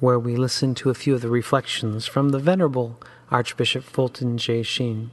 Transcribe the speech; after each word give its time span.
where 0.00 0.18
we 0.18 0.34
listen 0.34 0.74
to 0.74 0.88
a 0.88 0.94
few 0.94 1.14
of 1.14 1.20
the 1.20 1.28
reflections 1.28 2.06
from 2.06 2.30
the 2.30 2.38
Venerable 2.38 2.98
Archbishop 3.30 3.84
Fulton 3.84 4.38
J. 4.38 4.62
Sheen. 4.62 5.10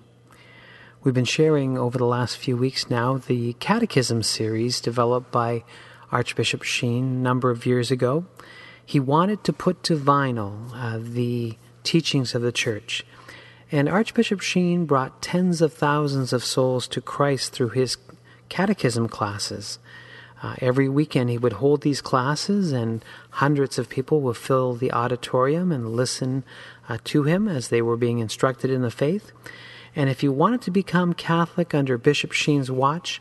We've 1.04 1.14
been 1.14 1.26
sharing 1.26 1.78
over 1.78 1.98
the 1.98 2.06
last 2.06 2.38
few 2.38 2.56
weeks 2.56 2.90
now 2.90 3.18
the 3.18 3.54
Catechism 3.60 4.24
series 4.24 4.80
developed 4.80 5.30
by 5.30 5.66
Archbishop 6.10 6.64
Sheen 6.64 7.04
a 7.04 7.22
number 7.22 7.52
of 7.52 7.66
years 7.66 7.92
ago. 7.92 8.26
He 8.86 9.00
wanted 9.00 9.44
to 9.44 9.52
put 9.52 9.84
to 9.84 9.98
vinyl 9.98 10.72
uh, 10.74 11.00
the 11.02 11.58
teachings 11.84 12.34
of 12.34 12.42
the 12.42 12.54
Church. 12.54 13.06
And 13.70 13.90
Archbishop 13.90 14.40
Sheen 14.40 14.86
brought 14.86 15.22
tens 15.22 15.62
of 15.62 15.74
thousands 15.74 16.32
of 16.32 16.46
souls 16.46 16.88
to 16.88 17.02
Christ 17.02 17.52
through 17.52 17.70
his 17.70 17.98
catechism 18.48 19.10
classes. 19.10 19.80
Uh, 20.44 20.56
every 20.60 20.88
weekend, 20.88 21.30
he 21.30 21.38
would 21.38 21.54
hold 21.54 21.82
these 21.82 22.02
classes, 22.02 22.72
and 22.72 23.04
hundreds 23.32 23.80
of 23.80 23.90
people 23.90 24.22
would 24.22 24.38
fill 24.38 24.74
the 24.74 24.92
auditorium 24.92 25.72
and 25.72 25.96
listen 25.96 26.44
uh, 26.88 26.98
to 27.04 27.24
him 27.24 27.48
as 27.48 27.70
they 27.70 27.82
were 27.82 27.98
being 27.98 28.20
instructed 28.20 28.70
in 28.70 28.84
the 28.84 28.92
faith. 28.92 29.32
And 29.96 30.10
if 30.10 30.22
you 30.22 30.32
wanted 30.32 30.62
to 30.62 30.72
become 30.72 31.14
Catholic 31.14 31.74
under 31.74 31.98
Bishop 31.98 32.32
Sheen's 32.32 32.70
watch, 32.70 33.20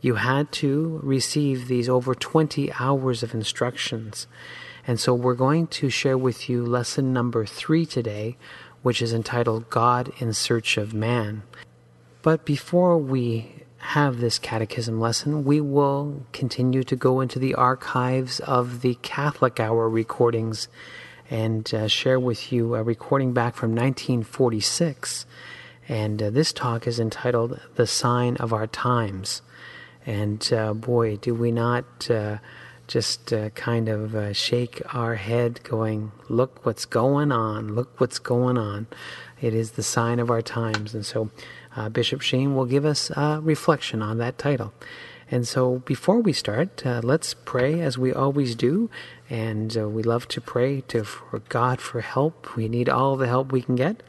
you 0.00 0.16
had 0.16 0.50
to 0.52 1.00
receive 1.02 1.68
these 1.68 1.88
over 1.88 2.14
20 2.14 2.72
hours 2.80 3.22
of 3.22 3.32
instructions. 3.32 4.26
And 4.86 4.98
so 5.00 5.14
we're 5.14 5.34
going 5.34 5.68
to 5.68 5.90
share 5.90 6.18
with 6.18 6.48
you 6.48 6.64
lesson 6.64 7.12
number 7.12 7.46
three 7.46 7.86
today, 7.86 8.36
which 8.82 9.00
is 9.00 9.12
entitled 9.12 9.70
God 9.70 10.12
in 10.18 10.32
Search 10.32 10.76
of 10.76 10.92
Man. 10.94 11.42
But 12.22 12.44
before 12.44 12.98
we 12.98 13.65
have 13.78 14.18
this 14.18 14.38
catechism 14.38 15.00
lesson, 15.00 15.44
we 15.44 15.60
will 15.60 16.24
continue 16.32 16.82
to 16.84 16.96
go 16.96 17.20
into 17.20 17.38
the 17.38 17.54
archives 17.54 18.40
of 18.40 18.82
the 18.82 18.96
Catholic 19.02 19.60
Hour 19.60 19.88
recordings 19.88 20.68
and 21.30 21.72
uh, 21.74 21.88
share 21.88 22.20
with 22.20 22.52
you 22.52 22.74
a 22.74 22.82
recording 22.82 23.32
back 23.32 23.54
from 23.54 23.70
1946. 23.70 25.26
And 25.88 26.22
uh, 26.22 26.30
this 26.30 26.52
talk 26.52 26.86
is 26.86 26.98
entitled 26.98 27.60
The 27.76 27.86
Sign 27.86 28.36
of 28.36 28.52
Our 28.52 28.66
Times. 28.66 29.42
And 30.04 30.52
uh, 30.52 30.72
boy, 30.74 31.16
do 31.16 31.34
we 31.34 31.50
not 31.50 32.10
uh, 32.10 32.38
just 32.86 33.32
uh, 33.32 33.50
kind 33.50 33.88
of 33.88 34.14
uh, 34.14 34.32
shake 34.32 34.82
our 34.94 35.16
head, 35.16 35.60
going, 35.64 36.12
Look 36.28 36.64
what's 36.64 36.84
going 36.84 37.32
on, 37.32 37.74
look 37.74 38.00
what's 38.00 38.18
going 38.18 38.56
on. 38.56 38.86
It 39.40 39.54
is 39.54 39.72
the 39.72 39.82
sign 39.82 40.18
of 40.18 40.30
our 40.30 40.42
times. 40.42 40.94
And 40.94 41.04
so 41.04 41.30
uh, 41.76 41.88
Bishop 41.88 42.22
Sheen 42.22 42.54
will 42.54 42.64
give 42.64 42.84
us 42.84 43.10
a 43.10 43.40
reflection 43.42 44.02
on 44.02 44.18
that 44.18 44.38
title. 44.38 44.72
And 45.30 45.46
so 45.46 45.80
before 45.80 46.20
we 46.20 46.32
start, 46.32 46.86
uh, 46.86 47.00
let's 47.02 47.34
pray 47.34 47.80
as 47.80 47.98
we 47.98 48.12
always 48.12 48.54
do. 48.54 48.88
And 49.28 49.76
uh, 49.76 49.88
we 49.88 50.02
love 50.02 50.28
to 50.28 50.40
pray 50.40 50.82
to 50.82 51.02
for 51.04 51.40
God 51.48 51.80
for 51.80 52.00
help. 52.00 52.54
We 52.54 52.68
need 52.68 52.88
all 52.88 53.16
the 53.16 53.26
help 53.26 53.50
we 53.50 53.62
can 53.62 53.74
get. 53.74 54.02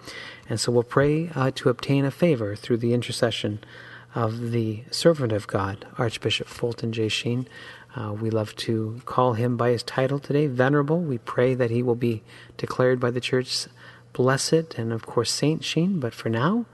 And 0.48 0.60
so 0.60 0.72
we'll 0.72 0.84
pray 0.84 1.30
uh, 1.34 1.52
to 1.56 1.70
obtain 1.70 2.06
a 2.06 2.12
favor 2.12 2.56
through 2.56 2.78
the 2.78 2.94
intercession 2.94 3.60
of 4.14 4.52
the 4.52 4.84
servant 4.92 5.32
of 5.32 5.48
God, 5.48 5.86
Archbishop 5.98 6.48
Fulton 6.48 6.92
J. 6.92 7.10
Sheen. 7.10 7.48
Uh, 7.96 8.14
we 8.14 8.30
love 8.30 8.56
to 8.58 9.02
call 9.06 9.34
him 9.34 9.58
by 9.58 9.72
his 9.72 9.82
title 9.82 10.20
today, 10.20 10.46
Venerable. 10.46 11.00
We 11.00 11.18
pray 11.18 11.56
that 11.56 11.72
he 11.72 11.82
will 11.82 11.96
be 11.96 12.22
declared 12.58 13.00
by 13.00 13.10
the 13.10 13.20
church 13.20 13.68
blessed 14.14 14.76
and, 14.78 14.94
of 14.94 15.06
course, 15.06 15.32
Saint 15.32 15.64
Sheen. 15.64 16.00
But 16.00 16.14
for 16.14 16.30
now, 16.30 16.68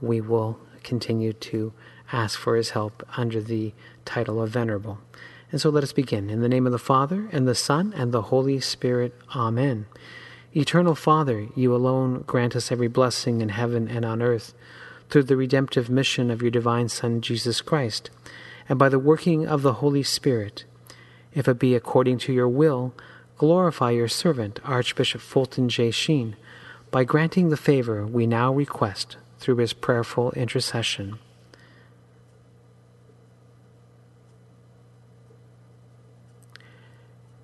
we 0.00 0.20
will 0.20 0.58
continue 0.82 1.32
to 1.32 1.72
ask 2.12 2.38
for 2.38 2.56
his 2.56 2.70
help 2.70 3.06
under 3.16 3.40
the 3.40 3.72
title 4.04 4.40
of 4.40 4.50
Venerable. 4.50 4.98
And 5.50 5.60
so 5.60 5.70
let 5.70 5.84
us 5.84 5.92
begin. 5.92 6.30
In 6.30 6.40
the 6.40 6.48
name 6.48 6.66
of 6.66 6.72
the 6.72 6.78
Father, 6.78 7.28
and 7.32 7.46
the 7.46 7.54
Son, 7.54 7.92
and 7.96 8.12
the 8.12 8.22
Holy 8.22 8.60
Spirit. 8.60 9.14
Amen. 9.34 9.86
Eternal 10.54 10.94
Father, 10.94 11.48
you 11.54 11.74
alone 11.74 12.22
grant 12.26 12.56
us 12.56 12.72
every 12.72 12.88
blessing 12.88 13.40
in 13.40 13.50
heaven 13.50 13.88
and 13.88 14.04
on 14.04 14.22
earth 14.22 14.54
through 15.08 15.24
the 15.24 15.36
redemptive 15.36 15.88
mission 15.88 16.30
of 16.30 16.42
your 16.42 16.50
divine 16.50 16.88
Son, 16.88 17.20
Jesus 17.20 17.60
Christ, 17.60 18.10
and 18.68 18.78
by 18.78 18.88
the 18.88 18.98
working 18.98 19.46
of 19.46 19.62
the 19.62 19.74
Holy 19.74 20.02
Spirit. 20.02 20.64
If 21.34 21.46
it 21.46 21.58
be 21.58 21.74
according 21.74 22.18
to 22.18 22.32
your 22.32 22.48
will, 22.48 22.94
glorify 23.36 23.90
your 23.90 24.08
servant, 24.08 24.58
Archbishop 24.64 25.20
Fulton 25.20 25.68
J. 25.68 25.90
Sheen, 25.90 26.36
by 26.90 27.04
granting 27.04 27.50
the 27.50 27.56
favor 27.56 28.06
we 28.06 28.26
now 28.26 28.52
request 28.52 29.16
through 29.38 29.56
his 29.56 29.72
prayerful 29.72 30.32
intercession. 30.32 31.18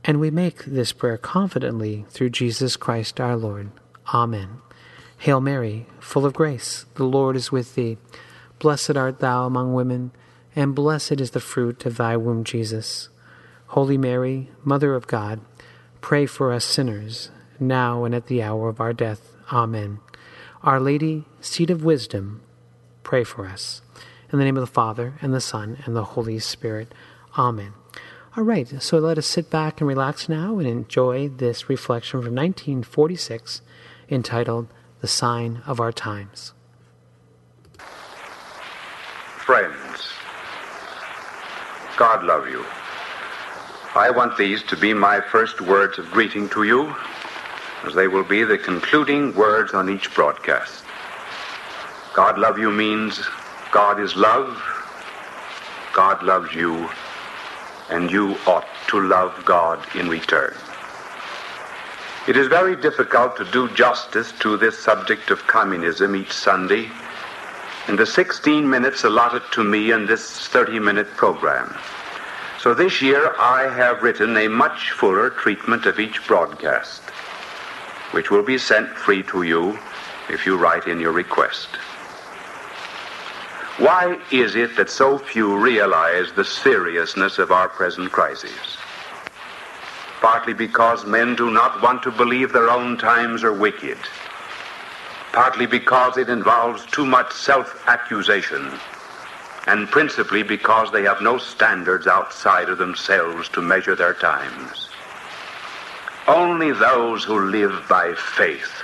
And 0.04 0.19
we 0.19 0.30
make 0.30 0.64
this 0.64 0.92
prayer 0.92 1.16
confidently 1.16 2.04
through 2.10 2.30
Jesus 2.30 2.76
Christ 2.76 3.20
our 3.20 3.36
Lord. 3.36 3.70
Amen. 4.12 4.58
Hail 5.19 5.41
Mary, 5.41 5.86
full 6.00 6.26
of 6.26 6.34
grace, 6.34 6.86
the 6.97 7.04
Lord 7.04 7.36
is 7.36 7.53
with 7.53 7.76
thee. 7.76 7.98
Blessed 8.59 8.97
art 8.97 9.20
thou 9.20 9.47
among 9.47 9.74
women, 9.74 10.10
and 10.56 10.74
blessed 10.74 11.20
is 11.20 11.30
the 11.30 11.41
fruit 11.41 11.86
of 11.86 11.97
thy 11.97 12.16
womb, 12.16 12.42
Jesus. 12.42 13.09
Holy 13.69 13.97
Mary, 13.97 14.50
Mother 14.64 14.94
of 14.94 15.06
God, 15.06 15.41
pray 16.00 16.26
for 16.26 16.53
us 16.53 16.64
sinners, 16.64 17.30
now 17.60 18.03
and 18.04 18.14
at 18.14 18.26
the 18.26 18.42
hour 18.42 18.69
of 18.69 18.80
our 18.80 18.92
death. 18.92 19.36
Amen. 19.53 20.00
Our 20.65 20.78
Lady, 20.78 21.25
seat 21.41 21.71
of 21.71 21.83
wisdom, 21.83 22.41
pray 23.03 23.25
for 23.25 23.47
us. 23.47 23.83
In 24.33 24.39
the 24.39 24.45
name 24.45 24.56
of 24.56 24.61
the 24.61 24.69
Father, 24.69 25.15
and 25.21 25.34
the 25.34 25.41
Son, 25.41 25.78
and 25.84 25.97
the 25.97 26.05
Holy 26.05 26.39
Spirit. 26.39 26.95
Amen. 27.36 27.72
All 28.36 28.45
right, 28.45 28.81
so 28.81 28.98
let 28.98 29.19
us 29.19 29.27
sit 29.27 29.51
back 29.51 29.81
and 29.81 29.89
relax 29.89 30.28
now 30.28 30.59
and 30.59 30.69
enjoy 30.69 31.28
this 31.28 31.69
reflection 31.69 32.21
from 32.21 32.36
1946 32.36 33.60
entitled 34.09 34.69
The 35.01 35.09
Sign 35.09 35.63
of 35.66 35.81
Our 35.81 35.91
Times. 35.91 36.53
Friends, 39.39 40.13
God 41.97 42.22
love 42.22 42.48
you. 42.48 42.65
I 43.97 44.10
want 44.10 44.39
these 44.39 44.63
to 44.63 44.77
be 44.77 44.95
my 44.95 45.21
first 45.21 45.60
words 45.60 45.98
of 45.98 46.09
greeting 46.13 46.48
to 46.51 46.63
you 46.63 46.95
as 47.84 47.95
they 47.95 48.09
will 48.09 48.25
be 48.25 48.45
the 48.45 48.59
concluding 48.59 49.34
words 49.34 49.75
on 49.75 49.89
each 49.89 50.15
broadcast. 50.15 50.84
God 52.15 52.39
love 52.39 52.59
you 52.59 52.71
means 52.71 53.21
God 53.71 54.01
is 54.01 54.17
love, 54.17 54.57
God 55.95 56.23
loves 56.23 56.55
you, 56.55 56.89
and 57.91 58.11
you 58.11 58.37
ought 58.47 58.67
to 58.89 59.01
love 59.01 59.43
God 59.45 59.84
in 59.95 60.09
return. 60.09 60.55
It 62.29 62.37
is 62.37 62.47
very 62.47 62.77
difficult 62.77 63.37
to 63.37 63.45
do 63.45 63.69
justice 63.71 64.33
to 64.41 64.57
this 64.57 64.79
subject 64.79 65.31
of 65.31 65.47
communism 65.47 66.15
each 66.15 66.33
Sunday 66.33 66.89
in 67.89 67.97
the 67.97 68.07
16 68.07 68.69
minutes 68.69 69.03
allotted 69.03 69.43
to 69.53 69.65
me 69.65 69.91
in 69.91 70.07
this 70.07 70.47
30 70.49 70.79
minute 70.79 71.09
program. 71.17 71.75
So 72.61 72.75
this 72.75 73.03
year 73.03 73.34
I 73.41 73.69
have 73.75 74.03
written 74.03 74.37
a 74.37 74.47
much 74.47 74.93
fuller 74.93 75.31
treatment 75.31 75.84
of 75.87 75.99
each 75.99 76.25
broadcast, 76.29 77.03
which 78.12 78.30
will 78.30 78.42
be 78.42 78.56
sent 78.56 78.88
free 78.88 79.22
to 79.24 79.42
you 79.42 79.78
if 80.30 80.47
you 80.47 80.56
write 80.56 80.86
in 80.86 81.00
your 81.00 81.12
request. 81.12 81.68
Why 83.78 84.18
is 84.30 84.54
it 84.54 84.76
that 84.76 84.88
so 84.88 85.18
few 85.18 85.59
realize 85.59 86.32
the 86.32 86.44
seriousness 86.44 87.38
of 87.38 87.50
our 87.50 87.68
present 87.68 88.12
crises? 88.12 88.76
Partly 90.20 90.54
because 90.54 91.04
men 91.04 91.34
do 91.34 91.50
not 91.50 91.82
want 91.82 92.03
to 92.04 92.10
believe 92.12 92.53
their 92.53 92.70
own 92.70 92.97
times 92.97 93.42
are 93.42 93.53
wicked 93.53 93.98
partly 95.32 95.64
because 95.64 96.18
it 96.18 96.28
involves 96.28 96.84
too 96.86 97.06
much 97.06 97.32
self 97.32 97.88
accusation, 97.88 98.70
and 99.66 99.88
principally 99.88 100.42
because 100.42 100.92
they 100.92 101.03
have 101.03 101.22
no 101.22 101.38
standards 101.38 102.06
outside 102.06 102.68
of 102.68 102.78
themselves 102.78 103.48
to 103.48 103.62
measure 103.62 103.97
their 103.97 104.14
times. 104.14 104.91
Only 106.28 106.71
those 106.71 107.24
who 107.24 107.51
live 107.51 107.84
by 107.89 108.15
faith 108.15 108.83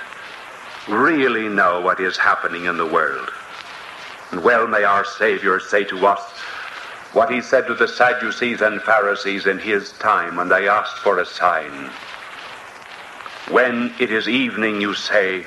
really 0.89 1.47
know 1.47 1.79
what 1.79 1.99
is 1.99 2.17
happening 2.17 2.65
in 2.65 2.77
the 2.77 2.85
world. 2.85 3.29
And 4.31 4.43
well 4.43 4.67
may 4.67 4.83
our 4.83 5.05
Savior 5.05 5.59
say 5.59 5.83
to 5.85 6.05
us 6.05 6.21
what 7.13 7.31
he 7.31 7.41
said 7.41 7.65
to 7.67 7.75
the 7.75 7.87
Sadducees 7.87 8.61
and 8.61 8.81
Pharisees 8.81 9.47
in 9.47 9.57
his 9.57 9.93
time 9.93 10.35
when 10.35 10.49
they 10.49 10.67
asked 10.67 10.97
for 10.97 11.19
a 11.19 11.25
sign. 11.25 11.89
When 13.49 13.93
it 13.99 14.11
is 14.11 14.27
evening, 14.27 14.81
you 14.81 14.93
say, 14.93 15.45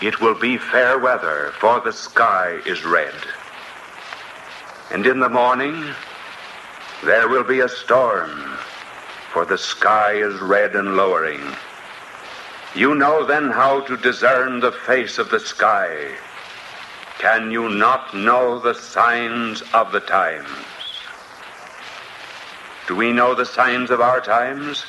it 0.00 0.20
will 0.20 0.38
be 0.38 0.58
fair 0.58 0.98
weather, 0.98 1.52
for 1.58 1.80
the 1.80 1.92
sky 1.92 2.60
is 2.66 2.84
red. 2.84 3.14
And 4.92 5.04
in 5.06 5.18
the 5.18 5.28
morning, 5.28 5.94
there 7.02 7.28
will 7.28 7.42
be 7.42 7.60
a 7.60 7.68
storm, 7.68 8.58
for 9.32 9.44
the 9.44 9.58
sky 9.58 10.12
is 10.12 10.40
red 10.40 10.74
and 10.74 10.96
lowering. 10.96 11.40
You 12.74 12.94
know 12.94 13.24
then 13.24 13.50
how 13.50 13.80
to 13.82 13.96
discern 13.96 14.60
the 14.60 14.72
face 14.72 15.18
of 15.18 15.30
the 15.30 15.40
sky. 15.40 16.14
Can 17.18 17.50
you 17.50 17.68
not 17.68 18.14
know 18.14 18.58
the 18.58 18.74
signs 18.74 19.62
of 19.74 19.92
the 19.92 20.00
times? 20.00 20.48
Do 22.86 22.96
we 22.96 23.12
know 23.12 23.34
the 23.34 23.46
signs 23.46 23.90
of 23.90 24.00
our 24.00 24.20
times? 24.20 24.84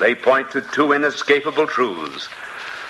They 0.00 0.14
point 0.14 0.50
to 0.50 0.60
two 0.60 0.92
inescapable 0.92 1.66
truths 1.66 2.28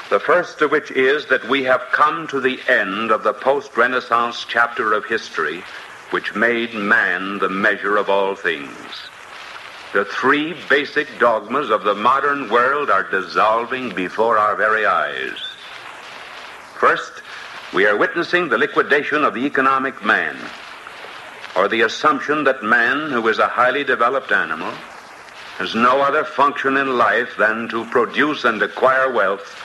the 0.08 0.20
first 0.20 0.62
of 0.62 0.70
which 0.70 0.92
is 0.92 1.26
that 1.26 1.48
we 1.48 1.64
have 1.64 1.82
come 1.90 2.28
to 2.28 2.40
the 2.40 2.60
end 2.68 3.10
of 3.10 3.24
the 3.24 3.32
post 3.32 3.76
Renaissance 3.76 4.46
chapter 4.48 4.92
of 4.92 5.04
history, 5.04 5.64
which 6.10 6.36
made 6.36 6.74
man 6.74 7.40
the 7.40 7.48
measure 7.48 7.96
of 7.96 8.08
all 8.08 8.36
things. 8.36 9.08
The 9.96 10.04
three 10.04 10.54
basic 10.68 11.18
dogmas 11.18 11.70
of 11.70 11.82
the 11.82 11.94
modern 11.94 12.50
world 12.50 12.90
are 12.90 13.02
dissolving 13.02 13.94
before 13.94 14.36
our 14.36 14.54
very 14.54 14.84
eyes. 14.84 15.38
First, 16.74 17.22
we 17.72 17.86
are 17.86 17.96
witnessing 17.96 18.50
the 18.50 18.58
liquidation 18.58 19.24
of 19.24 19.32
the 19.32 19.46
economic 19.46 20.04
man, 20.04 20.36
or 21.56 21.66
the 21.66 21.80
assumption 21.80 22.44
that 22.44 22.62
man, 22.62 23.10
who 23.10 23.26
is 23.28 23.38
a 23.38 23.48
highly 23.48 23.84
developed 23.84 24.32
animal, 24.32 24.70
has 25.56 25.74
no 25.74 26.02
other 26.02 26.24
function 26.24 26.76
in 26.76 26.98
life 26.98 27.34
than 27.38 27.66
to 27.70 27.86
produce 27.86 28.44
and 28.44 28.60
acquire 28.60 29.10
wealth 29.10 29.62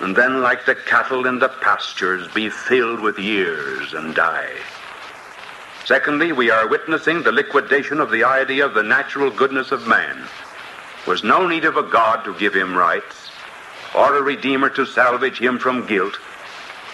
and 0.00 0.14
then, 0.14 0.42
like 0.42 0.66
the 0.66 0.74
cattle 0.74 1.26
in 1.26 1.38
the 1.38 1.48
pastures, 1.48 2.28
be 2.34 2.50
filled 2.50 3.00
with 3.00 3.18
years 3.18 3.94
and 3.94 4.14
die. 4.14 4.52
Secondly, 5.86 6.32
we 6.32 6.50
are 6.50 6.66
witnessing 6.66 7.22
the 7.22 7.30
liquidation 7.30 8.00
of 8.00 8.10
the 8.10 8.24
idea 8.24 8.66
of 8.66 8.74
the 8.74 8.82
natural 8.82 9.30
goodness 9.30 9.70
of 9.70 9.86
man. 9.86 10.26
Was 11.06 11.22
no 11.22 11.46
need 11.46 11.64
of 11.64 11.76
a 11.76 11.82
God 11.84 12.24
to 12.24 12.34
give 12.34 12.52
him 12.52 12.76
rights, 12.76 13.30
or 13.94 14.16
a 14.16 14.20
Redeemer 14.20 14.68
to 14.70 14.84
salvage 14.84 15.38
him 15.38 15.60
from 15.60 15.86
guilt, 15.86 16.18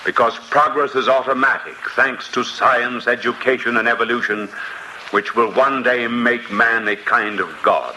because 0.04 0.38
progress 0.50 0.94
is 0.94 1.08
automatic 1.08 1.76
thanks 1.96 2.30
to 2.32 2.44
science, 2.44 3.06
education, 3.06 3.78
and 3.78 3.88
evolution, 3.88 4.46
which 5.10 5.34
will 5.34 5.50
one 5.52 5.82
day 5.82 6.06
make 6.06 6.52
man 6.52 6.86
a 6.86 6.96
kind 6.96 7.40
of 7.40 7.48
God. 7.62 7.96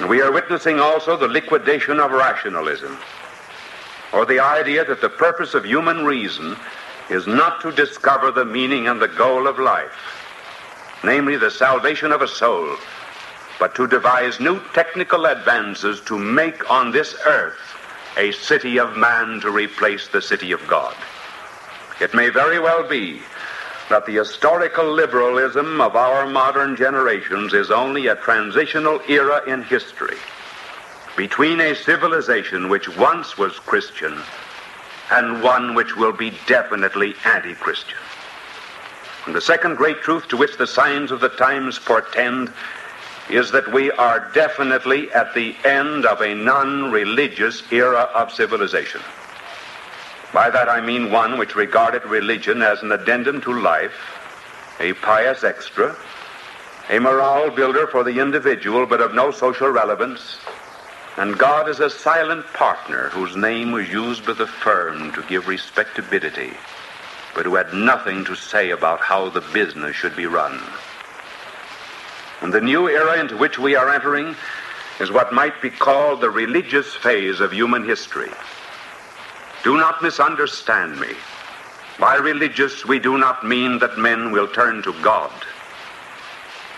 And 0.00 0.08
we 0.08 0.20
are 0.20 0.32
witnessing 0.32 0.80
also 0.80 1.16
the 1.16 1.28
liquidation 1.28 2.00
of 2.00 2.10
rationalism 2.10 2.98
or 4.12 4.26
the 4.26 4.40
idea 4.40 4.84
that 4.84 5.00
the 5.00 5.08
purpose 5.08 5.54
of 5.54 5.64
human 5.64 6.04
reason 6.04 6.56
is 7.12 7.26
not 7.26 7.60
to 7.60 7.70
discover 7.72 8.30
the 8.30 8.44
meaning 8.44 8.88
and 8.88 9.00
the 9.00 9.08
goal 9.08 9.46
of 9.46 9.58
life, 9.58 9.92
namely 11.04 11.36
the 11.36 11.50
salvation 11.50 12.10
of 12.10 12.22
a 12.22 12.28
soul, 12.28 12.76
but 13.58 13.74
to 13.74 13.86
devise 13.86 14.40
new 14.40 14.58
technical 14.72 15.26
advances 15.26 16.00
to 16.00 16.18
make 16.18 16.70
on 16.70 16.90
this 16.90 17.14
earth 17.26 17.58
a 18.16 18.32
city 18.32 18.78
of 18.78 18.96
man 18.96 19.40
to 19.40 19.50
replace 19.50 20.08
the 20.08 20.22
city 20.22 20.52
of 20.52 20.66
God. 20.66 20.94
It 22.00 22.14
may 22.14 22.30
very 22.30 22.58
well 22.58 22.88
be 22.88 23.20
that 23.90 24.06
the 24.06 24.14
historical 24.14 24.90
liberalism 24.90 25.80
of 25.80 25.96
our 25.96 26.26
modern 26.26 26.76
generations 26.76 27.52
is 27.52 27.70
only 27.70 28.06
a 28.06 28.16
transitional 28.16 29.00
era 29.06 29.42
in 29.46 29.62
history 29.62 30.16
between 31.16 31.60
a 31.60 31.74
civilization 31.74 32.70
which 32.70 32.88
once 32.96 33.36
was 33.36 33.58
Christian 33.58 34.18
and 35.12 35.42
one 35.42 35.74
which 35.74 35.94
will 35.94 36.12
be 36.12 36.32
definitely 36.46 37.14
anti 37.24 37.54
Christian. 37.54 37.98
And 39.26 39.34
the 39.34 39.40
second 39.40 39.76
great 39.76 40.00
truth 40.00 40.26
to 40.28 40.36
which 40.38 40.56
the 40.56 40.66
signs 40.66 41.10
of 41.10 41.20
the 41.20 41.28
times 41.28 41.78
portend 41.78 42.50
is 43.30 43.52
that 43.52 43.72
we 43.72 43.90
are 43.92 44.30
definitely 44.34 45.12
at 45.12 45.34
the 45.34 45.54
end 45.64 46.06
of 46.06 46.22
a 46.22 46.34
non 46.34 46.90
religious 46.90 47.62
era 47.70 48.08
of 48.14 48.32
civilization. 48.32 49.02
By 50.32 50.48
that 50.48 50.70
I 50.70 50.80
mean 50.80 51.12
one 51.12 51.38
which 51.38 51.54
regarded 51.54 52.04
religion 52.06 52.62
as 52.62 52.82
an 52.82 52.90
addendum 52.90 53.42
to 53.42 53.60
life, 53.60 53.92
a 54.80 54.94
pious 54.94 55.44
extra, 55.44 55.94
a 56.88 56.98
morale 56.98 57.50
builder 57.50 57.86
for 57.86 58.02
the 58.02 58.18
individual 58.18 58.86
but 58.86 59.02
of 59.02 59.14
no 59.14 59.30
social 59.30 59.68
relevance, 59.68 60.38
and 61.18 61.38
God 61.38 61.68
is 61.68 61.80
a 61.80 61.90
silent 61.90 62.46
partner 62.54 63.10
whose 63.10 63.36
name 63.36 63.72
was 63.72 63.88
used 63.88 64.24
by 64.24 64.32
the 64.32 64.46
firm 64.46 65.12
to 65.12 65.22
give 65.24 65.46
respectability, 65.46 66.52
but 67.34 67.44
who 67.44 67.54
had 67.54 67.74
nothing 67.74 68.24
to 68.24 68.34
say 68.34 68.70
about 68.70 69.00
how 69.00 69.28
the 69.28 69.42
business 69.52 69.94
should 69.94 70.16
be 70.16 70.26
run. 70.26 70.58
And 72.40 72.52
the 72.52 72.60
new 72.60 72.88
era 72.88 73.20
into 73.20 73.36
which 73.36 73.58
we 73.58 73.76
are 73.76 73.90
entering 73.90 74.34
is 75.00 75.12
what 75.12 75.34
might 75.34 75.60
be 75.60 75.70
called 75.70 76.20
the 76.20 76.30
religious 76.30 76.94
phase 76.94 77.40
of 77.40 77.52
human 77.52 77.84
history. 77.84 78.30
Do 79.64 79.76
not 79.76 80.02
misunderstand 80.02 80.98
me. 80.98 81.14
By 82.00 82.16
religious, 82.16 82.86
we 82.86 82.98
do 82.98 83.18
not 83.18 83.46
mean 83.46 83.78
that 83.80 83.98
men 83.98 84.32
will 84.32 84.48
turn 84.48 84.82
to 84.82 84.92
God 85.02 85.30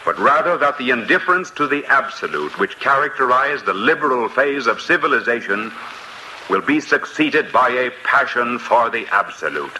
but 0.04 0.18
rather 0.18 0.58
that 0.58 0.76
the 0.76 0.90
indifference 0.90 1.50
to 1.50 1.66
the 1.66 1.84
absolute 1.86 2.58
which 2.58 2.78
characterized 2.78 3.64
the 3.64 3.74
liberal 3.74 4.28
phase 4.28 4.66
of 4.66 4.80
civilization 4.80 5.72
will 6.50 6.60
be 6.60 6.78
succeeded 6.78 7.50
by 7.52 7.70
a 7.70 7.90
passion 8.02 8.58
for 8.58 8.90
the 8.90 9.06
absolute. 9.10 9.78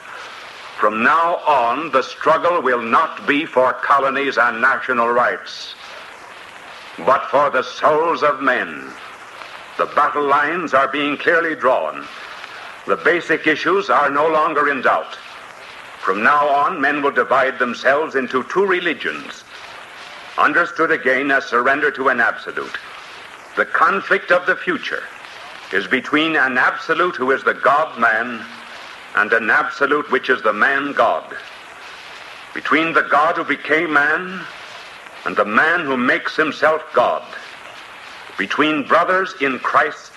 From 0.78 1.02
now 1.02 1.36
on, 1.46 1.90
the 1.92 2.02
struggle 2.02 2.62
will 2.62 2.80
not 2.80 3.26
be 3.26 3.44
for 3.44 3.74
colonies 3.74 4.38
and 4.38 4.60
national 4.60 5.08
rights, 5.08 5.74
but 6.98 7.28
for 7.30 7.50
the 7.50 7.62
souls 7.62 8.22
of 8.22 8.40
men. 8.40 8.90
The 9.76 9.86
battle 9.86 10.26
lines 10.26 10.72
are 10.72 10.88
being 10.88 11.18
clearly 11.18 11.54
drawn. 11.54 12.06
The 12.86 12.96
basic 12.96 13.46
issues 13.46 13.90
are 13.90 14.08
no 14.08 14.26
longer 14.28 14.70
in 14.70 14.82
doubt. 14.82 15.16
From 16.02 16.22
now 16.22 16.48
on, 16.48 16.80
men 16.80 17.02
will 17.02 17.10
divide 17.10 17.58
themselves 17.58 18.14
into 18.14 18.44
two 18.44 18.66
religions 18.66 19.43
understood 20.38 20.90
again 20.90 21.30
as 21.30 21.44
surrender 21.44 21.90
to 21.92 22.08
an 22.08 22.20
absolute. 22.20 22.76
The 23.56 23.66
conflict 23.66 24.32
of 24.32 24.46
the 24.46 24.56
future 24.56 25.04
is 25.72 25.86
between 25.86 26.36
an 26.36 26.58
absolute 26.58 27.16
who 27.16 27.30
is 27.30 27.44
the 27.44 27.54
God 27.54 27.98
man 27.98 28.44
and 29.14 29.32
an 29.32 29.48
absolute 29.50 30.10
which 30.10 30.28
is 30.28 30.42
the 30.42 30.52
man 30.52 30.92
God. 30.92 31.36
Between 32.52 32.92
the 32.92 33.02
God 33.02 33.36
who 33.36 33.44
became 33.44 33.92
man 33.92 34.44
and 35.24 35.36
the 35.36 35.44
man 35.44 35.84
who 35.84 35.96
makes 35.96 36.36
himself 36.36 36.82
God. 36.92 37.24
Between 38.36 38.86
brothers 38.86 39.34
in 39.40 39.58
Christ 39.60 40.12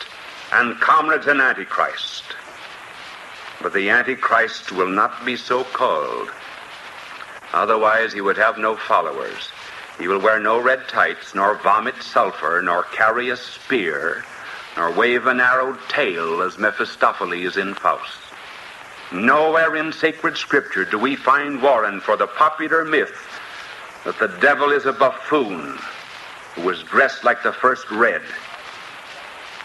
and 0.52 0.80
comrades 0.80 1.28
in 1.28 1.40
Antichrist. 1.40 2.24
But 3.62 3.74
the 3.74 3.90
Antichrist 3.90 4.72
will 4.72 4.90
not 4.90 5.26
be 5.26 5.36
so 5.36 5.64
called. 5.64 6.30
Otherwise, 7.54 8.14
he 8.14 8.22
would 8.22 8.38
have 8.38 8.58
no 8.58 8.76
followers. 8.76 9.50
He 9.98 10.08
will 10.08 10.20
wear 10.20 10.40
no 10.40 10.60
red 10.60 10.88
tights, 10.88 11.34
nor 11.34 11.56
vomit 11.56 12.02
sulfur, 12.02 12.62
nor 12.62 12.84
carry 12.84 13.30
a 13.30 13.38
spear, 13.38 14.24
nor 14.76 14.92
wave 14.92 15.26
an 15.26 15.42
arrowed 15.42 15.80
tail 15.90 16.42
as 16.44 16.60
Mephistopheles 16.60 17.58
in 17.58 17.74
Faust. 17.74 18.20
Nowhere 19.12 19.76
in 19.76 19.92
sacred 19.92 20.38
scripture 20.38 20.86
do 20.86 21.00
we 21.00 21.16
find 21.16 21.64
warrant 21.64 22.04
for 22.04 22.16
the 22.16 22.28
popular 22.28 22.86
myth 22.86 23.16
that 24.04 24.20
the 24.20 24.28
devil 24.40 24.72
is 24.72 24.86
a 24.86 24.94
buffoon 24.94 25.80
who 26.56 26.62
was 26.62 26.84
dressed 26.84 27.24
like 27.24 27.42
the 27.42 27.54
first 27.54 27.90
red. 27.90 28.22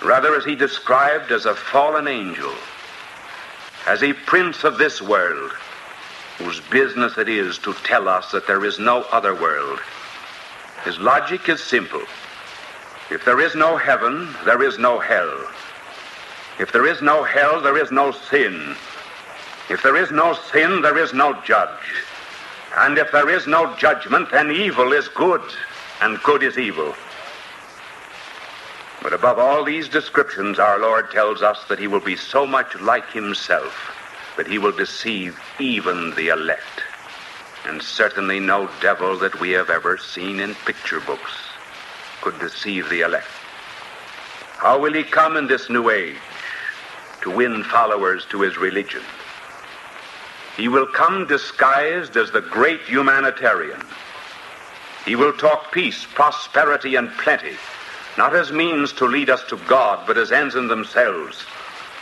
Rather 0.02 0.34
is 0.34 0.44
he 0.44 0.54
described 0.54 1.30
as 1.30 1.44
a 1.44 1.54
fallen 1.54 2.08
angel, 2.08 2.52
as 3.86 4.02
a 4.02 4.12
prince 4.12 4.64
of 4.64 4.78
this 4.78 5.02
world, 5.02 5.52
whose 6.38 6.60
business 6.60 7.18
it 7.18 7.28
is 7.28 7.58
to 7.58 7.74
tell 7.84 8.08
us 8.08 8.30
that 8.30 8.46
there 8.46 8.64
is 8.64 8.78
no 8.78 9.02
other 9.12 9.34
world. 9.34 9.80
His 10.84 10.98
logic 10.98 11.48
is 11.48 11.62
simple. 11.62 12.02
If 13.10 13.24
there 13.24 13.40
is 13.40 13.54
no 13.54 13.76
heaven, 13.76 14.34
there 14.44 14.62
is 14.62 14.78
no 14.78 14.98
hell. 14.98 15.46
If 16.58 16.72
there 16.72 16.86
is 16.86 17.00
no 17.02 17.22
hell, 17.22 17.60
there 17.60 17.76
is 17.76 17.90
no 17.90 18.10
sin. 18.10 18.76
If 19.70 19.82
there 19.82 19.96
is 19.96 20.10
no 20.10 20.34
sin, 20.52 20.82
there 20.82 20.98
is 20.98 21.12
no 21.12 21.40
judge. 21.42 22.04
And 22.76 22.98
if 22.98 23.12
there 23.12 23.28
is 23.28 23.46
no 23.46 23.74
judgment, 23.76 24.30
then 24.30 24.50
evil 24.50 24.92
is 24.92 25.08
good, 25.08 25.42
and 26.00 26.22
good 26.22 26.42
is 26.42 26.58
evil. 26.58 26.94
But 29.02 29.12
above 29.12 29.38
all 29.38 29.64
these 29.64 29.88
descriptions, 29.88 30.58
our 30.58 30.78
Lord 30.78 31.10
tells 31.10 31.42
us 31.42 31.64
that 31.68 31.78
he 31.78 31.86
will 31.86 32.00
be 32.00 32.16
so 32.16 32.46
much 32.46 32.74
like 32.80 33.10
himself 33.10 33.74
that 34.36 34.46
he 34.46 34.58
will 34.58 34.72
deceive 34.72 35.38
even 35.58 36.14
the 36.14 36.28
elect. 36.28 36.82
And 37.66 37.83
certainly 37.83 38.40
no 38.40 38.69
devil 38.81 39.16
that 39.19 39.40
we 39.40 39.50
have 39.52 39.71
ever 39.71 39.97
seen 39.97 40.40
in 40.40 40.54
picture 40.66 41.00
books 41.00 41.33
could 42.21 42.38
deceive 42.38 42.88
the 42.88 43.02
elect. 43.02 43.26
How 44.59 44.78
will 44.78 44.92
he 44.92 45.04
come 45.04 45.37
in 45.37 45.47
this 45.47 45.69
new 45.69 45.90
age 45.90 46.16
to 47.23 47.31
win 47.31 47.64
followers 47.64 48.25
to 48.31 48.40
his 48.42 48.57
religion? 48.57 49.02
He 50.57 50.69
will 50.69 50.87
come 50.87 51.26
disguised 51.26 52.16
as 52.16 52.31
the 52.31 52.42
great 52.42 52.81
humanitarian. 52.83 53.83
He 55.04 55.16
will 55.16 55.33
talk 55.33 55.73
peace, 55.73 56.04
prosperity, 56.04 56.95
and 56.95 57.11
plenty, 57.12 57.57
not 58.16 58.37
as 58.37 58.52
means 58.52 58.92
to 58.95 59.07
lead 59.07 59.31
us 59.31 59.42
to 59.45 59.57
God, 59.66 60.07
but 60.07 60.19
as 60.19 60.31
ends 60.31 60.54
in 60.54 60.69
themselves. 60.69 61.45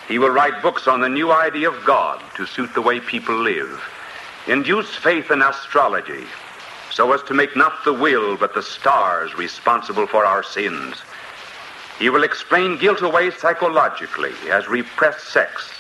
He 0.09 0.19
will 0.19 0.31
write 0.31 0.61
books 0.61 0.88
on 0.88 1.00
the 1.00 1.09
new 1.09 1.33
idea 1.33 1.71
of 1.71 1.85
God 1.85 2.21
to 2.37 2.45
suit 2.45 2.75
the 2.75 2.83
way 2.83 3.00
people 3.00 3.37
live, 3.37 3.81
induce 4.50 4.92
faith 4.97 5.30
in 5.30 5.42
astrology, 5.42 6.25
so 6.90 7.12
as 7.12 7.23
to 7.23 7.35
make 7.35 7.54
not 7.54 7.85
the 7.85 7.92
will 7.92 8.37
but 8.37 8.52
the 8.52 8.62
stars 8.62 9.33
responsible 9.37 10.09
for 10.09 10.25
our 10.25 10.42
sins. 10.42 10.97
He 12.00 12.11
will 12.11 12.25
explain 12.25 12.76
guilt 12.76 13.00
away 13.00 13.30
psychologically 13.30 14.33
as 14.50 14.66
repressed 14.66 15.28
sex. 15.28 15.71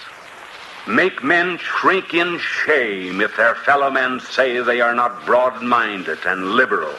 Make 0.86 1.24
men 1.24 1.58
shrink 1.58 2.14
in 2.14 2.38
shame 2.38 3.20
if 3.20 3.36
their 3.36 3.56
fellow 3.56 3.90
men 3.90 4.20
say 4.20 4.60
they 4.60 4.80
are 4.80 4.94
not 4.94 5.26
broad 5.26 5.60
minded 5.62 6.18
and 6.24 6.52
liberal. 6.52 6.94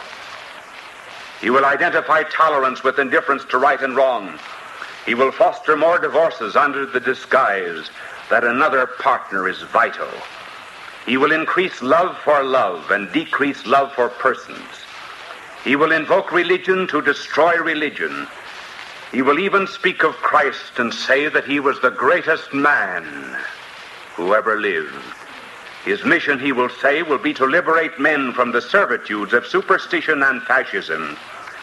He 1.39 1.49
will 1.49 1.65
identify 1.65 2.23
tolerance 2.23 2.83
with 2.83 2.99
indifference 2.99 3.45
to 3.45 3.57
right 3.57 3.81
and 3.81 3.95
wrong. 3.95 4.37
He 5.05 5.15
will 5.15 5.31
foster 5.31 5.77
more 5.77 5.97
divorces 5.97 6.55
under 6.55 6.85
the 6.85 6.99
disguise 6.99 7.89
that 8.29 8.43
another 8.43 8.85
partner 8.85 9.47
is 9.47 9.61
vital. 9.61 10.09
He 11.05 11.17
will 11.17 11.31
increase 11.31 11.81
love 11.81 12.17
for 12.19 12.43
love 12.43 12.91
and 12.91 13.11
decrease 13.11 13.65
love 13.65 13.93
for 13.93 14.09
persons. 14.09 14.61
He 15.63 15.75
will 15.75 15.91
invoke 15.91 16.31
religion 16.31 16.87
to 16.87 17.01
destroy 17.01 17.57
religion. 17.57 18.27
He 19.11 19.21
will 19.21 19.39
even 19.39 19.67
speak 19.67 20.03
of 20.03 20.15
Christ 20.15 20.77
and 20.77 20.93
say 20.93 21.27
that 21.27 21.45
he 21.45 21.59
was 21.59 21.79
the 21.79 21.91
greatest 21.91 22.53
man 22.53 23.37
who 24.15 24.33
ever 24.33 24.59
lived. 24.59 24.93
His 25.85 26.05
mission, 26.05 26.39
he 26.39 26.51
will 26.51 26.69
say, 26.69 27.01
will 27.01 27.17
be 27.17 27.33
to 27.33 27.45
liberate 27.45 27.99
men 27.99 28.33
from 28.33 28.51
the 28.51 28.61
servitudes 28.61 29.33
of 29.33 29.47
superstition 29.47 30.21
and 30.21 30.41
fascism, 30.43 31.17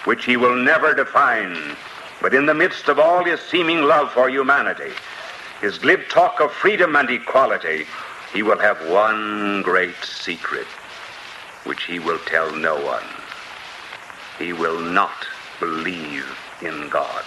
which 0.05 0.25
he 0.25 0.37
will 0.37 0.57
never 0.57 0.93
define. 0.93 1.77
But 2.21 2.35
in 2.35 2.47
the 2.47 2.55
midst 2.55 2.89
of 2.89 2.99
all 2.99 3.25
his 3.25 3.41
seeming 3.41 3.83
love 3.83 4.11
for 4.11 4.29
humanity, 4.29 4.93
his 5.61 5.79
glib 5.79 6.09
talk 6.09 6.41
of 6.41 6.53
freedom 6.53 6.97
and 6.97 7.09
equality, 7.09 7.87
he 8.33 8.43
will 8.43 8.59
have 8.59 8.79
one 8.89 9.63
great 9.63 9.97
secret, 10.05 10.67
which 11.65 11.85
he 11.85 11.99
will 11.99 12.19
tell 12.27 12.55
no 12.55 12.75
one. 12.85 13.05
He 14.39 14.53
will 14.53 14.81
not 14.81 15.27
believe 15.59 16.27
in 16.61 16.89
God. 16.89 17.25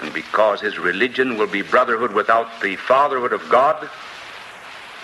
And 0.00 0.12
because 0.12 0.60
his 0.60 0.78
religion 0.78 1.38
will 1.38 1.46
be 1.46 1.62
brotherhood 1.62 2.12
without 2.12 2.60
the 2.60 2.76
fatherhood 2.76 3.32
of 3.32 3.48
God, 3.48 3.88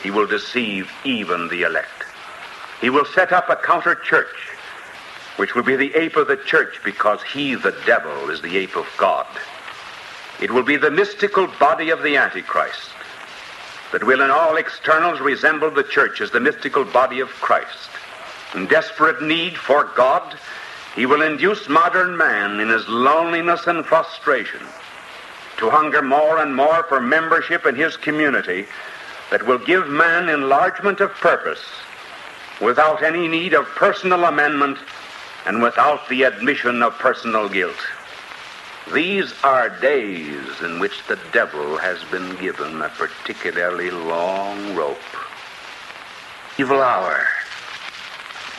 he 0.02 0.10
will 0.10 0.26
deceive 0.26 0.90
even 1.04 1.48
the 1.48 1.62
elect. 1.62 2.04
He 2.80 2.90
will 2.90 3.04
set 3.04 3.32
up 3.32 3.48
a 3.48 3.56
counter 3.56 3.94
church, 3.94 4.50
which 5.36 5.54
will 5.54 5.62
be 5.62 5.76
the 5.76 5.94
ape 5.94 6.16
of 6.16 6.28
the 6.28 6.36
church 6.36 6.80
because 6.84 7.22
he, 7.22 7.54
the 7.54 7.74
devil, 7.86 8.30
is 8.30 8.42
the 8.42 8.56
ape 8.56 8.76
of 8.76 8.86
God. 8.98 9.26
It 10.40 10.50
will 10.50 10.62
be 10.62 10.76
the 10.76 10.90
mystical 10.90 11.46
body 11.58 11.90
of 11.90 12.02
the 12.02 12.16
Antichrist 12.16 12.90
that 13.92 14.04
will 14.04 14.20
in 14.20 14.30
all 14.30 14.56
externals 14.56 15.20
resemble 15.20 15.70
the 15.70 15.82
church 15.82 16.20
as 16.20 16.30
the 16.30 16.40
mystical 16.40 16.84
body 16.84 17.20
of 17.20 17.28
Christ. 17.28 17.90
In 18.54 18.66
desperate 18.66 19.22
need 19.22 19.56
for 19.56 19.84
God, 19.96 20.38
he 20.94 21.06
will 21.06 21.22
induce 21.22 21.68
modern 21.68 22.16
man 22.16 22.60
in 22.60 22.68
his 22.68 22.86
loneliness 22.88 23.66
and 23.66 23.84
frustration 23.84 24.60
to 25.58 25.70
hunger 25.70 26.02
more 26.02 26.38
and 26.38 26.56
more 26.56 26.82
for 26.84 27.00
membership 27.00 27.66
in 27.66 27.74
his 27.74 27.96
community 27.96 28.66
that 29.30 29.46
will 29.46 29.58
give 29.58 29.88
man 29.88 30.28
enlargement 30.28 31.00
of 31.00 31.12
purpose 31.12 31.62
without 32.60 33.02
any 33.02 33.28
need 33.28 33.54
of 33.54 33.66
personal 33.66 34.24
amendment 34.24 34.78
and 35.46 35.62
without 35.62 36.08
the 36.08 36.22
admission 36.24 36.82
of 36.82 36.98
personal 36.98 37.48
guilt. 37.48 37.76
These 38.92 39.32
are 39.44 39.68
days 39.68 40.60
in 40.62 40.80
which 40.80 41.06
the 41.06 41.18
devil 41.32 41.76
has 41.78 42.02
been 42.10 42.34
given 42.36 42.82
a 42.82 42.88
particularly 42.88 43.90
long 43.90 44.74
rope. 44.74 44.98
Evil 46.58 46.82
hour, 46.82 47.24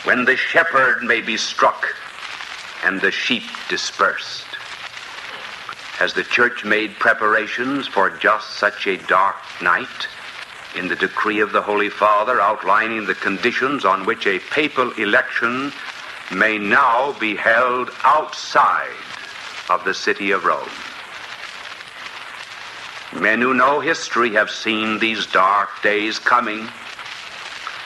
when 0.04 0.24
the 0.24 0.36
shepherd 0.36 1.02
may 1.02 1.20
be 1.20 1.36
struck 1.36 1.86
and 2.82 2.98
the 3.00 3.10
sheep 3.10 3.42
dispersed. 3.68 4.46
Has 5.98 6.14
the 6.14 6.24
church 6.24 6.64
made 6.64 6.98
preparations 6.98 7.86
for 7.86 8.08
just 8.08 8.52
such 8.52 8.86
a 8.86 8.96
dark 8.96 9.36
night? 9.60 10.08
In 10.74 10.88
the 10.88 10.96
decree 10.96 11.40
of 11.40 11.52
the 11.52 11.62
Holy 11.62 11.90
Father 11.90 12.40
outlining 12.40 13.04
the 13.04 13.14
conditions 13.14 13.84
on 13.84 14.06
which 14.06 14.26
a 14.26 14.38
papal 14.38 14.92
election 14.92 15.72
may 16.32 16.56
now 16.56 17.12
be 17.20 17.36
held 17.36 17.90
outside 18.02 18.96
of 19.68 19.84
the 19.84 19.94
city 19.94 20.30
of 20.30 20.44
Rome. 20.44 20.68
Men 23.20 23.40
who 23.40 23.54
know 23.54 23.80
history 23.80 24.32
have 24.32 24.50
seen 24.50 24.98
these 24.98 25.26
dark 25.26 25.68
days 25.82 26.18
coming 26.18 26.68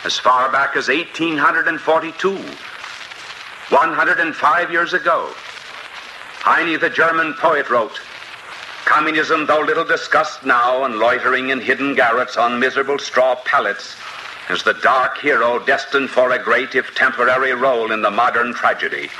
as 0.04 0.18
far 0.18 0.50
back 0.52 0.76
as 0.76 0.88
1842, 0.88 2.36
105 3.74 4.70
years 4.70 4.94
ago. 4.94 5.28
Heine, 6.40 6.78
the 6.78 6.90
German 6.90 7.34
poet, 7.34 7.70
wrote, 7.70 8.00
Communism, 8.84 9.46
though 9.46 9.62
little 9.62 9.84
discussed 9.84 10.44
now 10.44 10.84
and 10.84 11.00
loitering 11.00 11.48
in 11.48 11.60
hidden 11.60 11.96
garrets 11.96 12.36
on 12.36 12.60
miserable 12.60 13.00
straw 13.00 13.34
pallets, 13.44 13.96
is 14.48 14.62
the 14.62 14.74
dark 14.74 15.18
hero 15.18 15.58
destined 15.58 16.08
for 16.08 16.30
a 16.30 16.38
great, 16.38 16.76
if 16.76 16.94
temporary, 16.94 17.52
role 17.52 17.90
in 17.90 18.00
the 18.00 18.12
modern 18.12 18.54
tragedy. 18.54 19.10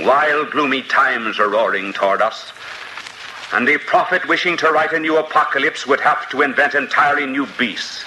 Wild, 0.00 0.50
gloomy 0.50 0.82
times 0.82 1.38
are 1.38 1.48
roaring 1.48 1.92
toward 1.92 2.20
us, 2.20 2.52
and 3.52 3.66
the 3.66 3.78
prophet 3.78 4.26
wishing 4.26 4.56
to 4.56 4.72
write 4.72 4.92
a 4.92 4.98
new 4.98 5.18
apocalypse 5.18 5.86
would 5.86 6.00
have 6.00 6.28
to 6.30 6.42
invent 6.42 6.74
entirely 6.74 7.26
new 7.26 7.46
beasts. 7.58 8.04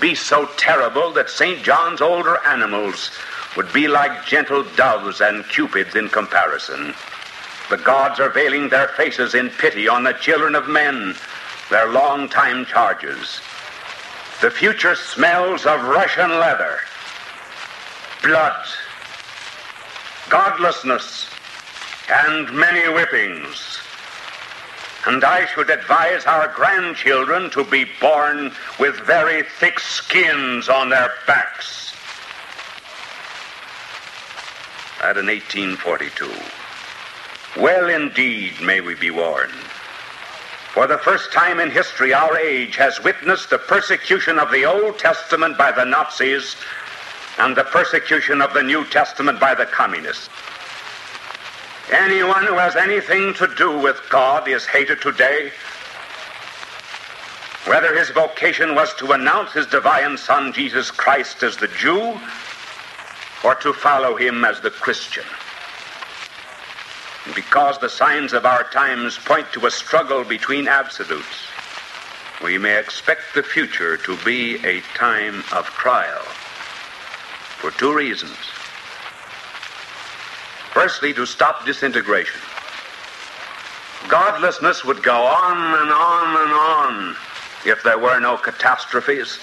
Beasts 0.00 0.26
so 0.26 0.46
terrible 0.56 1.12
that 1.12 1.28
St. 1.28 1.62
John's 1.62 2.00
older 2.00 2.38
animals 2.46 3.10
would 3.58 3.70
be 3.74 3.88
like 3.88 4.24
gentle 4.24 4.64
doves 4.74 5.20
and 5.20 5.46
cupids 5.50 5.96
in 5.96 6.08
comparison. 6.08 6.94
The 7.68 7.76
gods 7.76 8.18
are 8.18 8.30
veiling 8.30 8.70
their 8.70 8.88
faces 8.88 9.34
in 9.34 9.50
pity 9.50 9.88
on 9.88 10.04
the 10.04 10.14
children 10.14 10.54
of 10.54 10.66
men, 10.66 11.14
their 11.68 11.92
long-time 11.92 12.64
charges. 12.64 13.42
The 14.40 14.50
future 14.50 14.94
smells 14.94 15.66
of 15.66 15.82
Russian 15.84 16.30
leather, 16.30 16.78
blood, 18.22 18.66
godlessness, 20.32 21.26
and 22.10 22.50
many 22.54 22.80
whippings. 22.90 23.78
And 25.06 25.22
I 25.22 25.44
should 25.44 25.68
advise 25.68 26.24
our 26.24 26.48
grandchildren 26.48 27.50
to 27.50 27.62
be 27.64 27.84
born 28.00 28.50
with 28.80 28.98
very 29.00 29.42
thick 29.60 29.78
skins 29.78 30.70
on 30.70 30.88
their 30.88 31.10
backs. 31.26 31.92
That 35.02 35.18
in 35.18 35.26
1842. 35.26 36.30
Well, 37.60 37.90
indeed, 37.90 38.54
may 38.62 38.80
we 38.80 38.94
be 38.94 39.10
warned. 39.10 39.52
For 40.72 40.86
the 40.86 40.96
first 40.96 41.30
time 41.34 41.60
in 41.60 41.70
history, 41.70 42.14
our 42.14 42.38
age 42.38 42.76
has 42.76 43.04
witnessed 43.04 43.50
the 43.50 43.58
persecution 43.58 44.38
of 44.38 44.50
the 44.50 44.64
Old 44.64 44.98
Testament 44.98 45.58
by 45.58 45.72
the 45.72 45.84
Nazis 45.84 46.56
and 47.38 47.56
the 47.56 47.64
persecution 47.64 48.42
of 48.42 48.52
the 48.52 48.62
New 48.62 48.84
Testament 48.86 49.40
by 49.40 49.54
the 49.54 49.66
communists. 49.66 50.28
Anyone 51.90 52.46
who 52.46 52.54
has 52.54 52.76
anything 52.76 53.34
to 53.34 53.46
do 53.56 53.78
with 53.78 54.00
God 54.08 54.48
is 54.48 54.64
hated 54.66 55.00
today. 55.00 55.52
Whether 57.66 57.96
his 57.96 58.10
vocation 58.10 58.74
was 58.74 58.94
to 58.94 59.12
announce 59.12 59.52
his 59.52 59.66
divine 59.66 60.16
Son, 60.16 60.52
Jesus 60.52 60.90
Christ, 60.90 61.42
as 61.42 61.56
the 61.56 61.68
Jew, 61.68 62.18
or 63.44 63.54
to 63.56 63.72
follow 63.72 64.16
him 64.16 64.44
as 64.44 64.60
the 64.60 64.70
Christian. 64.70 65.24
Because 67.34 67.78
the 67.78 67.88
signs 67.88 68.32
of 68.32 68.46
our 68.46 68.64
times 68.64 69.18
point 69.18 69.46
to 69.52 69.66
a 69.66 69.70
struggle 69.70 70.24
between 70.24 70.68
absolutes, 70.68 71.46
we 72.42 72.58
may 72.58 72.78
expect 72.78 73.22
the 73.34 73.42
future 73.42 73.96
to 73.98 74.16
be 74.24 74.56
a 74.66 74.80
time 74.94 75.44
of 75.52 75.66
trial 75.66 76.24
for 77.62 77.70
two 77.70 77.94
reasons. 77.94 78.36
Firstly, 80.72 81.14
to 81.14 81.24
stop 81.24 81.64
disintegration. 81.64 82.40
Godlessness 84.08 84.84
would 84.84 85.00
go 85.00 85.14
on 85.14 85.80
and 85.80 85.92
on 85.92 86.42
and 86.42 86.52
on 86.52 87.16
if 87.64 87.84
there 87.84 87.98
were 87.98 88.18
no 88.18 88.36
catastrophes. 88.36 89.36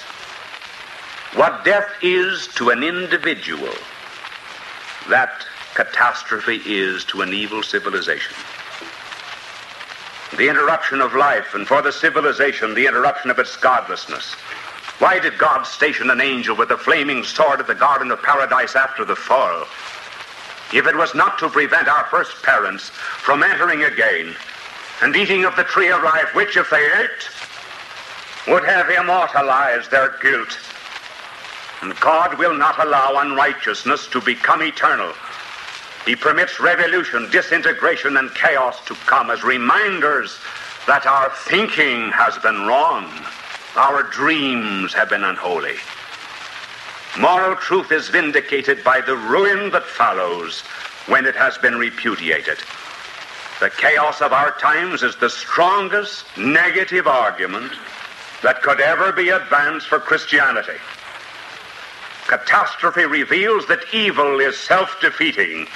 What 1.36 1.64
death 1.64 1.90
is 2.02 2.48
to 2.56 2.72
an 2.72 2.84
individual, 2.84 3.74
that 5.08 5.46
catastrophe 5.74 6.62
is 6.66 7.06
to 7.06 7.22
an 7.22 7.34
evil 7.34 7.64
civilization. 7.64 8.36
The 10.36 10.50
interruption 10.50 11.00
of 11.00 11.16
life, 11.16 11.56
and 11.56 11.66
for 11.66 11.82
the 11.82 11.94
civilization, 11.94 12.74
the 12.74 12.86
interruption 12.86 13.32
of 13.32 13.40
its 13.40 13.56
godlessness. 13.56 14.36
Why 15.00 15.18
did 15.18 15.38
God 15.38 15.64
station 15.64 16.10
an 16.10 16.20
angel 16.20 16.58
with 16.58 16.72
a 16.72 16.78
flaming 16.78 17.24
sword 17.24 17.62
at 17.62 17.68
the 17.68 17.76
Garden 17.76 18.12
of 18.12 18.22
Paradise 18.22 18.76
after 18.76 19.06
the 19.06 19.16
fall? 19.16 19.66
If 20.74 20.86
it 20.86 20.96
was 20.96 21.16
not 21.16 21.40
to 21.40 21.50
prevent 21.50 21.88
our 21.88 22.04
first 22.08 22.44
parents 22.44 22.90
from 22.90 23.42
entering 23.42 23.84
again 23.84 24.36
and 25.02 25.16
eating 25.16 25.46
of 25.46 25.56
the 25.56 25.64
tree 25.64 25.90
of 25.90 26.04
life, 26.04 26.36
which, 26.36 26.58
if 26.58 26.70
they 26.70 26.86
ate, 26.86 27.30
would 28.50 28.66
have 28.66 28.90
immortalized 28.90 29.90
their 29.90 30.16
guilt. 30.22 30.58
And 31.82 31.98
God 32.02 32.38
will 32.38 32.54
not 32.54 32.86
allow 32.86 33.22
unrighteousness 33.22 34.08
to 34.08 34.20
become 34.20 34.62
eternal. 34.62 35.14
He 36.06 36.18
permits 36.18 36.60
revolution, 36.60 37.30
disintegration, 37.32 38.18
and 38.18 38.34
chaos 38.36 38.84
to 38.86 38.96
come 38.96 39.30
as 39.30 39.44
reminders 39.44 40.38
that 40.88 41.06
our 41.06 41.30
thinking 41.30 42.12
has 42.12 42.38
been 42.40 42.68
wrong, 42.68 43.10
our 43.80 44.04
dreams 44.04 44.94
have 44.94 45.10
been 45.10 45.24
unholy. 45.24 45.78
Moral 47.18 47.56
truth 47.56 47.94
is 47.94 48.10
vindicated 48.10 48.84
by 48.84 49.00
the 49.00 49.16
ruin 49.16 49.72
that 49.72 49.86
follows 49.86 50.60
when 51.08 51.26
it 51.26 51.34
has 51.34 51.58
been 51.58 51.76
repudiated. 51.76 52.58
The 53.62 53.70
chaos 53.70 54.20
of 54.20 54.34
our 54.34 54.52
times 54.60 55.02
is 55.02 55.16
the 55.16 55.30
strongest 55.30 56.26
negative 56.38 57.08
argument 57.08 57.72
that 58.44 58.62
could 58.62 58.82
ever 58.82 59.14
be 59.14 59.30
advanced 59.30 59.88
for 59.88 60.00
Christianity. 60.00 60.78
Catastrophe 62.28 63.06
reveals 63.06 63.66
that 63.68 63.94
evil 63.94 64.42
is 64.42 64.58
self 64.58 65.00
defeating 65.00 65.68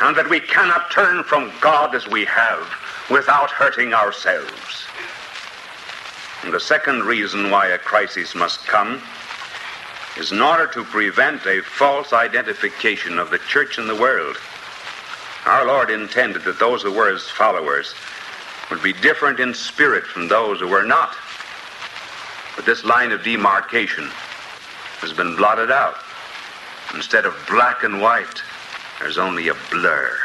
and 0.00 0.16
that 0.16 0.28
we 0.28 0.40
cannot 0.40 0.90
turn 0.90 1.22
from 1.22 1.52
God 1.60 1.94
as 1.94 2.08
we 2.08 2.24
have 2.24 2.68
without 3.08 3.52
hurting 3.52 3.94
ourselves. 3.94 4.87
And 6.42 6.52
the 6.52 6.60
second 6.60 7.02
reason 7.02 7.50
why 7.50 7.68
a 7.68 7.78
crisis 7.78 8.34
must 8.34 8.64
come 8.66 9.02
is 10.16 10.32
in 10.32 10.40
order 10.40 10.66
to 10.66 10.84
prevent 10.84 11.46
a 11.46 11.62
false 11.62 12.12
identification 12.12 13.18
of 13.18 13.30
the 13.30 13.38
church 13.38 13.78
in 13.78 13.86
the 13.86 13.94
world. 13.94 14.36
Our 15.46 15.66
Lord 15.66 15.90
intended 15.90 16.42
that 16.44 16.58
those 16.58 16.82
who 16.82 16.92
were 16.92 17.10
his 17.10 17.28
followers 17.28 17.94
would 18.70 18.82
be 18.82 18.92
different 18.92 19.40
in 19.40 19.54
spirit 19.54 20.04
from 20.04 20.28
those 20.28 20.60
who 20.60 20.68
were 20.68 20.84
not. 20.84 21.14
But 22.56 22.66
this 22.66 22.84
line 22.84 23.12
of 23.12 23.22
demarcation 23.22 24.10
has 25.00 25.12
been 25.12 25.36
blotted 25.36 25.70
out. 25.70 25.96
Instead 26.94 27.24
of 27.24 27.34
black 27.48 27.84
and 27.84 28.00
white, 28.00 28.42
there's 28.98 29.18
only 29.18 29.48
a 29.48 29.54
blur. 29.70 30.16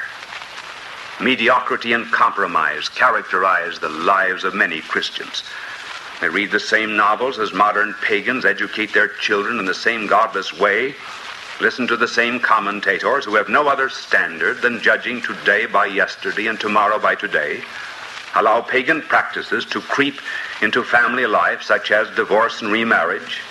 Mediocrity 1.21 1.93
and 1.93 2.11
compromise 2.11 2.89
characterize 2.89 3.79
the 3.79 3.89
lives 3.89 4.43
of 4.43 4.55
many 4.55 4.81
Christians. 4.81 5.43
They 6.21 6.29
read 6.29 6.51
the 6.51 6.59
same 6.59 6.95
novels 6.95 7.39
as 7.39 7.53
modern 7.53 7.93
pagans, 8.01 8.45
educate 8.45 8.93
their 8.93 9.07
children 9.07 9.59
in 9.59 9.65
the 9.65 9.73
same 9.73 10.07
godless 10.07 10.53
way, 10.53 10.95
listen 11.59 11.87
to 11.87 11.97
the 11.97 12.07
same 12.07 12.39
commentators 12.39 13.25
who 13.25 13.35
have 13.35 13.49
no 13.49 13.67
other 13.67 13.89
standard 13.89 14.61
than 14.61 14.81
judging 14.81 15.21
today 15.21 15.65
by 15.65 15.85
yesterday 15.85 16.47
and 16.47 16.59
tomorrow 16.59 16.99
by 16.99 17.15
today, 17.15 17.61
allow 18.35 18.61
pagan 18.61 19.01
practices 19.01 19.65
to 19.65 19.81
creep 19.81 20.15
into 20.61 20.83
family 20.83 21.25
life, 21.25 21.61
such 21.61 21.91
as 21.91 22.09
divorce 22.15 22.61
and 22.61 22.71
remarriage. 22.71 23.41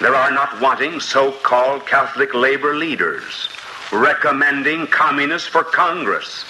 There 0.00 0.14
are 0.14 0.30
not 0.30 0.60
wanting 0.60 1.00
so 1.00 1.32
called 1.32 1.86
Catholic 1.86 2.34
labor 2.34 2.74
leaders 2.74 3.48
recommending 3.92 4.86
communists 4.88 5.48
for 5.48 5.62
Congress 5.62 6.44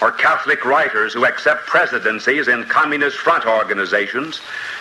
or 0.00 0.12
Catholic 0.12 0.64
writers 0.64 1.14
who 1.14 1.24
accept 1.24 1.66
presidencies 1.66 2.48
in 2.48 2.64
communist 2.64 3.16
front 3.16 3.46
organizations 3.46 4.40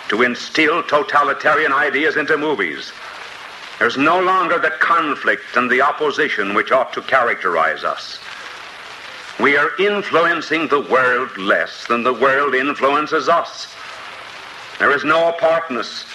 to 0.09 0.21
instill 0.21 0.83
totalitarian 0.83 1.73
ideas 1.73 2.17
into 2.17 2.37
movies. 2.37 2.91
There's 3.79 3.97
no 3.97 4.19
longer 4.19 4.59
the 4.59 4.71
conflict 4.79 5.55
and 5.55 5.69
the 5.69 5.81
opposition 5.81 6.53
which 6.53 6.71
ought 6.71 6.93
to 6.93 7.01
characterize 7.01 7.83
us. 7.83 8.19
We 9.39 9.55
are 9.55 9.69
influencing 9.79 10.67
the 10.67 10.81
world 10.81 11.37
less 11.37 11.85
than 11.85 12.03
the 12.03 12.13
world 12.13 12.55
influences 12.55 13.29
us. 13.29 13.67
There 14.79 14.91
is 14.91 15.03
no 15.03 15.29
apartness. 15.29 16.05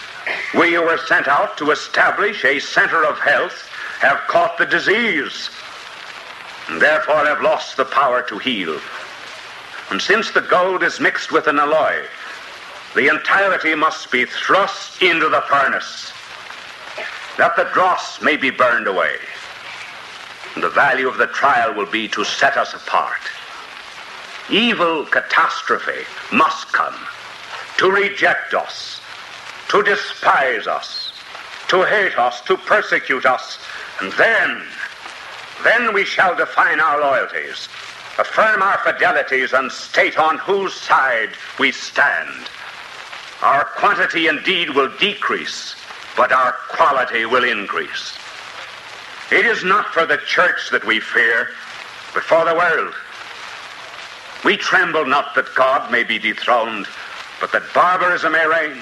We 0.54 0.74
who 0.74 0.82
were 0.82 0.98
sent 0.98 1.28
out 1.28 1.56
to 1.58 1.70
establish 1.70 2.44
a 2.44 2.58
center 2.58 3.04
of 3.04 3.18
health 3.18 3.68
have 4.00 4.18
caught 4.26 4.58
the 4.58 4.66
disease 4.66 5.50
and 6.68 6.80
therefore 6.80 7.24
have 7.26 7.42
lost 7.42 7.76
the 7.76 7.84
power 7.84 8.22
to 8.22 8.38
heal. 8.38 8.80
And 9.90 10.00
since 10.00 10.30
the 10.30 10.40
gold 10.40 10.82
is 10.82 11.00
mixed 11.00 11.32
with 11.32 11.46
an 11.46 11.58
alloy, 11.58 12.02
the 12.94 13.08
entirety 13.08 13.74
must 13.74 14.10
be 14.10 14.24
thrust 14.24 15.02
into 15.02 15.28
the 15.28 15.42
furnace, 15.42 16.12
that 17.38 17.56
the 17.56 17.68
dross 17.72 18.20
may 18.20 18.36
be 18.36 18.50
burned 18.50 18.86
away. 18.86 19.16
And 20.54 20.62
the 20.62 20.68
value 20.68 21.08
of 21.08 21.16
the 21.16 21.28
trial 21.28 21.72
will 21.74 21.90
be 21.90 22.08
to 22.08 22.24
set 22.24 22.56
us 22.56 22.74
apart. 22.74 23.20
Evil 24.50 25.06
catastrophe 25.06 26.04
must 26.32 26.72
come 26.72 26.94
to 27.78 27.90
reject 27.90 28.54
us, 28.54 29.00
to 29.68 29.82
despise 29.82 30.66
us, 30.66 31.12
to 31.68 31.82
hate 31.84 32.18
us, 32.18 32.40
to 32.42 32.56
persecute 32.58 33.24
us, 33.24 33.58
and 34.00 34.12
then 34.12 34.62
then 35.64 35.92
we 35.94 36.04
shall 36.04 36.34
define 36.34 36.80
our 36.80 37.00
loyalties, 37.00 37.68
affirm 38.18 38.62
our 38.62 38.78
fidelities, 38.78 39.52
and 39.52 39.70
state 39.70 40.18
on 40.18 40.38
whose 40.38 40.74
side 40.74 41.30
we 41.58 41.72
stand. 41.72 42.46
Our 43.42 43.64
quantity 43.64 44.28
indeed 44.28 44.70
will 44.70 44.90
decrease, 44.98 45.74
but 46.16 46.32
our 46.32 46.52
quality 46.68 47.26
will 47.26 47.44
increase. 47.44 48.16
It 49.30 49.46
is 49.46 49.64
not 49.64 49.86
for 49.86 50.06
the 50.06 50.18
church 50.18 50.70
that 50.70 50.84
we 50.84 51.00
fear, 51.00 51.48
but 52.12 52.22
for 52.22 52.44
the 52.44 52.54
world. 52.54 52.94
We 54.44 54.56
tremble 54.56 55.06
not 55.06 55.34
that 55.34 55.54
God 55.54 55.90
may 55.90 56.04
be 56.04 56.18
dethroned, 56.18 56.86
but 57.40 57.52
that 57.52 57.62
barbarism 57.74 58.32
may 58.32 58.46
reign. 58.46 58.78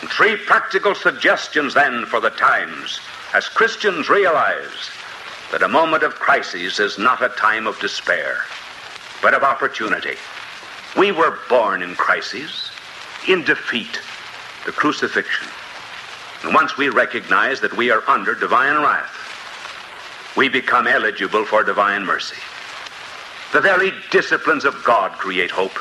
And 0.00 0.10
three 0.10 0.36
practical 0.36 0.94
suggestions 0.94 1.74
then 1.74 2.04
for 2.06 2.20
the 2.20 2.30
times, 2.30 3.00
as 3.32 3.48
Christians 3.48 4.08
realize 4.08 4.90
that 5.52 5.62
a 5.62 5.68
moment 5.68 6.02
of 6.02 6.14
crisis 6.16 6.78
is 6.80 6.98
not 6.98 7.22
a 7.22 7.28
time 7.30 7.66
of 7.66 7.78
despair, 7.78 8.38
but 9.22 9.34
of 9.34 9.42
opportunity. 9.42 10.16
We 10.96 11.12
were 11.12 11.38
born 11.48 11.82
in 11.82 11.94
crises, 11.94 12.70
in 13.28 13.44
defeat, 13.44 14.00
the 14.64 14.72
crucifixion. 14.72 15.48
And 16.42 16.54
once 16.54 16.76
we 16.76 16.88
recognize 16.88 17.60
that 17.60 17.76
we 17.76 17.90
are 17.90 18.02
under 18.08 18.34
divine 18.34 18.82
wrath, 18.82 19.12
we 20.36 20.48
become 20.48 20.86
eligible 20.86 21.44
for 21.44 21.62
divine 21.62 22.04
mercy. 22.04 22.36
The 23.52 23.60
very 23.60 23.92
disciplines 24.10 24.64
of 24.64 24.82
God 24.84 25.12
create 25.12 25.50
hope. 25.50 25.78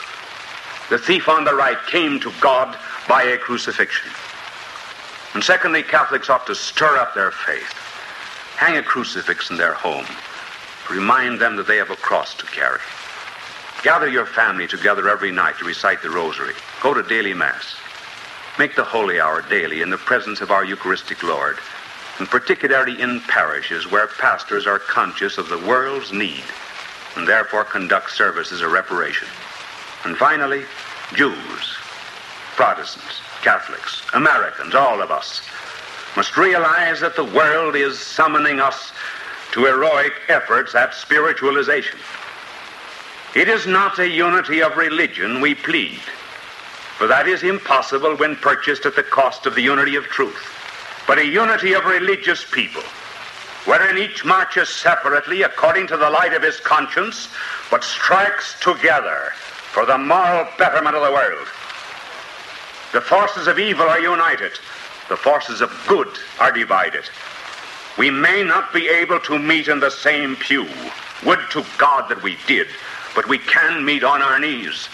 The 0.89 0.99
thief 0.99 1.27
on 1.27 1.43
the 1.43 1.55
right 1.55 1.77
came 1.87 2.19
to 2.19 2.31
God 2.39 2.77
by 3.09 3.23
a 3.23 3.37
crucifixion. 3.37 4.11
And 5.33 5.43
secondly, 5.43 5.83
Catholics 5.83 6.29
ought 6.29 6.45
to 6.47 6.55
stir 6.55 6.97
up 6.97 7.15
their 7.15 7.31
faith 7.31 7.84
hang 8.57 8.77
a 8.77 8.83
crucifix 8.83 9.49
in 9.49 9.57
their 9.57 9.73
home. 9.73 10.05
Remind 10.89 11.39
them 11.39 11.55
that 11.55 11.67
they 11.67 11.77
have 11.77 11.89
a 11.89 11.95
cross 11.95 12.35
to 12.35 12.45
carry. 12.45 12.79
Gather 13.83 14.07
your 14.07 14.25
family 14.25 14.67
together 14.67 15.09
every 15.09 15.31
night 15.31 15.57
to 15.59 15.65
recite 15.65 16.01
the 16.01 16.09
rosary. 16.09 16.53
Go 16.81 16.93
to 16.93 17.03
daily 17.03 17.33
Mass. 17.33 17.75
Make 18.57 18.75
the 18.75 18.83
holy 18.83 19.19
hour 19.19 19.41
daily 19.41 19.81
in 19.81 19.89
the 19.89 19.97
presence 19.97 20.41
of 20.41 20.51
our 20.51 20.63
Eucharistic 20.63 21.21
Lord, 21.23 21.57
and 22.19 22.27
particularly 22.27 23.01
in 23.01 23.19
parishes 23.21 23.91
where 23.91 24.07
pastors 24.07 24.65
are 24.65 24.79
conscious 24.79 25.37
of 25.37 25.49
the 25.49 25.59
world's 25.59 26.13
need 26.13 26.43
and 27.15 27.27
therefore 27.27 27.63
conduct 27.63 28.11
services 28.11 28.61
of 28.61 28.71
reparation. 28.71 29.27
And 30.03 30.17
finally, 30.17 30.63
Jews, 31.13 31.77
Protestants, 32.55 33.19
Catholics, 33.41 34.01
Americans, 34.13 34.75
all 34.75 35.01
of 35.01 35.11
us, 35.11 35.41
must 36.15 36.37
realize 36.37 36.99
that 37.01 37.15
the 37.15 37.23
world 37.23 37.75
is 37.75 37.99
summoning 37.99 38.59
us 38.59 38.91
to 39.51 39.65
heroic 39.65 40.13
efforts 40.27 40.75
at 40.75 40.93
spiritualization. 40.93 41.99
It 43.35 43.49
is 43.49 43.67
not 43.67 43.99
a 43.99 44.07
unity 44.07 44.61
of 44.61 44.77
religion 44.77 45.41
we 45.41 45.55
plead, 45.55 45.99
for 46.97 47.07
that 47.07 47.27
is 47.27 47.43
impossible 47.43 48.15
when 48.15 48.37
purchased 48.37 48.85
at 48.85 48.95
the 48.95 49.03
cost 49.03 49.45
of 49.45 49.55
the 49.55 49.61
unity 49.61 49.95
of 49.95 50.05
truth, 50.05 50.41
but 51.05 51.19
a 51.19 51.25
unity 51.25 51.73
of 51.73 51.83
religious 51.85 52.45
people, 52.49 52.83
wherein 53.65 53.97
each 53.97 54.23
marches 54.23 54.69
separately 54.69 55.41
according 55.41 55.87
to 55.87 55.97
the 55.97 56.09
light 56.09 56.33
of 56.33 56.43
his 56.43 56.59
conscience, 56.61 57.27
but 57.69 57.83
strikes 57.83 58.57
together 58.61 59.31
for 59.73 59.85
the 59.85 59.97
moral 59.97 60.47
betterment 60.57 60.95
of 60.95 61.03
the 61.03 61.11
world. 61.11 61.47
The 62.93 63.01
forces 63.01 63.47
of 63.47 63.59
evil 63.59 63.89
are 63.89 63.99
united, 63.99 64.53
the 65.09 65.17
forces 65.17 65.61
of 65.61 65.71
good 65.87 66.09
are 66.39 66.51
divided. 66.51 67.03
We 67.97 68.09
may 68.09 68.43
not 68.43 68.73
be 68.73 68.87
able 68.89 69.19
to 69.21 69.39
meet 69.39 69.67
in 69.67 69.79
the 69.79 69.91
same 69.91 70.35
pew. 70.35 70.67
Would 71.25 71.39
to 71.51 71.63
God 71.77 72.09
that 72.09 72.21
we 72.21 72.37
did 72.45 72.67
but 73.15 73.27
we 73.27 73.39
can 73.39 73.83
meet 73.83 74.03
on 74.03 74.21
our 74.21 74.39
knees. 74.39 74.89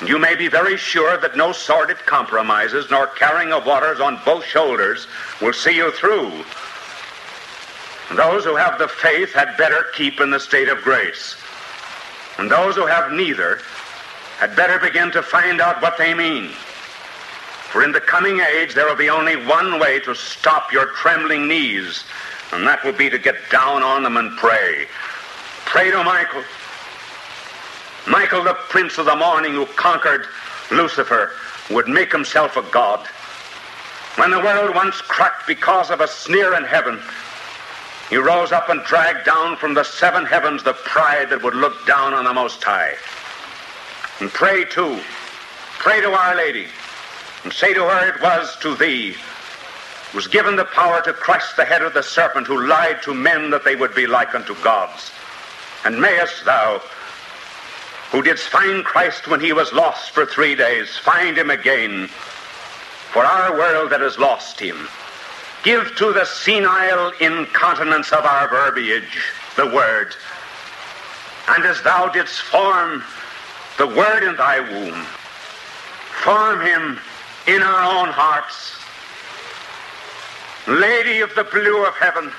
And 0.00 0.08
you 0.08 0.18
may 0.18 0.34
be 0.34 0.48
very 0.48 0.76
sure 0.76 1.18
that 1.18 1.36
no 1.36 1.52
sordid 1.52 1.98
compromises 1.98 2.90
nor 2.90 3.08
carrying 3.08 3.52
of 3.52 3.66
waters 3.66 4.00
on 4.00 4.20
both 4.24 4.44
shoulders 4.44 5.06
will 5.42 5.52
see 5.52 5.76
you 5.76 5.90
through. 5.92 6.30
And 8.08 8.18
those 8.18 8.44
who 8.44 8.54
have 8.54 8.78
the 8.78 8.88
faith 8.88 9.32
had 9.32 9.56
better 9.56 9.86
keep 9.94 10.20
in 10.20 10.30
the 10.30 10.40
state 10.40 10.68
of 10.68 10.82
grace. 10.82 11.36
And 12.38 12.50
those 12.50 12.76
who 12.76 12.86
have 12.86 13.12
neither 13.12 13.60
had 14.38 14.56
better 14.56 14.78
begin 14.78 15.10
to 15.12 15.22
find 15.22 15.60
out 15.60 15.82
what 15.82 15.98
they 15.98 16.14
mean. 16.14 16.50
For 17.74 17.82
in 17.82 17.90
the 17.90 18.00
coming 18.00 18.38
age, 18.38 18.72
there 18.72 18.86
will 18.86 18.94
be 18.94 19.10
only 19.10 19.34
one 19.34 19.80
way 19.80 19.98
to 19.98 20.14
stop 20.14 20.72
your 20.72 20.92
trembling 20.92 21.48
knees, 21.48 22.04
and 22.52 22.64
that 22.68 22.84
will 22.84 22.92
be 22.92 23.10
to 23.10 23.18
get 23.18 23.34
down 23.50 23.82
on 23.82 24.04
them 24.04 24.16
and 24.16 24.38
pray. 24.38 24.86
Pray 25.64 25.90
to 25.90 26.04
Michael. 26.04 26.44
Michael, 28.06 28.44
the 28.44 28.54
prince 28.68 28.96
of 28.96 29.06
the 29.06 29.16
morning 29.16 29.54
who 29.54 29.66
conquered 29.66 30.28
Lucifer, 30.70 31.32
would 31.68 31.88
make 31.88 32.12
himself 32.12 32.56
a 32.56 32.62
god. 32.70 33.04
When 34.18 34.30
the 34.30 34.38
world 34.38 34.72
once 34.76 35.00
cracked 35.00 35.48
because 35.48 35.90
of 35.90 36.00
a 36.00 36.06
sneer 36.06 36.54
in 36.54 36.62
heaven, 36.62 37.00
he 38.08 38.18
rose 38.18 38.52
up 38.52 38.68
and 38.68 38.84
dragged 38.84 39.26
down 39.26 39.56
from 39.56 39.74
the 39.74 39.82
seven 39.82 40.24
heavens 40.24 40.62
the 40.62 40.74
pride 40.74 41.28
that 41.30 41.42
would 41.42 41.56
look 41.56 41.84
down 41.88 42.14
on 42.14 42.24
the 42.24 42.32
Most 42.32 42.62
High. 42.62 42.94
And 44.20 44.30
pray 44.30 44.64
too. 44.64 45.00
Pray 45.80 46.00
to 46.02 46.12
Our 46.12 46.36
Lady 46.36 46.68
and 47.44 47.52
say 47.52 47.72
to 47.74 47.84
her, 47.84 48.08
It 48.08 48.20
was 48.20 48.56
to 48.60 48.74
thee 48.74 49.14
was 50.14 50.26
given 50.28 50.54
the 50.54 50.64
power 50.64 51.02
to 51.02 51.12
crush 51.12 51.54
the 51.54 51.64
head 51.64 51.82
of 51.82 51.92
the 51.92 52.02
serpent 52.02 52.46
who 52.46 52.66
lied 52.66 53.02
to 53.02 53.12
men 53.12 53.50
that 53.50 53.64
they 53.64 53.74
would 53.74 53.94
be 53.94 54.06
like 54.06 54.34
unto 54.34 54.54
gods. 54.62 55.10
And 55.84 56.00
mayest 56.00 56.44
thou, 56.44 56.80
who 58.10 58.22
didst 58.22 58.48
find 58.48 58.84
Christ 58.84 59.26
when 59.26 59.40
he 59.40 59.52
was 59.52 59.72
lost 59.72 60.12
for 60.12 60.24
three 60.24 60.54
days, 60.54 60.96
find 60.96 61.36
him 61.36 61.50
again 61.50 62.06
for 63.12 63.24
our 63.24 63.58
world 63.58 63.90
that 63.90 64.00
has 64.00 64.18
lost 64.18 64.60
him. 64.60 64.88
Give 65.64 65.94
to 65.96 66.12
the 66.12 66.24
senile 66.24 67.12
incontinence 67.20 68.12
of 68.12 68.24
our 68.24 68.48
verbiage 68.48 69.32
the 69.56 69.66
word. 69.66 70.14
And 71.48 71.64
as 71.64 71.82
thou 71.82 72.08
didst 72.08 72.40
form 72.40 73.02
the 73.78 73.88
word 73.88 74.22
in 74.22 74.36
thy 74.36 74.60
womb, 74.60 75.04
form 76.22 76.60
him 76.60 77.00
in 77.46 77.62
our 77.62 77.82
own 78.00 78.08
hearts. 78.12 78.76
Lady 80.66 81.20
of 81.20 81.34
the 81.34 81.44
blue 81.44 81.84
of 81.84 81.94
heaven, 81.94 82.32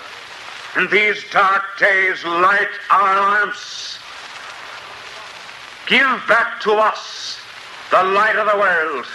in 0.78 0.90
these 0.90 1.24
dark 1.32 1.64
days 1.80 2.24
light 2.24 2.70
our 2.90 3.16
lamps 3.32 3.86
Give 5.88 6.20
back 6.28 6.62
to 6.62 6.72
us 6.74 7.40
the 7.92 8.04
light 8.04 8.36
of 8.38 8.48
the 8.52 8.58
world, 8.58 9.06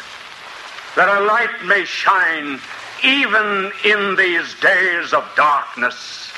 that 0.94 1.08
a 1.08 1.24
light 1.24 1.64
may 1.64 1.84
shine 1.84 2.60
even 3.02 3.72
in 3.84 4.14
these 4.14 4.54
days 4.60 5.12
of 5.12 5.28
darkness. 5.34 6.30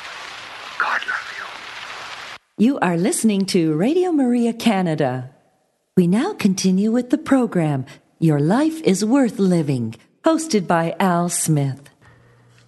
God 0.79 1.03
love 1.07 1.35
you. 1.37 2.65
You 2.65 2.79
are 2.79 2.97
listening 2.97 3.45
to 3.47 3.75
Radio 3.75 4.11
Maria 4.11 4.55
Canada. 4.55 5.29
We 5.99 6.07
now 6.07 6.33
continue 6.33 6.91
with 6.91 7.11
the 7.11 7.19
program 7.19 7.85
Your 8.23 8.39
Life 8.39 8.81
is 8.83 9.05
Worth 9.05 9.41
Living, 9.41 9.97
hosted 10.25 10.69
by 10.69 10.95
Al 11.01 11.29
Smith. 11.29 11.91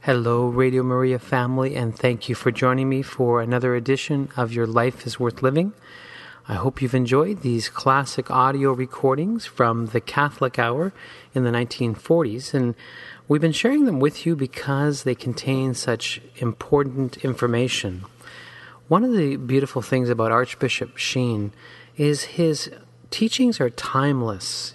Hello, 0.01 0.49
Radio 0.49 0.83
Maria 0.83 1.21
family, 1.21 1.77
and 1.77 1.97
thank 1.97 2.29
you 2.29 2.35
for 2.35 2.51
joining 2.51 2.89
me 2.89 3.03
for 3.03 3.41
another 3.41 3.77
edition 3.77 4.31
of 4.37 4.53
Your 4.53 4.67
Life 4.67 5.07
is 5.07 5.21
Worth 5.21 5.43
Living. 5.43 5.73
I 6.49 6.55
hope 6.55 6.83
you've 6.83 6.93
enjoyed 6.93 7.43
these 7.43 7.69
classic 7.69 8.33
audio 8.33 8.73
recordings 8.73 9.47
from 9.47 9.87
the 9.87 10.01
Catholic 10.01 10.59
Hour 10.59 10.93
in 11.37 11.45
the 11.45 11.53
1940s, 11.53 12.53
and 12.53 12.75
we've 13.29 13.41
been 13.41 13.53
sharing 13.53 13.85
them 13.85 14.01
with 14.01 14.27
you 14.27 14.35
because 14.35 15.05
they 15.05 15.15
contain 15.15 15.73
such 15.75 16.21
important 16.39 17.19
information. 17.19 18.05
One 18.89 19.05
of 19.05 19.13
the 19.13 19.37
beautiful 19.37 19.83
things 19.83 20.11
about 20.11 20.33
Archbishop 20.33 20.97
Sheen 20.97 21.53
is 21.97 22.25
his 22.25 22.73
teachings 23.13 23.61
are 23.61 23.71
timeless. 23.71 24.75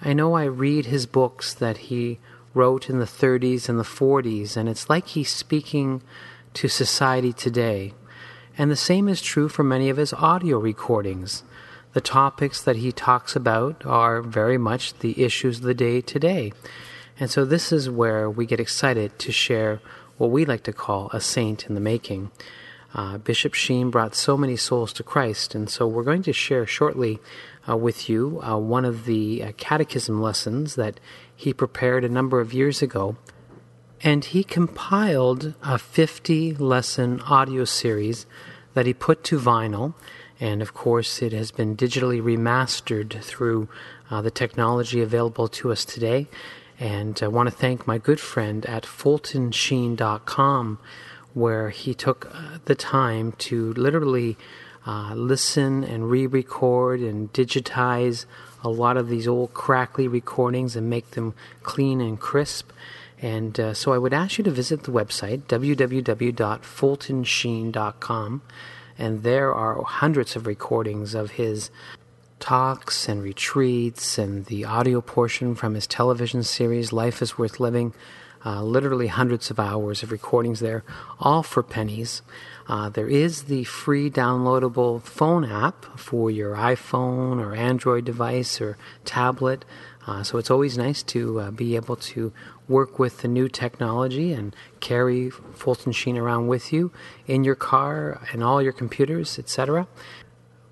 I 0.00 0.12
know 0.12 0.34
I 0.34 0.44
read 0.44 0.86
his 0.86 1.06
books 1.06 1.54
that 1.54 1.78
he 1.78 2.18
wrote 2.54 2.88
in 2.88 2.98
the 2.98 3.04
30s 3.04 3.68
and 3.68 3.78
the 3.78 3.84
40s, 3.84 4.56
and 4.56 4.68
it's 4.68 4.90
like 4.90 5.08
he's 5.08 5.30
speaking 5.30 6.02
to 6.54 6.68
society 6.68 7.32
today. 7.32 7.94
And 8.58 8.70
the 8.70 8.76
same 8.76 9.08
is 9.08 9.20
true 9.20 9.48
for 9.48 9.62
many 9.62 9.90
of 9.90 9.98
his 9.98 10.12
audio 10.14 10.58
recordings. 10.58 11.44
The 11.92 12.00
topics 12.00 12.62
that 12.62 12.76
he 12.76 12.92
talks 12.92 13.36
about 13.36 13.84
are 13.84 14.22
very 14.22 14.58
much 14.58 14.98
the 14.98 15.22
issues 15.22 15.58
of 15.58 15.64
the 15.64 15.74
day 15.74 16.00
today. 16.00 16.52
And 17.18 17.30
so 17.30 17.44
this 17.44 17.72
is 17.72 17.88
where 17.88 18.28
we 18.28 18.46
get 18.46 18.60
excited 18.60 19.18
to 19.20 19.32
share 19.32 19.80
what 20.18 20.30
we 20.30 20.44
like 20.44 20.62
to 20.64 20.72
call 20.72 21.10
a 21.12 21.20
saint 21.20 21.66
in 21.66 21.74
the 21.74 21.80
making. 21.80 22.30
Uh, 22.94 23.18
Bishop 23.18 23.52
Sheen 23.52 23.90
brought 23.90 24.14
so 24.14 24.36
many 24.38 24.56
souls 24.56 24.92
to 24.94 25.02
Christ, 25.02 25.54
and 25.54 25.68
so 25.68 25.86
we're 25.86 26.02
going 26.02 26.22
to 26.22 26.32
share 26.32 26.66
shortly 26.66 27.18
uh, 27.68 27.76
with 27.76 28.08
you 28.08 28.40
uh, 28.42 28.56
one 28.56 28.84
of 28.84 29.04
the 29.04 29.42
uh, 29.42 29.52
catechism 29.56 30.20
lessons 30.20 30.74
that 30.76 31.00
he 31.34 31.52
prepared 31.52 32.04
a 32.04 32.08
number 32.08 32.40
of 32.40 32.52
years 32.52 32.82
ago. 32.82 33.16
And 34.02 34.24
he 34.24 34.44
compiled 34.44 35.54
a 35.62 35.78
50 35.78 36.54
lesson 36.54 37.20
audio 37.22 37.64
series 37.64 38.26
that 38.74 38.86
he 38.86 38.94
put 38.94 39.24
to 39.24 39.38
vinyl. 39.38 39.94
And 40.38 40.60
of 40.60 40.74
course, 40.74 41.22
it 41.22 41.32
has 41.32 41.50
been 41.50 41.76
digitally 41.76 42.20
remastered 42.20 43.22
through 43.22 43.68
uh, 44.10 44.20
the 44.20 44.30
technology 44.30 45.00
available 45.00 45.48
to 45.48 45.72
us 45.72 45.84
today. 45.84 46.28
And 46.78 47.18
I 47.22 47.28
want 47.28 47.48
to 47.48 47.54
thank 47.54 47.86
my 47.86 47.96
good 47.96 48.20
friend 48.20 48.66
at 48.66 48.82
FultonSheen.com, 48.84 50.78
where 51.32 51.70
he 51.70 51.94
took 51.94 52.30
uh, 52.34 52.58
the 52.66 52.74
time 52.74 53.32
to 53.32 53.72
literally 53.74 54.36
uh, 54.86 55.12
listen 55.14 55.84
and 55.84 56.10
re 56.10 56.26
record 56.26 57.00
and 57.00 57.32
digitize 57.32 58.26
a 58.62 58.68
lot 58.68 58.96
of 58.96 59.08
these 59.08 59.26
old 59.28 59.52
crackly 59.52 60.08
recordings 60.08 60.76
and 60.76 60.88
make 60.88 61.10
them 61.12 61.34
clean 61.62 62.00
and 62.00 62.18
crisp. 62.20 62.70
And 63.20 63.58
uh, 63.58 63.74
so 63.74 63.92
I 63.92 63.98
would 63.98 64.14
ask 64.14 64.38
you 64.38 64.44
to 64.44 64.50
visit 64.50 64.84
the 64.84 64.92
website, 64.92 65.42
www.fultonsheen.com, 65.42 68.42
and 68.98 69.22
there 69.22 69.54
are 69.54 69.82
hundreds 69.82 70.36
of 70.36 70.46
recordings 70.46 71.14
of 71.14 71.32
his 71.32 71.70
talks 72.38 73.08
and 73.08 73.22
retreats 73.22 74.18
and 74.18 74.44
the 74.46 74.64
audio 74.64 75.00
portion 75.00 75.54
from 75.54 75.74
his 75.74 75.86
television 75.86 76.42
series, 76.42 76.92
Life 76.92 77.22
is 77.22 77.38
Worth 77.38 77.58
Living. 77.58 77.94
Uh, 78.46 78.62
literally 78.62 79.08
hundreds 79.08 79.50
of 79.50 79.58
hours 79.58 80.04
of 80.04 80.12
recordings 80.12 80.60
there, 80.60 80.84
all 81.18 81.42
for 81.42 81.64
pennies. 81.64 82.22
Uh, 82.68 82.88
there 82.88 83.08
is 83.08 83.44
the 83.44 83.64
free 83.64 84.08
downloadable 84.08 85.02
phone 85.02 85.44
app 85.44 85.98
for 85.98 86.30
your 86.30 86.54
iPhone 86.54 87.40
or 87.40 87.56
Android 87.56 88.04
device 88.04 88.60
or 88.60 88.78
tablet. 89.04 89.64
Uh, 90.06 90.22
so 90.22 90.38
it's 90.38 90.48
always 90.48 90.78
nice 90.78 91.02
to 91.02 91.40
uh, 91.40 91.50
be 91.50 91.74
able 91.74 91.96
to 91.96 92.32
work 92.68 93.00
with 93.00 93.22
the 93.22 93.28
new 93.28 93.48
technology 93.48 94.32
and 94.32 94.54
carry 94.78 95.28
Fulton 95.28 95.90
Sheen 95.90 96.16
around 96.16 96.46
with 96.46 96.72
you 96.72 96.92
in 97.26 97.42
your 97.42 97.56
car 97.56 98.20
and 98.30 98.44
all 98.44 98.62
your 98.62 98.72
computers, 98.72 99.40
etc. 99.40 99.88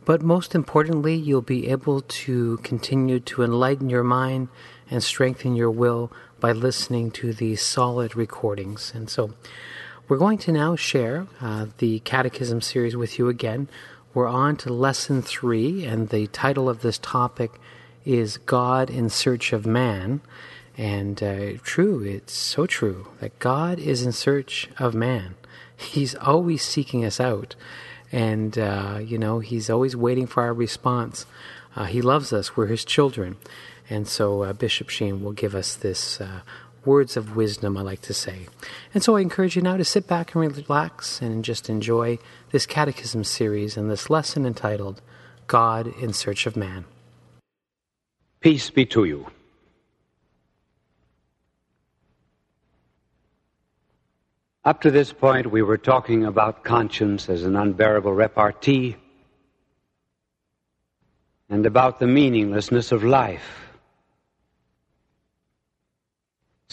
But 0.05 0.23
most 0.23 0.55
importantly, 0.55 1.17
you'll 1.17 1.43
be 1.43 1.69
able 1.69 2.03
to 2.03 2.59
continue 2.59 3.19
to 3.21 3.43
enlighten 3.43 3.91
your 3.91 4.05
mind 4.05 4.49
and 4.91 5.03
strengthen 5.03 5.57
your 5.57 5.71
will 5.71 6.13
by 6.40 6.53
listening 6.53 7.11
to 7.12 7.33
these 7.33 7.62
solid 7.62 8.16
recordings. 8.16 8.92
And 8.94 9.09
so 9.09 9.35
we're 10.09 10.18
going 10.18 10.38
to 10.38 10.53
now 10.53 10.77
share 10.77 11.27
uh, 11.40 11.66
the 11.79 12.01
Catechism 12.01 12.61
series 12.61 12.97
with 12.97 13.18
you 13.18 13.29
again. 13.29 13.68
We're 14.12 14.29
on 14.29 14.57
to 14.59 14.73
lesson 14.73 15.23
three, 15.23 15.85
and 15.85 16.11
the 16.11 16.27
title 16.29 16.68
of 16.68 16.83
this 16.83 16.99
topic 16.99 17.53
is 18.05 18.37
God 18.37 18.90
in 18.90 19.09
Search 19.09 19.53
of 19.53 19.66
Man. 19.66 20.20
And 20.77 21.23
uh, 21.23 21.53
true, 21.62 22.03
it's 22.03 22.33
so 22.33 22.66
true 22.66 23.09
that 23.20 23.38
God 23.38 23.79
is 23.79 24.05
in 24.05 24.12
search 24.12 24.68
of 24.79 24.94
man. 24.94 25.37
He's 25.77 26.14
always 26.16 26.62
seeking 26.62 27.05
us 27.05 27.20
out. 27.20 27.55
And, 28.12 28.59
uh, 28.59 29.01
you 29.03 29.18
know, 29.18 29.38
He's 29.38 29.70
always 29.70 29.97
waiting 29.97 30.27
for 30.27 30.42
our 30.42 30.55
response. 30.55 31.27
Uh, 31.77 31.85
he 31.85 32.01
loves 32.03 32.33
us, 32.33 32.57
we're 32.57 32.66
His 32.66 32.85
children. 32.85 33.37
And 33.90 34.09
so 34.09 34.42
uh, 34.42 34.53
Bishop 34.53 34.88
Sheen 34.88 35.23
will 35.23 35.33
give 35.33 35.55
us 35.55 35.75
this 35.77 36.20
uh, 36.20 36.40
words 36.85 37.16
of 37.16 37.37
wisdom, 37.37 37.77
I 37.77 37.83
like 37.83 38.01
to 38.03 38.14
say. 38.14 38.47
And 38.92 39.03
so 39.03 39.16
I 39.16 39.20
encourage 39.20 39.57
you 39.57 39.62
now 39.62 39.77
to 39.77 39.85
sit 39.85 40.07
back 40.07 40.35
and 40.35 40.57
relax 40.57 41.20
and 41.20 41.44
just 41.44 41.68
enjoy 41.68 42.18
this 42.51 42.66
catechism 42.66 43.25
series 43.25 43.77
and 43.77 43.90
this 43.90 44.11
lesson 44.11 44.47
entitled 44.47 45.01
God 45.47 45.87
in 46.01 46.12
Search 46.12 46.47
of 46.47 46.57
Man. 46.57 46.85
Peace 48.40 48.70
be 48.70 48.87
to 48.87 49.05
you. 49.05 49.27
Up 54.64 54.81
to 54.81 54.90
this 54.90 55.12
point, 55.12 55.51
we 55.51 55.61
were 55.61 55.77
talking 55.77 56.25
about 56.25 56.64
conscience 56.64 57.29
as 57.29 57.42
an 57.42 57.55
unbearable 57.55 58.14
repartee 58.14 58.97
and 61.51 61.66
about 61.66 62.01
the 62.01 62.07
meaninglessness 62.07 62.90
of 62.90 63.05
life 63.05 63.63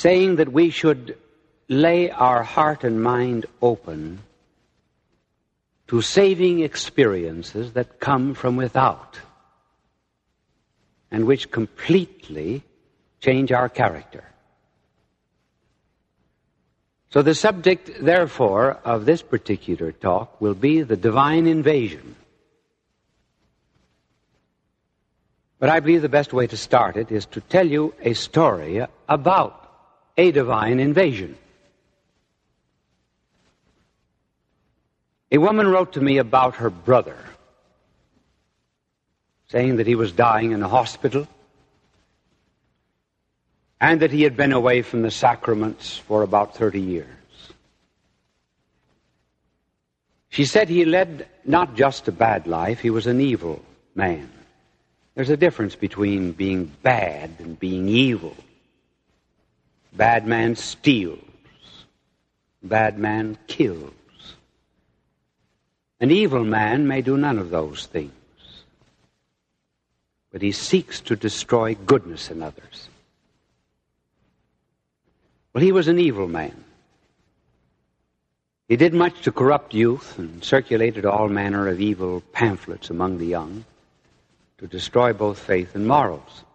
saying 0.01 0.37
that 0.37 0.51
we 0.51 0.71
should 0.71 1.15
lay 1.69 2.09
our 2.09 2.41
heart 2.41 2.83
and 2.83 3.03
mind 3.03 3.45
open 3.61 4.19
to 5.87 6.01
saving 6.01 6.61
experiences 6.61 7.73
that 7.73 7.99
come 7.99 8.33
from 8.33 8.55
without 8.55 9.19
and 11.11 11.27
which 11.27 11.51
completely 11.51 12.63
change 13.19 13.51
our 13.51 13.69
character. 13.69 14.23
So 17.11 17.21
the 17.21 17.35
subject, 17.35 17.91
therefore, 18.01 18.79
of 18.83 19.05
this 19.05 19.21
particular 19.21 19.91
talk 19.91 20.41
will 20.41 20.55
be 20.55 20.81
the 20.81 20.97
divine 20.97 21.45
invasion. 21.45 22.15
But 25.59 25.69
I 25.69 25.79
believe 25.79 26.01
the 26.01 26.17
best 26.17 26.33
way 26.33 26.47
to 26.47 26.57
start 26.57 26.97
it 26.97 27.11
is 27.11 27.27
to 27.27 27.41
tell 27.41 27.67
you 27.67 27.93
a 28.01 28.13
story 28.13 28.83
about 29.07 29.60
a 30.17 30.31
divine 30.31 30.79
invasion. 30.79 31.37
A 35.31 35.37
woman 35.37 35.67
wrote 35.67 35.93
to 35.93 36.01
me 36.01 36.17
about 36.17 36.55
her 36.55 36.69
brother, 36.69 37.17
saying 39.47 39.77
that 39.77 39.87
he 39.87 39.95
was 39.95 40.11
dying 40.11 40.51
in 40.51 40.61
a 40.61 40.67
hospital 40.67 41.27
and 43.79 44.01
that 44.01 44.11
he 44.11 44.23
had 44.23 44.37
been 44.37 44.51
away 44.51 44.81
from 44.81 45.01
the 45.01 45.11
sacraments 45.11 45.97
for 45.97 46.21
about 46.21 46.55
30 46.55 46.79
years. 46.79 47.07
She 50.29 50.45
said 50.45 50.69
he 50.69 50.85
led 50.85 51.27
not 51.45 51.75
just 51.75 52.07
a 52.07 52.11
bad 52.11 52.45
life, 52.45 52.79
he 52.79 52.89
was 52.89 53.07
an 53.07 53.19
evil 53.19 53.63
man. 53.95 54.29
There's 55.15 55.29
a 55.29 55.35
difference 55.35 55.75
between 55.75 56.31
being 56.31 56.71
bad 56.83 57.31
and 57.39 57.59
being 57.59 57.89
evil. 57.89 58.35
Bad 59.93 60.25
man 60.25 60.55
steals. 60.55 61.19
Bad 62.63 62.97
man 62.97 63.37
kills. 63.47 63.91
An 65.99 66.11
evil 66.11 66.43
man 66.43 66.87
may 66.87 67.01
do 67.01 67.17
none 67.17 67.37
of 67.37 67.49
those 67.49 67.85
things, 67.85 68.11
but 70.31 70.41
he 70.41 70.51
seeks 70.51 70.99
to 71.01 71.15
destroy 71.15 71.75
goodness 71.75 72.31
in 72.31 72.41
others. 72.41 72.89
Well, 75.53 75.63
he 75.63 75.71
was 75.71 75.87
an 75.87 75.99
evil 75.99 76.27
man. 76.27 76.63
He 78.67 78.77
did 78.77 78.93
much 78.93 79.21
to 79.23 79.31
corrupt 79.31 79.73
youth 79.73 80.17
and 80.17 80.43
circulated 80.43 81.05
all 81.05 81.27
manner 81.27 81.67
of 81.67 81.81
evil 81.81 82.23
pamphlets 82.31 82.89
among 82.89 83.17
the 83.17 83.25
young 83.25 83.65
to 84.59 84.67
destroy 84.67 85.11
both 85.11 85.37
faith 85.37 85.75
and 85.75 85.87
morals. 85.87 86.45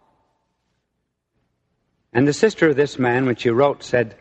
And 2.13 2.27
the 2.27 2.33
sister 2.33 2.69
of 2.69 2.75
this 2.75 2.97
man, 2.97 3.25
when 3.25 3.35
she 3.35 3.49
wrote, 3.49 3.83
said, 3.83 4.15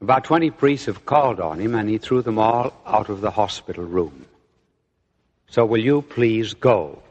about 0.00 0.24
20 0.24 0.50
priests 0.50 0.86
have 0.86 1.04
called 1.04 1.40
on 1.40 1.58
him, 1.58 1.74
and 1.74 1.88
he 1.88 1.98
threw 1.98 2.22
them 2.22 2.38
all 2.38 2.72
out 2.86 3.08
of 3.08 3.20
the 3.20 3.30
hospital 3.30 3.84
room. 3.84 4.24
So 5.48 5.64
will 5.66 5.80
you 5.80 6.02
please 6.02 6.54
go? 6.54 7.02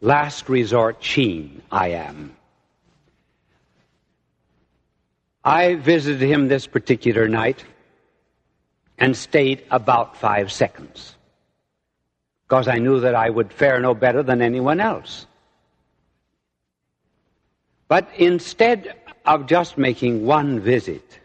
Last 0.00 0.48
resort 0.48 1.02
Sheen, 1.02 1.62
I 1.70 1.88
am. 1.88 2.36
I 5.44 5.76
visited 5.76 6.20
him 6.28 6.48
this 6.48 6.66
particular 6.66 7.28
night 7.28 7.64
and 8.98 9.16
stayed 9.16 9.62
about 9.70 10.16
five 10.16 10.50
seconds 10.50 11.14
because 12.46 12.66
I 12.66 12.78
knew 12.78 13.00
that 13.00 13.14
I 13.14 13.30
would 13.30 13.52
fare 13.52 13.80
no 13.80 13.94
better 13.94 14.22
than 14.22 14.42
anyone 14.42 14.80
else. 14.80 15.26
But 17.88 18.08
instead 18.16 18.94
of 19.26 19.46
just 19.46 19.76
making 19.76 20.24
one 20.26 20.60
visit. 20.60 21.20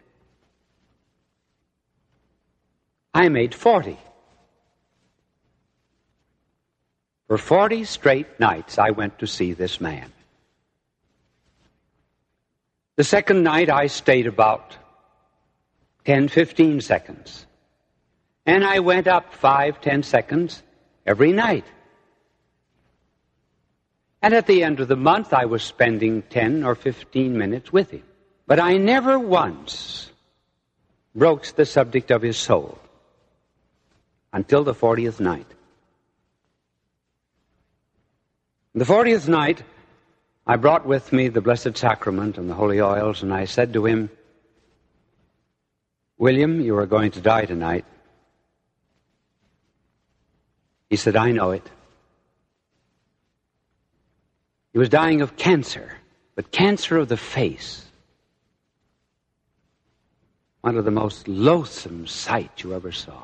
I 3.14 3.30
made 3.30 3.54
40. 3.54 3.98
For 7.28 7.38
40 7.38 7.86
straight 7.86 8.40
nights, 8.40 8.78
I 8.78 8.92
went 8.92 9.20
to 9.20 9.28
see 9.28 9.54
this 9.54 9.80
man. 9.80 10.12
The 12.98 13.04
second 13.04 13.44
night, 13.44 13.70
I 13.70 13.88
stayed 13.88 14.28
about 14.28 14.76
10, 16.06 16.28
15 16.28 16.82
seconds. 16.82 17.46
And 18.46 18.66
I 18.66 18.80
went 18.80 19.08
up 19.08 19.34
five, 19.34 19.82
ten 19.82 20.04
seconds 20.04 20.62
every 21.06 21.32
night. 21.32 21.66
And 24.21 24.34
at 24.34 24.45
the 24.45 24.63
end 24.63 24.79
of 24.79 24.88
the 24.88 24.95
month, 24.95 25.34
I 25.34 25.45
was 25.45 25.63
spending 25.63 26.21
10 26.23 26.63
or 26.63 26.75
15 26.75 27.38
minutes 27.38 27.73
with 27.73 27.89
him. 27.89 28.03
But 28.45 28.60
I 28.60 28.77
never 28.77 29.17
once 29.17 30.12
broached 31.15 31.55
the 31.55 31.65
subject 31.65 32.12
of 32.12 32.21
his 32.21 32.38
soul 32.38 32.77
until 34.31 34.63
the 34.63 34.73
40th 34.73 35.19
night. 35.19 35.47
The 38.73 38.86
40th 38.86 39.27
night, 39.27 39.63
I 40.47 40.55
brought 40.55 40.86
with 40.86 41.12
me 41.12 41.27
the 41.27 41.41
Blessed 41.41 41.75
Sacrament 41.75 42.38
and 42.38 42.49
the 42.49 42.53
holy 42.53 42.79
oils, 42.79 43.23
and 43.23 43.34
I 43.34 43.45
said 43.45 43.73
to 43.73 43.86
him, 43.86 44.10
William, 46.17 46.62
you 46.62 46.77
are 46.77 46.86
going 46.86 47.12
to 47.12 47.21
die 47.21 47.45
tonight. 47.45 47.86
He 50.89 50.95
said, 50.95 51.15
I 51.15 51.31
know 51.31 51.51
it. 51.51 51.67
He 54.73 54.79
was 54.79 54.89
dying 54.89 55.21
of 55.21 55.36
cancer, 55.36 55.91
but 56.36 56.51
cancer 56.51 56.97
of 56.97 57.10
the 57.10 57.17
face. 57.17 57.86
One 60.62 60.77
of 60.77 60.86
the 60.86 60.91
most 60.91 61.27
loathsome 61.27 62.07
sights 62.07 62.63
you 62.63 62.73
ever 62.73 62.91
saw. 62.91 63.23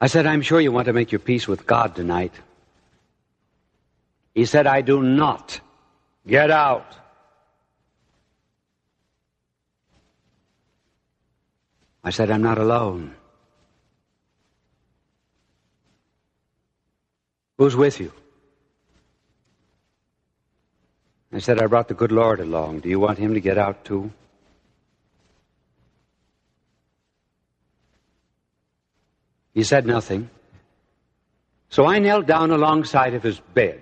I 0.00 0.06
said, 0.06 0.26
I'm 0.26 0.42
sure 0.42 0.60
you 0.60 0.72
want 0.72 0.86
to 0.86 0.92
make 0.92 1.12
your 1.12 1.18
peace 1.18 1.46
with 1.46 1.66
God 1.66 1.94
tonight. 1.94 2.34
He 4.34 4.44
said, 4.44 4.66
I 4.66 4.80
do 4.80 5.02
not. 5.02 5.60
Get 6.26 6.50
out. 6.50 6.96
I 12.02 12.10
said, 12.10 12.30
I'm 12.30 12.42
not 12.42 12.58
alone. 12.58 13.14
Who's 17.58 17.76
with 17.76 18.00
you? 18.00 18.12
I 21.32 21.38
said, 21.38 21.60
I 21.60 21.66
brought 21.66 21.88
the 21.88 21.94
good 21.94 22.12
Lord 22.12 22.40
along. 22.40 22.80
Do 22.80 22.88
you 22.88 23.00
want 23.00 23.18
him 23.18 23.34
to 23.34 23.40
get 23.40 23.58
out 23.58 23.84
too? 23.84 24.12
He 29.52 29.62
said 29.62 29.86
nothing. 29.86 30.30
So 31.70 31.86
I 31.86 31.98
knelt 31.98 32.26
down 32.26 32.50
alongside 32.50 33.14
of 33.14 33.22
his 33.22 33.40
bed 33.40 33.80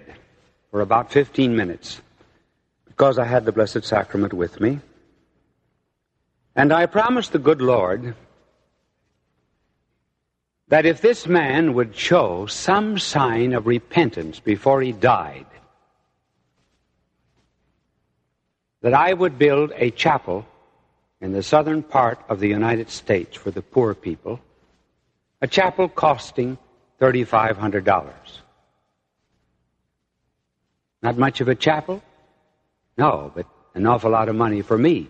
for 0.71 0.81
about 0.81 1.13
15 1.13 1.55
minutes 1.55 2.01
because 2.87 3.19
I 3.19 3.25
had 3.25 3.45
the 3.45 3.53
Blessed 3.53 3.85
Sacrament 3.85 4.33
with 4.33 4.61
me. 4.61 4.81
And 6.55 6.73
I 6.73 6.87
promised 6.87 7.33
the 7.33 7.39
good 7.39 7.61
Lord 7.61 8.15
that 10.68 10.87
if 10.87 11.01
this 11.01 11.27
man 11.27 11.75
would 11.75 11.94
show 11.96 12.46
some 12.46 12.98
sign 12.98 13.53
of 13.53 13.66
repentance 13.66 14.40
before 14.40 14.81
he 14.83 14.92
died, 14.92 15.46
that 18.81 18.94
I 18.94 19.12
would 19.12 19.38
build 19.38 19.72
a 19.77 19.90
chapel 19.90 20.46
in 21.20 21.33
the 21.33 21.42
southern 21.42 21.83
part 21.83 22.18
of 22.29 22.40
the 22.40 22.48
United 22.48 22.90
States 22.90 23.37
for 23.37 23.51
the 23.51 23.62
poor 23.62 23.94
people, 23.94 24.40
a 25.40 25.46
chapel 25.46 25.88
costing 25.88 26.59
$3,500. 27.01 28.12
Not 31.03 31.18
much 31.18 31.40
of 31.40 31.48
a 31.48 31.55
chapel? 31.55 32.03
No, 32.96 33.33
but 33.35 33.46
an 33.75 33.87
awful 33.87 34.11
lot 34.11 34.29
of 34.29 34.37
money 34.37 34.62
for 34.62 34.79
me. 34.79 35.09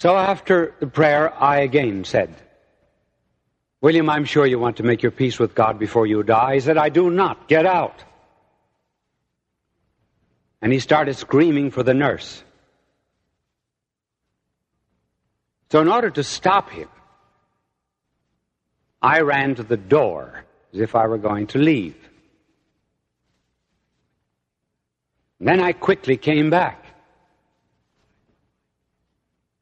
So 0.00 0.16
after 0.16 0.74
the 0.78 0.86
prayer, 0.86 1.34
I 1.34 1.60
again 1.60 2.04
said, 2.04 2.34
William, 3.80 4.08
I'm 4.10 4.24
sure 4.24 4.46
you 4.46 4.58
want 4.58 4.76
to 4.76 4.82
make 4.82 5.02
your 5.02 5.12
peace 5.12 5.38
with 5.38 5.54
God 5.54 5.78
before 5.78 6.06
you 6.06 6.22
die. 6.22 6.54
He 6.54 6.60
said, 6.60 6.76
I 6.76 6.88
do 6.88 7.10
not. 7.10 7.48
Get 7.48 7.66
out. 7.66 8.04
And 10.60 10.72
he 10.72 10.80
started 10.80 11.14
screaming 11.16 11.70
for 11.70 11.82
the 11.82 11.94
nurse. 11.94 12.42
So, 15.70 15.80
in 15.80 15.88
order 15.88 16.10
to 16.10 16.24
stop 16.24 16.70
him, 16.70 16.88
I 19.02 19.20
ran 19.20 19.54
to 19.56 19.62
the 19.62 19.76
door 19.76 20.44
as 20.72 20.80
if 20.80 20.94
I 20.94 21.06
were 21.06 21.18
going 21.18 21.46
to 21.48 21.58
leave. 21.58 21.96
then 25.40 25.60
I 25.60 25.72
quickly 25.72 26.16
came 26.16 26.50
back. 26.50 26.87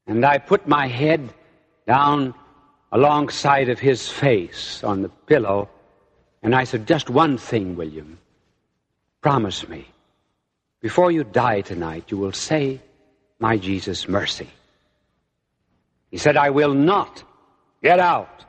And 0.07 0.25
I 0.25 0.39
put 0.39 0.69
my 0.69 0.87
head 0.87 1.33
down 1.87 2.35
alongside 2.93 3.69
of 3.69 3.79
his 3.79 4.09
face 4.09 4.83
on 4.85 5.03
the 5.03 5.09
pillow, 5.09 5.69
and 6.43 6.55
I 6.55 6.65
said, 6.65 6.87
Just 6.87 7.11
one 7.11 7.39
thing, 7.39 7.77
William. 7.77 8.19
Promise 9.21 9.69
me. 9.69 9.87
Before 10.81 11.11
you 11.11 11.25
die 11.25 11.63
tonight, 11.63 12.05
you 12.11 12.19
will 12.19 12.33
say, 12.33 12.81
My 13.41 13.57
Jesus, 13.57 14.09
mercy. 14.09 14.49
He 16.11 16.19
said, 16.19 16.37
I 16.37 16.51
will 16.51 16.75
not. 16.75 17.25
Get 17.83 17.99
out. 17.99 18.45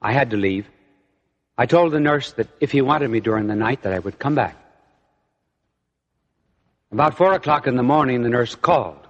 I 0.00 0.12
had 0.12 0.30
to 0.30 0.36
leave. 0.36 0.68
I 1.56 1.66
told 1.66 1.92
the 1.92 2.00
nurse 2.00 2.32
that 2.32 2.48
if 2.60 2.72
he 2.72 2.82
wanted 2.82 3.10
me 3.10 3.20
during 3.20 3.46
the 3.46 3.54
night, 3.54 3.82
that 3.82 3.92
I 3.92 4.00
would 4.00 4.18
come 4.18 4.34
back. 4.34 4.56
About 6.92 7.16
four 7.16 7.32
o'clock 7.32 7.66
in 7.66 7.76
the 7.76 7.82
morning, 7.82 8.22
the 8.22 8.28
nurse 8.28 8.54
called, 8.54 9.03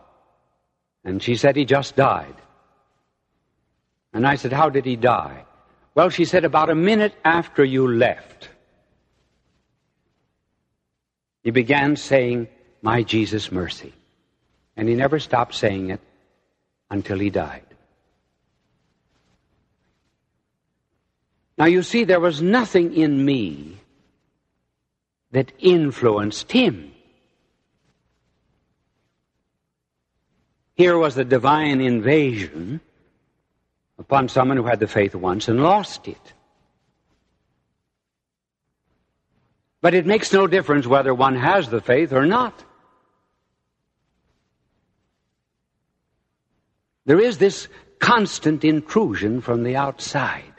and 1.05 1.23
she 1.23 1.37
said 1.37 1.57
he 1.57 1.65
just 1.65 1.97
died. 1.97 2.35
And 4.13 4.27
I 4.27 4.37
said, 4.37 4.53
How 4.53 4.71
did 4.71 4.85
he 4.85 4.97
die? 4.97 5.45
Well, 5.95 6.11
she 6.11 6.25
said, 6.25 6.45
about 6.45 6.71
a 6.71 6.75
minute 6.75 7.15
after 7.25 7.65
you 7.65 7.87
left, 7.87 8.49
he 11.43 11.51
began 11.51 11.97
saying, 11.97 12.49
My 12.83 13.03
Jesus, 13.03 13.53
mercy. 13.53 13.93
And 14.77 14.89
he 14.89 14.95
never 14.95 15.21
stopped 15.21 15.55
saying 15.55 15.91
it 15.91 16.01
until 16.91 17.19
he 17.19 17.31
died. 17.31 17.63
Now, 21.57 21.67
you 21.67 21.83
see, 21.83 22.03
there 22.03 22.19
was 22.19 22.43
nothing 22.43 22.97
in 22.97 23.25
me 23.25 23.77
that 25.31 25.53
influenced 25.59 26.51
him. 26.51 26.94
Here 30.75 30.99
was 30.99 31.15
the 31.15 31.25
divine 31.25 31.81
invasion 31.81 32.81
upon 33.99 34.29
someone 34.29 34.57
who 34.57 34.65
had 34.65 34.81
the 34.81 34.89
faith 34.89 35.15
once 35.15 35.49
and 35.49 35.63
lost 35.63 36.09
it. 36.09 36.33
But 39.81 39.95
it 39.95 40.07
makes 40.07 40.33
no 40.33 40.47
difference 40.47 40.87
whether 40.87 41.15
one 41.15 41.37
has 41.37 41.69
the 41.69 41.81
faith 41.81 42.13
or 42.13 42.27
not. 42.27 42.65
There 47.07 47.21
is 47.21 47.39
this 47.39 47.69
constant 47.99 48.65
intrusion 48.65 49.43
from 49.43 49.63
the 49.63 49.77
outside. 49.77 50.55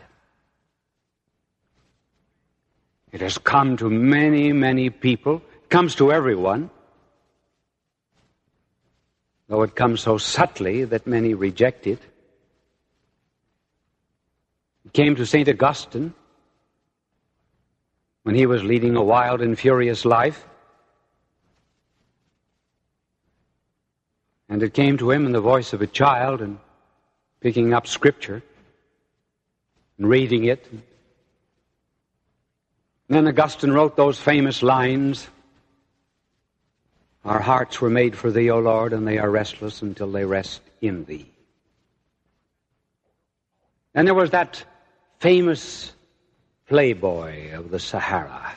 It 3.12 3.22
has 3.22 3.38
come 3.38 3.78
to 3.78 3.90
many, 3.90 4.54
many 4.54 4.90
people. 4.90 5.42
It 5.64 5.70
comes 5.70 5.96
to 5.96 6.12
everyone. 6.12 6.70
Though 9.48 9.62
it 9.62 9.76
comes 9.76 10.02
so 10.02 10.18
subtly 10.18 10.86
that 10.86 11.06
many 11.06 11.34
reject 11.34 11.86
it. 11.86 12.00
It 14.86 14.94
came 14.94 15.16
to 15.16 15.26
St. 15.26 15.48
Augustine 15.48 16.14
when 18.24 18.36
he 18.36 18.48
was 18.48 18.64
leading 18.64 18.96
a 18.96 19.04
wild 19.04 19.42
and 19.42 19.58
furious 19.58 20.04
life. 20.04 20.48
And 24.50 24.64
it 24.64 24.74
came 24.74 24.98
to 24.98 25.12
him 25.12 25.26
in 25.26 25.32
the 25.32 25.42
voice 25.42 25.74
of 25.74 25.82
a 25.82 25.88
child 25.88 26.42
and 26.42 26.58
picking 27.40 27.74
up 27.74 27.86
scripture 27.86 28.42
and 29.98 30.10
reading 30.10 30.46
it. 30.46 30.68
And 30.72 30.82
then 33.10 33.28
Augustine 33.28 33.72
wrote 33.72 33.96
those 33.96 34.20
famous 34.20 34.64
lines 34.64 35.28
Our 37.26 37.40
hearts 37.40 37.82
were 37.82 37.90
made 37.90 38.16
for 38.16 38.30
thee, 38.30 38.52
O 38.52 38.60
Lord, 38.60 38.94
and 38.94 39.08
they 39.08 39.18
are 39.18 39.30
restless 39.30 39.82
until 39.82 40.12
they 40.12 40.26
rest 40.26 40.62
in 40.80 41.06
thee. 41.06 41.32
And 43.96 44.08
there 44.08 44.14
was 44.14 44.30
that 44.30 44.64
famous 45.18 45.92
playboy 46.68 47.54
of 47.54 47.72
the 47.72 47.80
Sahara. 47.80 48.54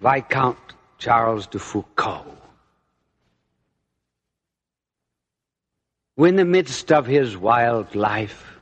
Viscount 0.00 0.58
Charles 0.98 1.46
de 1.46 1.58
Foucauld. 1.60 2.36
Who 6.16 6.24
in 6.24 6.34
the 6.34 6.44
midst 6.44 6.90
of 6.90 7.06
his 7.06 7.36
wild 7.36 7.94
life 7.94 8.58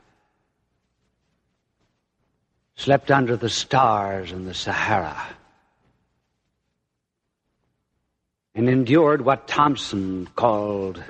slept 2.75 3.09
under 3.09 3.35
the 3.35 3.49
stars 3.49 4.31
in 4.31 4.45
the 4.45 4.53
Sahara 4.53 5.17
and 8.55 8.69
endured 8.69 9.21
what 9.21 9.47
Thompson 9.47 10.27
called 10.35 11.03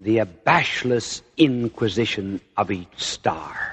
the 0.00 0.18
abashless 0.18 1.22
inquisition 1.36 2.40
of 2.56 2.70
each 2.70 2.96
star. 2.96 3.72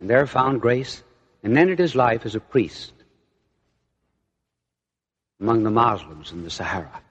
and 0.00 0.10
there 0.10 0.26
found 0.26 0.60
grace, 0.60 1.02
and 1.42 1.58
ended 1.58 1.78
his 1.78 1.96
life 1.96 2.26
as 2.26 2.34
a 2.34 2.40
priest 2.40 2.92
among 5.40 5.62
the 5.62 5.70
Muslims 5.70 6.32
in 6.32 6.44
the 6.44 6.50
Sahara, 6.50 7.02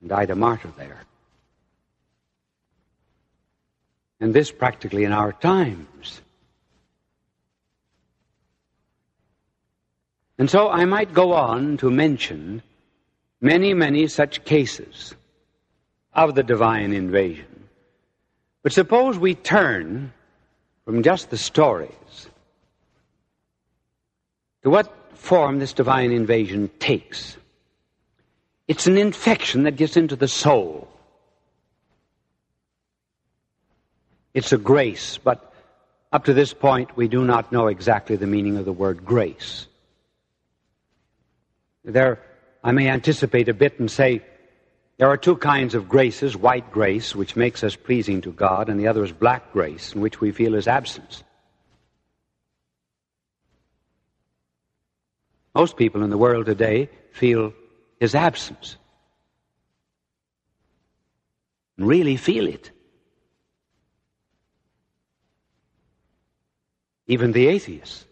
and 0.00 0.10
died 0.10 0.30
a 0.30 0.34
martyr 0.34 0.72
there. 0.76 1.00
And 4.18 4.34
this 4.34 4.50
practically 4.50 5.04
in 5.04 5.12
our 5.12 5.32
times. 5.32 6.20
And 10.40 10.48
so 10.48 10.70
I 10.70 10.86
might 10.86 11.12
go 11.12 11.34
on 11.34 11.76
to 11.76 11.90
mention 11.90 12.62
many, 13.42 13.74
many 13.74 14.06
such 14.06 14.42
cases 14.46 15.14
of 16.14 16.34
the 16.34 16.42
divine 16.42 16.94
invasion. 16.94 17.68
But 18.62 18.72
suppose 18.72 19.18
we 19.18 19.34
turn 19.34 20.14
from 20.86 21.02
just 21.02 21.28
the 21.28 21.36
stories 21.36 22.30
to 24.62 24.70
what 24.70 24.90
form 25.12 25.58
this 25.58 25.74
divine 25.74 26.10
invasion 26.10 26.70
takes. 26.78 27.36
It's 28.66 28.86
an 28.86 28.96
infection 28.96 29.64
that 29.64 29.76
gets 29.76 29.98
into 29.98 30.16
the 30.16 30.26
soul. 30.26 30.88
It's 34.32 34.54
a 34.54 34.58
grace, 34.58 35.18
but 35.18 35.52
up 36.12 36.24
to 36.24 36.32
this 36.32 36.54
point, 36.54 36.96
we 36.96 37.08
do 37.08 37.26
not 37.26 37.52
know 37.52 37.66
exactly 37.66 38.16
the 38.16 38.26
meaning 38.26 38.56
of 38.56 38.64
the 38.64 38.72
word 38.72 39.04
grace. 39.04 39.66
There, 41.84 42.20
I 42.62 42.72
may 42.72 42.88
anticipate 42.88 43.48
a 43.48 43.54
bit 43.54 43.78
and 43.78 43.90
say, 43.90 44.22
there 44.98 45.08
are 45.08 45.16
two 45.16 45.36
kinds 45.36 45.74
of 45.74 45.88
graces 45.88 46.36
white 46.36 46.70
grace, 46.70 47.16
which 47.16 47.34
makes 47.34 47.64
us 47.64 47.74
pleasing 47.74 48.20
to 48.20 48.32
God, 48.32 48.68
and 48.68 48.78
the 48.78 48.86
other 48.86 49.02
is 49.02 49.12
black 49.12 49.50
grace, 49.50 49.94
in 49.94 50.02
which 50.02 50.20
we 50.20 50.30
feel 50.30 50.52
His 50.52 50.68
absence. 50.68 51.22
Most 55.54 55.78
people 55.78 56.02
in 56.02 56.10
the 56.10 56.18
world 56.18 56.46
today 56.46 56.90
feel 57.12 57.54
His 57.98 58.14
absence. 58.14 58.76
And 61.78 61.88
really 61.88 62.16
feel 62.18 62.46
it. 62.46 62.70
Even 67.06 67.32
the 67.32 67.46
atheists. 67.46 68.04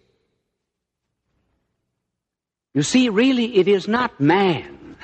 You 2.79 2.85
see, 2.85 3.09
really, 3.09 3.57
it 3.57 3.67
is 3.67 3.89
not 3.89 4.21
man 4.21 4.95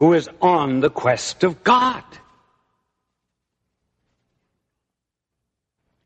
who 0.00 0.12
is 0.12 0.28
on 0.42 0.80
the 0.80 0.90
quest 0.90 1.44
of 1.44 1.62
God. 1.62 2.02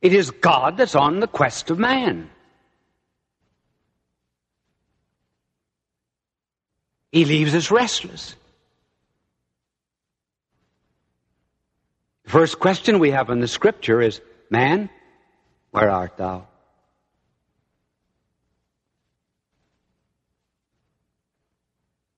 It 0.02 0.12
is 0.12 0.30
God 0.30 0.76
that's 0.76 0.94
on 0.94 1.20
the 1.20 1.26
quest 1.26 1.70
of 1.70 1.78
man. 1.78 2.28
He 7.12 7.24
leaves 7.24 7.54
us 7.54 7.70
restless. 7.70 8.36
The 12.24 12.30
first 12.30 12.60
question 12.60 12.98
we 12.98 13.12
have 13.12 13.30
in 13.30 13.40
the 13.40 13.48
scripture 13.48 14.02
is 14.02 14.20
Man, 14.50 14.90
where 15.70 15.88
art 15.88 16.18
thou? 16.18 16.49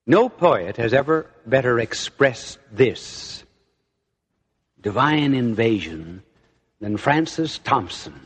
No 0.07 0.29
poet 0.29 0.77
has 0.79 0.93
ever 0.93 1.31
better 1.47 1.79
expressed 1.79 2.59
this 2.73 3.45
divine 4.81 5.33
invasion 5.35 6.23
than 6.81 6.97
Francis 6.97 7.59
Thompson 7.59 8.21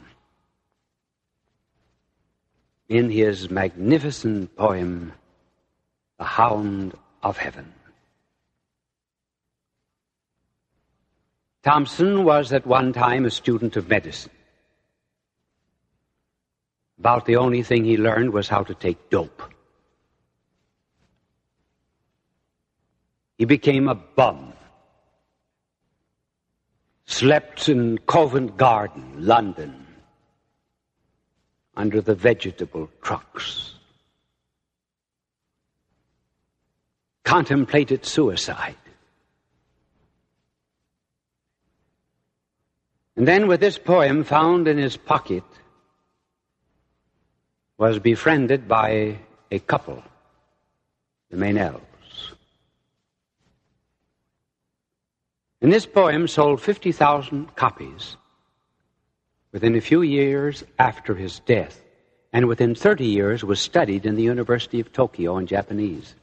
in 2.88 3.10
his 3.10 3.50
magnificent 3.50 4.56
poem, 4.56 5.12
The 6.18 6.24
Hound 6.24 6.94
of 7.22 7.36
Heaven. 7.36 7.72
Thompson 11.62 12.24
was 12.24 12.52
at 12.52 12.66
one 12.66 12.92
time 12.92 13.26
a 13.26 13.30
student 13.30 13.76
of 13.76 13.88
medicine. 13.88 14.30
About 16.98 17.26
the 17.26 17.36
only 17.36 17.62
thing 17.62 17.84
he 17.84 17.98
learned 17.98 18.32
was 18.32 18.48
how 18.48 18.62
to 18.62 18.74
take 18.74 19.10
dope. 19.10 19.42
He 23.38 23.44
became 23.44 23.88
a 23.88 23.94
bum 23.94 24.52
slept 27.06 27.68
in 27.68 27.98
Covent 27.98 28.56
Garden, 28.56 29.14
London, 29.16 29.86
under 31.76 32.00
the 32.00 32.14
vegetable 32.14 32.90
trucks. 33.00 33.74
Contemplated 37.24 38.04
suicide. 38.04 38.76
And 43.16 43.26
then, 43.26 43.46
with 43.46 43.60
this 43.60 43.78
poem 43.78 44.24
found 44.24 44.68
in 44.68 44.76
his 44.76 44.96
pocket, 44.96 45.44
was 47.78 47.98
befriended 47.98 48.68
by 48.68 49.18
a 49.50 49.58
couple, 49.60 50.02
the 51.30 51.36
Meynells. 51.36 51.95
And 55.60 55.72
this 55.72 55.86
poem 55.86 56.28
sold 56.28 56.60
50,000 56.60 57.56
copies 57.56 58.16
within 59.52 59.74
a 59.74 59.80
few 59.80 60.02
years 60.02 60.64
after 60.78 61.14
his 61.14 61.40
death, 61.40 61.82
and 62.32 62.46
within 62.46 62.74
30 62.74 63.06
years 63.06 63.42
was 63.42 63.58
studied 63.58 64.04
in 64.04 64.16
the 64.16 64.22
University 64.22 64.80
of 64.80 64.92
Tokyo 64.92 65.38
in 65.38 65.46
Japanese. 65.46 66.14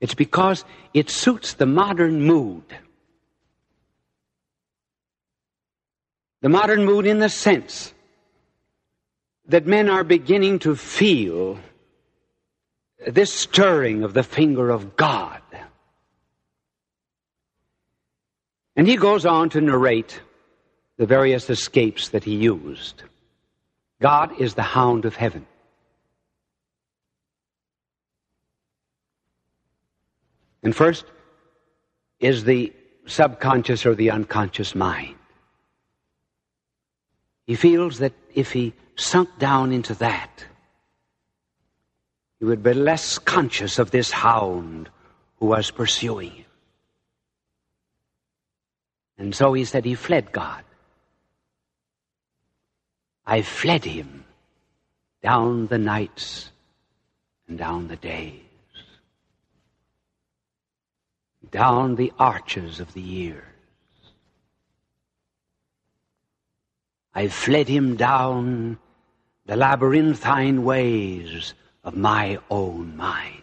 It's 0.00 0.14
because 0.14 0.64
it 0.94 1.10
suits 1.10 1.54
the 1.54 1.66
modern 1.66 2.22
mood. 2.22 2.64
The 6.42 6.48
modern 6.48 6.84
mood 6.84 7.06
in 7.06 7.18
the 7.18 7.28
sense 7.28 7.92
that 9.46 9.66
men 9.66 9.88
are 9.88 10.04
beginning 10.04 10.60
to 10.60 10.76
feel 10.76 11.58
this 13.04 13.32
stirring 13.32 14.04
of 14.04 14.14
the 14.14 14.22
finger 14.22 14.70
of 14.70 14.96
God 14.96 15.41
And 18.76 18.86
he 18.86 18.96
goes 18.96 19.26
on 19.26 19.50
to 19.50 19.60
narrate 19.60 20.20
the 20.96 21.06
various 21.06 21.50
escapes 21.50 22.10
that 22.10 22.24
he 22.24 22.34
used. 22.34 23.02
God 24.00 24.40
is 24.40 24.54
the 24.54 24.62
hound 24.62 25.04
of 25.04 25.14
heaven. 25.14 25.46
And 30.62 30.74
first 30.74 31.04
is 32.20 32.44
the 32.44 32.72
subconscious 33.06 33.84
or 33.84 33.94
the 33.94 34.10
unconscious 34.10 34.74
mind. 34.74 35.16
He 37.46 37.56
feels 37.56 37.98
that 37.98 38.12
if 38.34 38.52
he 38.52 38.72
sunk 38.96 39.28
down 39.38 39.72
into 39.72 39.94
that, 39.94 40.44
he 42.38 42.44
would 42.44 42.62
be 42.62 42.74
less 42.74 43.18
conscious 43.18 43.78
of 43.78 43.90
this 43.90 44.10
hound 44.10 44.88
who 45.38 45.46
was 45.46 45.70
pursuing 45.70 46.30
him. 46.30 46.44
And 49.18 49.34
so 49.34 49.52
he 49.52 49.64
said 49.64 49.84
he 49.84 49.94
fled 49.94 50.32
God. 50.32 50.64
I 53.26 53.42
fled 53.42 53.84
him 53.84 54.24
down 55.22 55.68
the 55.68 55.78
nights 55.78 56.50
and 57.46 57.56
down 57.58 57.88
the 57.88 57.96
days, 57.96 58.40
down 61.50 61.94
the 61.94 62.12
arches 62.18 62.80
of 62.80 62.92
the 62.94 63.00
years. 63.00 63.44
I 67.14 67.28
fled 67.28 67.68
him 67.68 67.96
down 67.96 68.78
the 69.46 69.56
labyrinthine 69.56 70.64
ways 70.64 71.54
of 71.84 71.94
my 71.94 72.38
own 72.50 72.96
mind. 72.96 73.41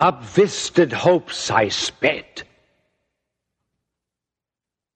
Up 0.00 0.22
visted 0.22 0.92
hopes 0.92 1.50
I 1.50 1.68
sped, 1.68 2.44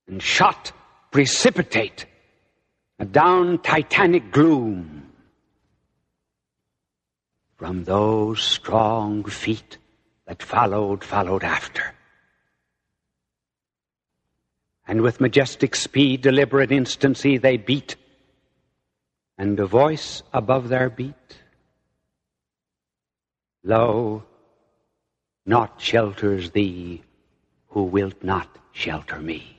and 0.06 0.22
shot 0.22 0.72
precipitate 1.10 2.06
down 3.10 3.58
titanic 3.58 4.30
gloom 4.30 5.10
from 7.56 7.84
those 7.84 8.42
strong 8.42 9.24
feet 9.24 9.78
that 10.26 10.42
followed, 10.42 11.02
followed 11.02 11.42
after. 11.42 11.94
And 14.86 15.00
with 15.00 15.20
majestic 15.20 15.74
speed, 15.74 16.22
deliberate 16.22 16.72
instancy, 16.72 17.38
they 17.38 17.56
beat, 17.56 17.96
and 19.38 19.58
a 19.58 19.66
voice 19.66 20.22
above 20.32 20.68
their 20.68 20.90
beat. 20.90 21.14
Lo, 23.64 24.24
Naught 25.44 25.80
shelters 25.80 26.50
thee 26.52 27.02
who 27.68 27.82
wilt 27.82 28.22
not 28.22 28.48
shelter 28.72 29.18
me. 29.18 29.56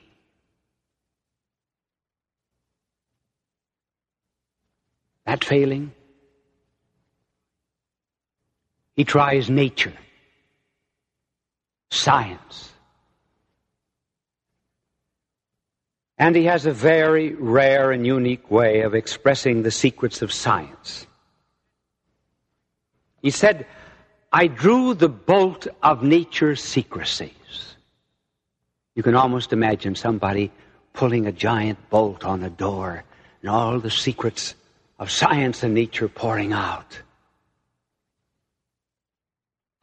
That 5.26 5.44
failing, 5.44 5.92
he 8.94 9.04
tries 9.04 9.50
nature, 9.50 9.94
science. 11.90 12.72
And 16.16 16.36
he 16.36 16.44
has 16.44 16.64
a 16.64 16.72
very 16.72 17.34
rare 17.34 17.90
and 17.90 18.06
unique 18.06 18.50
way 18.50 18.82
of 18.82 18.94
expressing 18.94 19.62
the 19.62 19.70
secrets 19.70 20.22
of 20.22 20.32
science. 20.32 21.06
He 23.20 23.30
said, 23.30 23.66
I 24.36 24.48
drew 24.48 24.94
the 24.94 25.08
bolt 25.08 25.68
of 25.80 26.02
nature's 26.02 26.60
secrecies. 26.60 27.76
You 28.96 29.04
can 29.04 29.14
almost 29.14 29.52
imagine 29.52 29.94
somebody 29.94 30.50
pulling 30.92 31.26
a 31.26 31.30
giant 31.30 31.78
bolt 31.88 32.24
on 32.24 32.42
a 32.42 32.50
door 32.50 33.04
and 33.42 33.48
all 33.48 33.78
the 33.78 33.92
secrets 33.92 34.56
of 34.98 35.12
science 35.12 35.62
and 35.62 35.72
nature 35.72 36.08
pouring 36.08 36.52
out. 36.52 37.00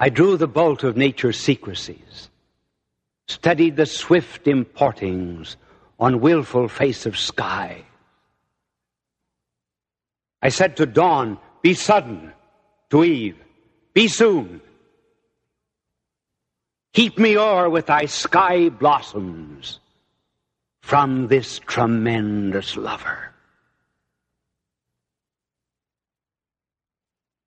I 0.02 0.10
drew 0.10 0.36
the 0.36 0.50
bolt 0.50 0.84
of 0.84 0.98
nature's 0.98 1.40
secrecies, 1.40 2.30
studied 3.30 3.78
the 3.78 3.86
swift 3.86 4.50
importings 4.50 5.56
on 5.98 6.20
willful 6.20 6.68
face 6.68 7.06
of 7.06 7.18
sky. 7.18 7.86
I 10.42 10.50
said 10.50 10.76
to 10.76 10.86
dawn, 10.86 11.38
be 11.62 11.74
sudden, 11.74 12.34
to 12.90 13.06
eve, 13.06 13.38
be 13.94 14.08
soon. 14.08 14.62
Keep 16.94 17.18
me 17.18 17.38
o'er 17.38 17.70
with 17.70 17.86
thy 17.86 18.06
sky 18.06 18.70
blossoms 18.70 19.80
from 20.82 21.28
this 21.28 21.60
tremendous 21.60 22.76
lover. 22.76 23.34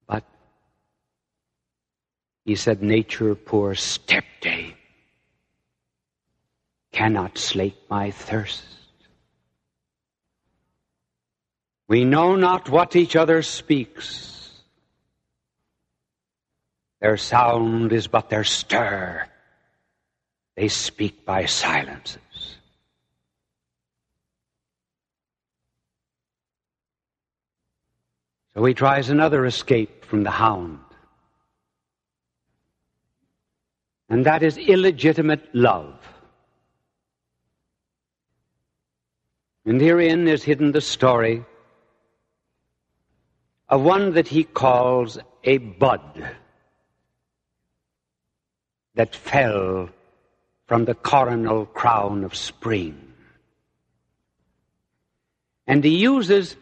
But 0.07 0.25
he 2.45 2.55
said, 2.55 2.83
Nature, 2.83 3.35
poor 3.35 3.75
step 3.75 4.25
day, 4.41 4.77
cannot 6.93 7.37
slake 7.37 7.77
my 7.91 8.11
thirst. 8.11 8.63
We 11.87 12.05
know 12.05 12.35
not 12.35 12.71
what 12.71 12.97
each 12.97 13.15
other 13.15 13.43
speaks. 13.43 14.34
Their 17.05 17.19
sound 17.19 17.93
is 17.93 18.07
but 18.07 18.31
their 18.31 18.45
stir. 18.45 19.27
They 20.57 20.69
speak 20.69 21.27
by 21.27 21.45
silences. 21.45 22.57
So 28.55 28.65
he 28.65 28.73
tries 28.73 29.11
another 29.11 29.45
escape 29.45 30.07
from 30.07 30.23
the 30.23 30.31
hound. 30.31 30.79
And 34.09 34.25
that 34.25 34.43
is 34.43 34.57
illegitimate 34.57 35.55
love. 35.55 35.99
And 39.67 39.79
herein 39.79 40.27
is 40.27 40.43
hidden 40.43 40.73
the 40.73 40.81
story 40.81 41.45
of 43.69 43.83
one 43.83 44.15
that 44.15 44.29
he 44.29 44.45
calls 44.45 45.19
a 45.43 45.59
bud 45.59 46.35
that 48.95 49.15
fell 49.15 49.89
from 50.67 50.85
the 50.85 50.95
coronal 50.95 51.67
crown 51.67 52.25
of 52.25 52.35
spring. 52.35 53.13
And 55.67 55.83
he 55.83 55.97
uses 55.97 56.57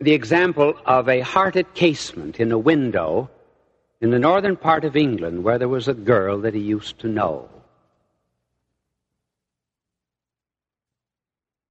the 0.00 0.12
example 0.12 0.74
of 0.86 1.08
a 1.08 1.20
hearted 1.20 1.74
casement 1.74 2.40
in 2.40 2.52
a 2.52 2.58
window 2.58 3.30
in 4.00 4.10
the 4.10 4.18
northern 4.18 4.56
part 4.56 4.84
of 4.84 4.96
England 4.96 5.44
where 5.44 5.58
there 5.58 5.68
was 5.68 5.88
a 5.88 5.94
girl 5.94 6.40
that 6.40 6.54
he 6.54 6.60
used 6.60 6.98
to 7.00 7.08
know. 7.08 7.48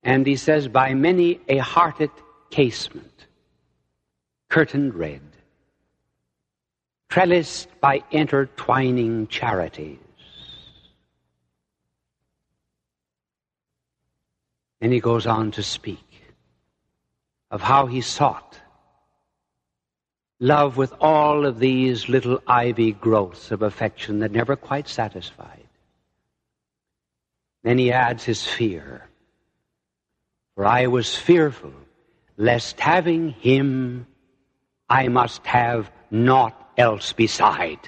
And 0.02 0.26
he 0.26 0.36
says, 0.36 0.68
by 0.68 0.94
many 0.94 1.40
a 1.48 1.58
hearted 1.60 2.12
casement, 2.50 3.28
curtained 4.50 4.96
red, 4.96 5.22
trellised 7.14 7.68
by 7.80 8.02
intertwining 8.10 9.28
charities. 9.28 10.00
And 14.82 14.92
he 14.92 15.00
goes 15.00 15.28
on 15.28 15.52
to 15.52 15.62
speak 15.62 16.24
of 17.52 17.62
how 17.62 17.86
he 17.86 18.02
sought 18.02 18.60
love 20.40 20.76
with 20.76 20.92
all 21.00 21.46
of 21.46 21.60
these 21.60 22.10
little 22.10 22.42
ivy 22.48 22.94
growths 22.94 23.52
of 23.52 23.62
affection 23.62 24.18
that 24.20 24.32
never 24.32 24.56
quite 24.56 24.88
satisfied. 24.88 25.68
Then 27.64 27.78
he 27.78 27.92
adds 27.92 28.24
his 28.24 28.44
fear. 28.44 29.08
For 30.56 30.66
I 30.66 30.88
was 30.88 31.16
fearful 31.16 31.76
lest 32.38 32.80
having 32.80 33.30
him 33.30 34.08
I 34.90 35.10
must 35.10 35.46
have 35.46 35.92
naught 36.10 36.63
else 36.78 37.14
beside. 37.14 37.80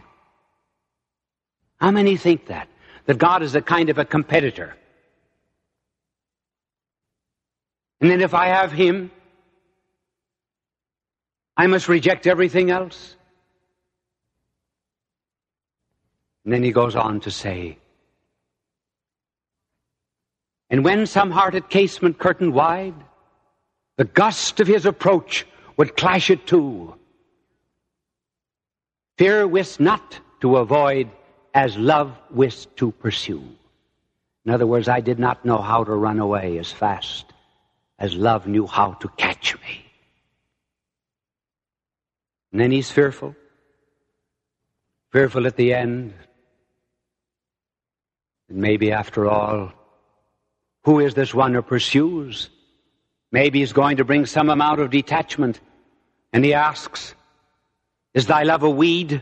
How 1.80 1.92
many 1.92 2.18
think 2.18 2.48
that? 2.48 2.68
That 3.06 3.18
God 3.18 3.44
is 3.44 3.56
a 3.56 3.62
kind 3.62 3.90
of 3.90 3.98
a 3.98 4.06
competitor. 4.06 4.76
And 8.02 8.10
then 8.10 8.22
if 8.22 8.34
I 8.34 8.48
have 8.48 8.72
him, 8.72 9.12
I 11.58 11.68
must 11.68 11.88
reject 11.88 12.28
everything 12.28 12.72
else. 12.72 13.16
And 16.44 16.54
then 16.54 16.64
he 16.64 16.72
goes 16.72 16.96
on 16.96 17.22
to 17.22 17.32
say, 17.32 17.78
and 20.70 20.84
when 20.84 21.06
some 21.06 21.32
hearted 21.32 21.70
casement 21.70 22.18
curtained 22.18 22.54
wide, 22.54 22.96
the 23.98 24.06
gust 24.06 24.60
of 24.60 24.68
his 24.68 24.86
approach 24.86 25.46
would 25.78 25.96
clash 25.96 26.30
it 26.30 26.48
to. 26.48 26.96
Fear 29.18 29.48
wist 29.48 29.80
not 29.80 30.20
to 30.42 30.58
avoid 30.58 31.10
as 31.54 31.78
love 31.78 32.18
wist 32.30 32.76
to 32.78 32.92
pursue. 32.92 33.44
In 34.46 34.52
other 34.52 34.68
words, 34.68 34.88
I 34.88 35.00
did 35.00 35.20
not 35.20 35.46
know 35.46 35.58
how 35.58 35.84
to 35.84 35.94
run 35.94 36.20
away 36.20 36.58
as 36.58 36.72
fast 36.72 37.26
as 37.98 38.14
love 38.16 38.46
knew 38.46 38.68
how 38.68 38.94
to 38.94 39.08
catch 39.10 39.56
me. 39.62 39.86
And 42.52 42.60
then 42.60 42.72
he's 42.72 42.92
fearful. 42.92 43.36
Fearful 45.12 45.48
at 45.48 45.56
the 45.56 45.74
end. 45.74 46.14
And 48.50 48.58
maybe 48.58 48.92
after 48.92 49.28
all, 49.30 49.72
who 50.84 51.00
is 51.00 51.14
this 51.14 51.34
one 51.34 51.54
who 51.54 51.62
pursues? 51.62 52.50
Maybe 53.32 53.60
he's 53.60 53.74
going 53.74 53.98
to 53.98 54.06
bring 54.06 54.26
some 54.26 54.50
amount 54.50 54.82
of 54.82 54.90
detachment. 54.90 55.60
And 56.32 56.46
he 56.46 56.54
asks, 56.54 57.16
Is 58.16 58.28
thy 58.28 58.44
love 58.44 58.64
a 58.64 58.70
weed? 58.70 59.22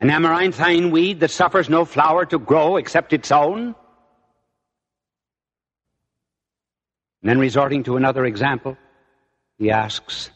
An 0.00 0.08
amaranthine 0.08 0.92
weed 0.92 1.20
that 1.20 1.32
suffers 1.32 1.68
no 1.68 1.84
flower 1.84 2.24
to 2.26 2.38
grow 2.38 2.76
except 2.76 3.12
its 3.12 3.32
own? 3.32 3.74
And 7.20 7.30
then 7.30 7.38
resorting 7.38 7.82
to 7.84 7.96
another 7.96 8.24
example, 8.26 8.76
he 9.58 9.72
asks, 9.72 10.30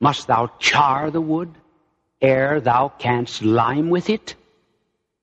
must 0.00 0.28
thou 0.28 0.52
char 0.60 1.10
the 1.10 1.20
wood 1.20 1.52
ere 2.20 2.60
thou 2.60 2.88
canst 2.88 3.42
lime 3.42 3.90
with 3.90 4.08
it? 4.08 4.36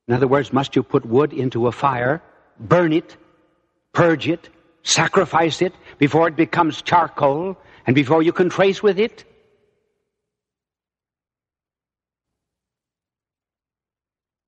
In 0.06 0.12
other 0.12 0.28
words, 0.28 0.52
must 0.52 0.76
you 0.76 0.82
put 0.82 1.06
wood 1.06 1.32
into 1.32 1.66
a 1.66 1.72
fire, 1.72 2.22
burn 2.60 2.92
it, 2.92 3.16
purge 3.94 4.28
it, 4.28 4.50
sacrifice 4.82 5.62
it 5.62 5.72
before 5.96 6.28
it 6.28 6.36
becomes 6.36 6.82
charcoal 6.82 7.56
and 7.86 7.94
before 7.94 8.22
you 8.22 8.32
can 8.32 8.50
trace 8.50 8.82
with 8.82 8.98
it? 8.98 9.24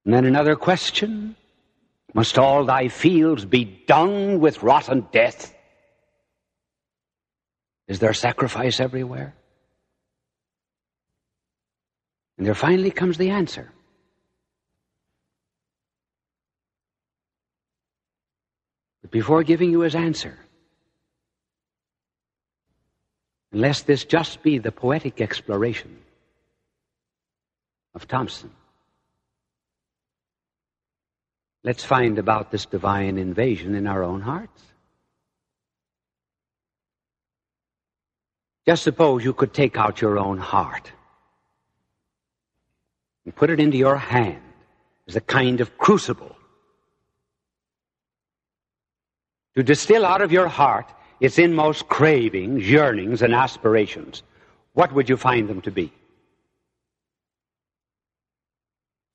And 0.09 0.15
then 0.15 0.25
another 0.25 0.57
question. 0.57 1.37
Must 2.15 2.39
all 2.39 2.65
thy 2.65 2.89
fields 2.89 3.45
be 3.45 3.67
dung 3.67 4.41
with 4.41 4.63
rotten 4.63 5.07
death? 5.13 5.55
Is 7.89 7.99
there 7.99 8.15
sacrifice 8.15 8.81
everywhere? 8.81 9.35
And 12.39 12.47
there 12.47 12.55
finally 12.55 12.91
comes 12.91 13.19
the 13.19 13.29
answer. 13.29 13.71
But 19.03 19.11
before 19.11 19.43
giving 19.43 19.71
you 19.71 19.81
his 19.81 19.95
answer, 19.95 20.39
unless 23.53 23.83
this 23.83 24.05
just 24.05 24.43
be 24.43 24.57
the 24.57 24.73
poetic 24.73 25.21
exploration 25.21 25.99
of 27.95 28.09
Thompson, 28.09 28.51
let's 31.69 31.85
find 31.85 32.19
about 32.19 32.51
this 32.51 32.65
divine 32.65 33.19
invasion 33.19 33.75
in 33.75 33.87
our 33.87 34.03
own 34.03 34.23
hearts. 34.23 34.63
Just 38.67 38.83
suppose 38.83 39.23
you 39.23 39.35
could 39.35 39.53
take 39.53 39.77
out 39.77 40.01
your 40.01 40.19
own 40.19 40.39
heart 40.39 40.91
and 43.27 43.37
put 43.37 43.51
it 43.51 43.61
into 43.61 43.77
your 43.77 43.99
hand 43.99 44.41
as 45.09 45.17
a 45.17 45.21
kind 45.21 45.61
of 45.61 45.77
crucible 45.77 46.35
to 49.55 49.63
distill 49.63 50.07
out 50.07 50.23
of 50.23 50.33
your 50.33 50.49
heart 50.49 50.91
its 51.21 51.39
inmost 51.39 51.87
cravings, 51.87 52.67
yearnings, 52.67 53.21
and 53.21 53.35
aspirations, 53.35 54.23
what 54.73 54.95
would 54.95 55.11
you 55.11 55.19
find 55.19 55.51
them 55.51 55.61
to 55.61 55.71
be? 55.71 55.93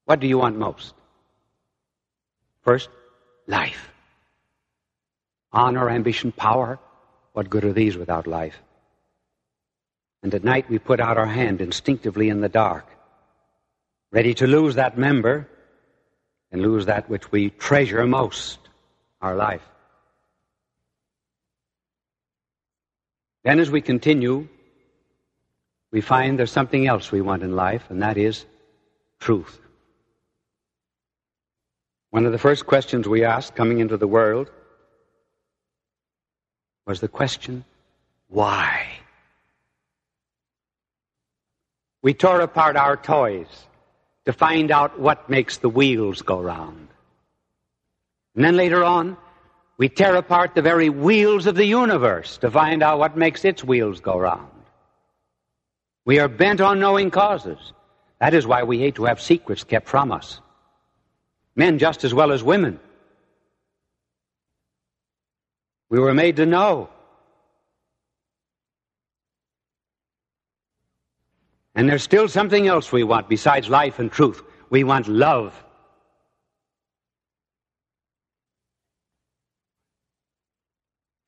What 0.05 0.19
do 0.19 0.27
you 0.27 0.37
want 0.37 0.55
most? 0.55 0.93
First, 2.64 2.89
life. 3.47 3.89
Honor, 5.51 5.89
ambition, 5.89 6.32
power. 6.32 6.80
What 7.34 7.49
good 7.49 7.66
are 7.66 7.74
these 7.74 7.97
without 7.97 8.28
life? 8.28 8.57
And 10.24 10.34
at 10.34 10.43
night 10.43 10.70
we 10.70 10.80
put 10.80 10.99
out 10.99 11.18
our 11.18 11.26
hand 11.26 11.61
instinctively 11.61 12.30
in 12.30 12.41
the 12.41 12.49
dark 12.49 12.88
ready 14.14 14.36
to 14.36 14.47
lose 14.47 14.76
that 14.76 14.95
member 14.97 15.49
and 16.51 16.61
lose 16.61 16.86
that 16.86 17.09
which 17.09 17.32
we 17.32 17.49
treasure 17.49 18.05
most, 18.05 18.59
our 19.20 19.36
life. 19.36 19.68
Then, 23.43 23.59
as 23.59 23.72
we 23.72 23.82
continue, 23.82 24.47
we 25.91 25.99
find 25.99 26.38
there's 26.38 26.51
something 26.51 26.88
else 26.88 27.11
we 27.11 27.22
want 27.22 27.41
in 27.41 27.55
life, 27.55 27.84
and 27.89 28.03
that 28.03 28.18
is 28.18 28.45
truth. 29.20 29.59
One 32.14 32.28
of 32.28 32.32
the 32.32 32.38
first 32.38 32.68
questions 32.68 33.09
we 33.09 33.26
asked 33.26 33.55
coming 33.55 33.80
into 33.80 33.97
the 33.97 34.05
world 34.05 34.51
was 36.86 36.99
the 36.99 37.07
question, 37.07 37.66
why? 38.28 38.86
We 42.03 42.14
tore 42.14 42.41
apart 42.41 42.76
our 42.78 42.97
toys 42.97 43.47
to 44.26 44.32
find 44.32 44.70
out 44.70 44.99
what 44.99 45.28
makes 45.28 45.57
the 45.57 45.70
wheels 45.70 46.22
go 46.22 46.39
round. 46.39 46.88
And 48.36 48.45
then 48.45 48.57
later 48.57 48.84
on, 48.84 49.18
We 49.78 49.89
tear 49.89 50.16
apart 50.16 50.53
the 50.53 50.61
very 50.61 50.89
wheels 50.89 51.47
of 51.47 51.55
the 51.55 51.66
universe 51.66 52.38
to 52.38 52.51
find 52.51 52.84
out 52.84 52.99
what 52.99 53.18
makes 53.18 53.43
its 53.43 53.64
wheels 53.64 53.99
go 53.99 54.20
round. 54.20 54.49
We 56.05 56.20
are 56.20 56.28
bent 56.28 56.61
on 56.61 56.80
knowing 56.80 57.09
causes. 57.09 57.74
That 58.20 58.34
is 58.34 58.45
why 58.45 58.64
we 58.64 58.80
hate 58.80 58.95
to 58.95 59.05
have 59.05 59.20
secrets 59.20 59.64
kept 59.64 59.89
from 59.89 60.11
us. 60.11 60.39
Men 61.55 61.77
just 61.77 62.03
as 62.03 62.13
well 62.13 62.31
as 62.31 62.43
women. 62.43 62.79
We 65.89 65.99
were 65.99 66.13
made 66.13 66.37
to 66.37 66.45
know. 66.45 66.89
And 71.75 71.89
there's 71.89 72.03
still 72.03 72.27
something 72.27 72.67
else 72.67 72.91
we 72.91 73.03
want 73.03 73.29
besides 73.29 73.69
life 73.69 73.99
and 73.99 74.11
truth. 74.11 74.41
We 74.69 74.83
want 74.83 75.07
love. 75.07 75.53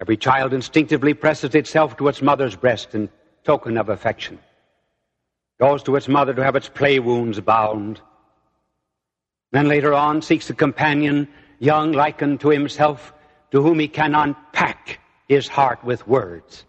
Every 0.01 0.17
child 0.17 0.53
instinctively 0.53 1.13
presses 1.13 1.55
itself 1.55 1.97
to 1.97 2.07
its 2.07 2.21
mother's 2.21 2.55
breast 2.55 2.93
in 2.93 3.09
token 3.43 3.78
of 3.78 3.89
affection. 3.89 4.39
Goes 5.59 5.84
to 5.84 5.95
its 5.95 6.07
mother 6.07 6.34
to 6.34 6.43
have 6.43 6.55
its 6.55 6.69
play 6.69 6.99
wounds 6.99 7.39
bound. 7.39 8.01
Then 9.56 9.70
later 9.70 9.93
on 9.93 10.22
seeks 10.22 10.49
a 10.49 10.53
companion, 10.53 11.30
young 11.60 11.93
likened 11.93 12.41
to 12.41 12.49
himself, 12.49 13.14
to 13.51 13.62
whom 13.62 13.80
he 13.80 13.88
can 13.88 14.14
unpack 14.14 14.99
his 15.30 15.47
heart 15.47 15.82
with 15.82 16.06
words. 16.06 16.66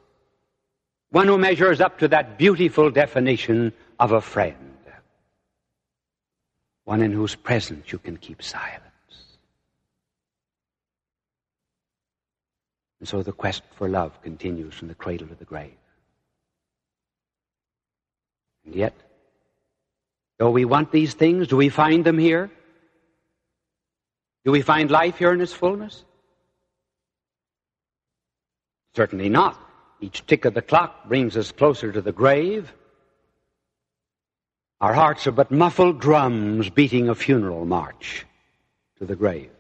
One 1.11 1.27
who 1.27 1.37
measures 1.37 1.81
up 1.81 1.99
to 1.99 2.07
that 2.07 2.39
beautiful 2.39 2.93
definition 2.93 3.73
of 3.99 4.13
a 4.13 4.21
friend. 4.21 4.77
One 6.85 7.03
in 7.03 7.11
whose 7.11 7.35
presence 7.35 7.91
you 7.91 7.99
can 7.99 8.19
keep 8.19 8.41
silence. 8.41 8.85
And 13.01 13.09
so 13.09 13.25
the 13.25 13.33
quest 13.33 13.65
for 13.75 13.89
love 13.89 14.23
continues 14.23 14.75
from 14.75 14.87
the 14.87 14.95
cradle 14.95 15.27
to 15.27 15.35
the 15.35 15.45
grave. 15.45 15.83
And 18.65 18.77
yet, 18.77 18.95
though 20.39 20.53
we 20.53 20.65
want 20.65 20.93
these 20.93 21.15
things, 21.15 21.49
do 21.49 21.57
we 21.57 21.69
find 21.69 22.05
them 22.05 22.19
here? 22.19 22.49
Do 24.47 24.53
we 24.53 24.63
find 24.63 24.93
life 24.93 25.19
here 25.19 25.33
in 25.33 25.41
its 25.41 25.53
fullness? 25.53 26.05
Certainly 28.95 29.29
not. 29.29 29.61
Each 30.01 30.25
tick 30.25 30.45
of 30.45 30.55
the 30.55 30.63
clock 30.63 31.09
brings 31.09 31.37
us 31.37 31.51
closer 31.51 31.91
to 31.91 32.01
the 32.01 32.13
grave. 32.13 32.73
Our 34.81 34.95
hearts 34.95 35.27
are 35.27 35.33
but 35.33 35.51
muffled 35.51 36.01
drums 36.01 36.71
beating 36.71 37.09
a 37.09 37.17
funeral 37.17 37.65
march 37.65 38.25
to 39.01 39.05
the 39.05 39.17
grave. 39.17 39.51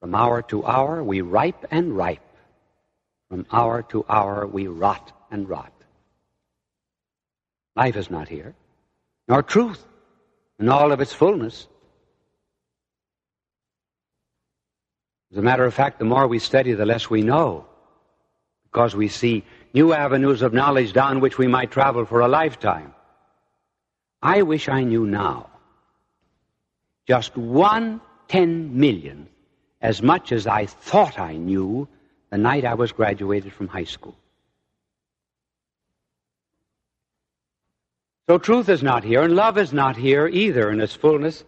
From 0.00 0.12
hour 0.12 0.42
to 0.42 0.66
hour 0.66 1.04
we 1.04 1.20
ripe 1.20 1.64
and 1.70 1.96
ripe. 1.96 2.28
From 3.28 3.46
hour 3.52 3.84
to 3.90 4.04
hour 4.08 4.44
we 4.44 4.66
rot 4.66 5.12
and 5.30 5.48
rot. 5.48 5.72
Life 7.76 7.96
is 7.96 8.10
not 8.10 8.26
here, 8.26 8.56
nor 9.28 9.44
truth 9.44 9.86
in 10.58 10.68
all 10.68 10.90
of 10.90 11.00
its 11.00 11.12
fullness. 11.12 11.68
As 15.30 15.38
a 15.38 15.42
matter 15.42 15.64
of 15.64 15.74
fact, 15.74 15.98
the 15.98 16.04
more 16.04 16.26
we 16.26 16.38
study, 16.38 16.72
the 16.72 16.86
less 16.86 17.10
we 17.10 17.22
know 17.22 17.66
because 18.64 18.94
we 18.94 19.08
see 19.08 19.44
new 19.72 19.92
avenues 19.92 20.42
of 20.42 20.52
knowledge 20.52 20.92
down 20.92 21.20
which 21.20 21.38
we 21.38 21.46
might 21.46 21.70
travel 21.70 22.04
for 22.04 22.20
a 22.20 22.28
lifetime. 22.28 22.94
I 24.22 24.42
wish 24.42 24.68
I 24.68 24.84
knew 24.84 25.06
now 25.06 25.50
just 27.06 27.36
one 27.36 28.00
ten 28.28 28.78
million 28.78 29.28
as 29.80 30.02
much 30.02 30.32
as 30.32 30.46
I 30.46 30.66
thought 30.66 31.18
I 31.18 31.36
knew 31.36 31.88
the 32.30 32.36
night 32.36 32.64
I 32.64 32.74
was 32.74 32.92
graduated 32.92 33.52
from 33.52 33.68
high 33.68 33.84
school. 33.84 34.16
So 38.28 38.36
truth 38.36 38.68
is 38.68 38.82
not 38.82 39.04
here, 39.04 39.22
and 39.22 39.34
love 39.34 39.56
is 39.56 39.72
not 39.72 39.96
here 39.96 40.28
either 40.28 40.70
in 40.70 40.80
its 40.80 40.94
fullness, 40.94 41.44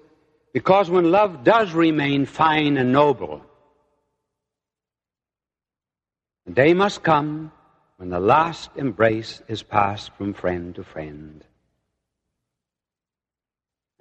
because 0.55 0.89
when 0.89 1.11
love 1.11 1.45
does 1.45 1.73
remain 1.73 2.25
fine 2.25 2.79
and 2.79 2.93
noble, 2.93 3.45
the 6.47 6.53
day 6.53 6.75
must 6.75 7.03
come 7.03 7.53
when 7.97 8.11
the 8.11 8.21
last 8.21 8.71
embrace 8.77 9.43
is 9.49 9.63
passed 9.63 10.11
from 10.17 10.33
friend 10.33 10.75
to 10.75 10.85
friend. 10.85 11.45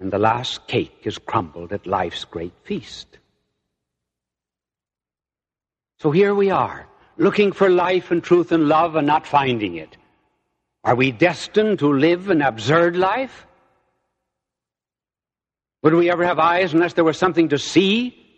And 0.00 0.10
the 0.10 0.18
last 0.18 0.66
cake 0.66 1.02
is 1.04 1.18
crumbled 1.18 1.72
at 1.72 1.86
life's 1.86 2.24
great 2.24 2.54
feast. 2.64 3.18
So 5.98 6.10
here 6.10 6.34
we 6.34 6.50
are, 6.50 6.86
looking 7.18 7.52
for 7.52 7.68
life 7.68 8.10
and 8.10 8.24
truth 8.24 8.52
and 8.52 8.68
love 8.68 8.96
and 8.96 9.06
not 9.06 9.26
finding 9.26 9.76
it. 9.76 9.98
Are 10.82 10.94
we 10.94 11.12
destined 11.12 11.80
to 11.80 11.92
live 11.92 12.30
an 12.30 12.40
absurd 12.40 12.96
life? 12.96 13.46
Would 15.82 15.94
we 15.94 16.10
ever 16.10 16.24
have 16.24 16.38
eyes 16.38 16.72
unless 16.72 16.94
there 16.94 17.04
was 17.04 17.18
something 17.18 17.50
to 17.50 17.58
see? 17.58 18.29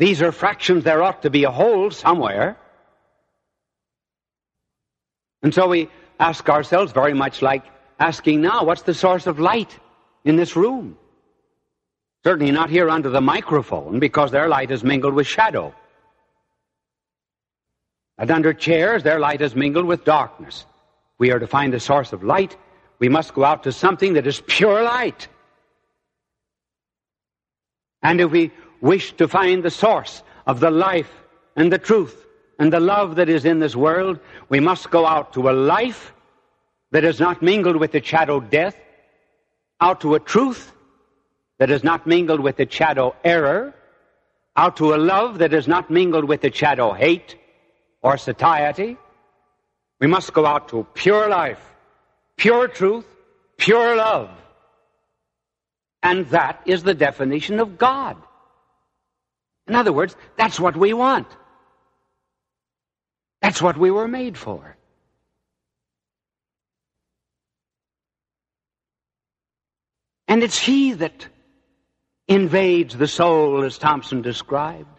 These 0.00 0.22
are 0.22 0.32
fractions. 0.32 0.82
There 0.82 1.02
ought 1.02 1.20
to 1.22 1.30
be 1.30 1.44
a 1.44 1.50
whole 1.50 1.90
somewhere. 1.90 2.56
And 5.42 5.52
so 5.52 5.68
we 5.68 5.90
ask 6.18 6.48
ourselves 6.48 6.92
very 6.92 7.12
much 7.12 7.42
like 7.42 7.64
asking 7.98 8.40
now, 8.40 8.64
what's 8.64 8.80
the 8.80 8.94
source 8.94 9.26
of 9.26 9.38
light 9.38 9.78
in 10.24 10.36
this 10.36 10.56
room? 10.56 10.96
Certainly 12.24 12.52
not 12.52 12.70
here 12.70 12.88
under 12.88 13.10
the 13.10 13.20
microphone 13.20 14.00
because 14.00 14.30
their 14.30 14.48
light 14.48 14.70
is 14.70 14.82
mingled 14.82 15.12
with 15.12 15.26
shadow. 15.26 15.74
And 18.16 18.30
under 18.30 18.54
chairs, 18.54 19.02
their 19.02 19.20
light 19.20 19.42
is 19.42 19.54
mingled 19.54 19.84
with 19.84 20.06
darkness. 20.06 20.64
We 21.18 21.30
are 21.30 21.38
to 21.38 21.46
find 21.46 21.74
the 21.74 21.80
source 21.80 22.14
of 22.14 22.24
light. 22.24 22.56
We 23.00 23.10
must 23.10 23.34
go 23.34 23.44
out 23.44 23.64
to 23.64 23.72
something 23.72 24.14
that 24.14 24.26
is 24.26 24.40
pure 24.46 24.82
light. 24.82 25.28
And 28.02 28.18
if 28.22 28.30
we 28.30 28.50
wish 28.80 29.12
to 29.14 29.28
find 29.28 29.62
the 29.62 29.70
source 29.70 30.22
of 30.46 30.60
the 30.60 30.70
life 30.70 31.10
and 31.56 31.72
the 31.72 31.78
truth 31.78 32.26
and 32.58 32.72
the 32.72 32.80
love 32.80 33.16
that 33.16 33.28
is 33.28 33.44
in 33.44 33.58
this 33.58 33.74
world, 33.74 34.18
we 34.48 34.60
must 34.60 34.90
go 34.90 35.06
out 35.06 35.32
to 35.32 35.48
a 35.48 35.52
life 35.52 36.12
that 36.90 37.04
is 37.04 37.20
not 37.20 37.42
mingled 37.42 37.76
with 37.76 37.92
the 37.92 38.02
shadow 38.02 38.40
death, 38.40 38.76
out 39.80 40.00
to 40.00 40.14
a 40.14 40.20
truth 40.20 40.72
that 41.58 41.70
is 41.70 41.84
not 41.84 42.06
mingled 42.06 42.40
with 42.40 42.56
the 42.56 42.70
shadow 42.70 43.14
error, 43.24 43.74
out 44.56 44.76
to 44.76 44.94
a 44.94 44.96
love 44.96 45.38
that 45.38 45.52
is 45.52 45.68
not 45.68 45.90
mingled 45.90 46.24
with 46.24 46.40
the 46.40 46.52
shadow 46.52 46.92
hate 46.92 47.36
or 48.02 48.16
satiety. 48.16 48.96
We 50.00 50.06
must 50.06 50.32
go 50.32 50.46
out 50.46 50.68
to 50.70 50.86
pure 50.94 51.28
life, 51.28 51.60
pure 52.36 52.68
truth, 52.68 53.06
pure 53.56 53.96
love. 53.96 54.30
And 56.02 56.26
that 56.28 56.62
is 56.64 56.82
the 56.82 56.94
definition 56.94 57.60
of 57.60 57.78
God. 57.78 58.16
In 59.70 59.76
other 59.76 59.92
words, 59.92 60.16
that's 60.36 60.58
what 60.58 60.76
we 60.76 60.92
want. 60.92 61.28
That's 63.40 63.62
what 63.62 63.78
we 63.78 63.92
were 63.92 64.08
made 64.08 64.36
for. 64.36 64.76
And 70.26 70.42
it's 70.42 70.58
He 70.58 70.94
that 70.94 71.28
invades 72.26 72.96
the 72.96 73.06
soul, 73.06 73.62
as 73.62 73.78
Thompson 73.78 74.22
described. 74.22 74.98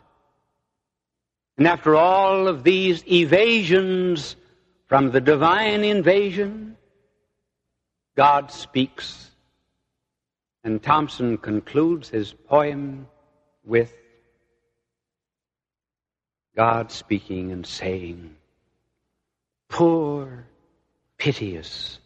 And 1.57 1.67
after 1.67 1.93
all 1.97 2.47
of 2.47 2.63
these 2.63 3.03
evasions 3.11 4.37
from 4.87 5.11
the 5.11 5.19
divine 5.19 5.83
invasion, 5.83 6.77
God 8.15 8.51
speaks. 8.51 9.31
And 10.63 10.81
Thompson 10.81 11.37
concludes 11.37 12.07
his 12.07 12.31
poem 12.31 13.07
with 13.65 14.00
God 16.55 16.91
speaking 16.91 17.51
and 17.51 17.65
saying, 17.65 18.35
Poor, 19.69 20.45
piteous, 21.17 21.99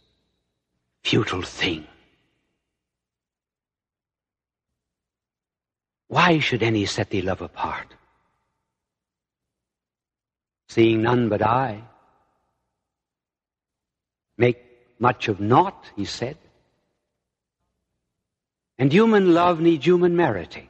futile 1.04 1.42
thing. 1.42 1.88
Why 6.08 6.40
should 6.40 6.62
any 6.62 6.86
set 6.86 7.10
thee 7.10 7.22
love 7.22 7.42
apart? 7.42 7.96
Seeing 10.70 11.02
none 11.02 11.30
but 11.30 11.42
I, 11.42 11.82
make 14.38 14.62
much 15.00 15.28
of 15.28 15.40
naught, 15.40 15.92
he 15.96 16.06
said. 16.06 16.38
And 18.78 18.92
human 18.92 19.34
love 19.34 19.60
needs 19.62 19.86
human 19.86 20.16
meriting. 20.16 20.68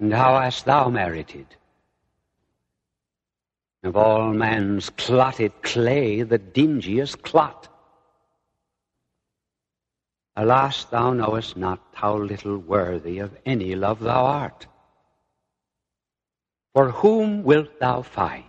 And 0.00 0.14
how 0.14 0.40
hast 0.40 0.64
thou 0.64 0.88
merited? 0.88 1.46
Of 3.82 3.96
all 3.96 4.32
man's 4.32 4.88
clotted 4.88 5.62
clay, 5.62 6.22
the 6.22 6.38
dingiest 6.38 7.22
clot. 7.22 7.68
Alas, 10.36 10.84
thou 10.84 11.12
knowest 11.12 11.56
not 11.56 11.80
how 11.92 12.16
little 12.16 12.56
worthy 12.56 13.18
of 13.18 13.36
any 13.44 13.74
love 13.74 14.00
thou 14.00 14.24
art. 14.24 14.66
For 16.72 16.90
whom 16.90 17.42
wilt 17.42 17.78
thou 17.78 18.00
find 18.00 18.44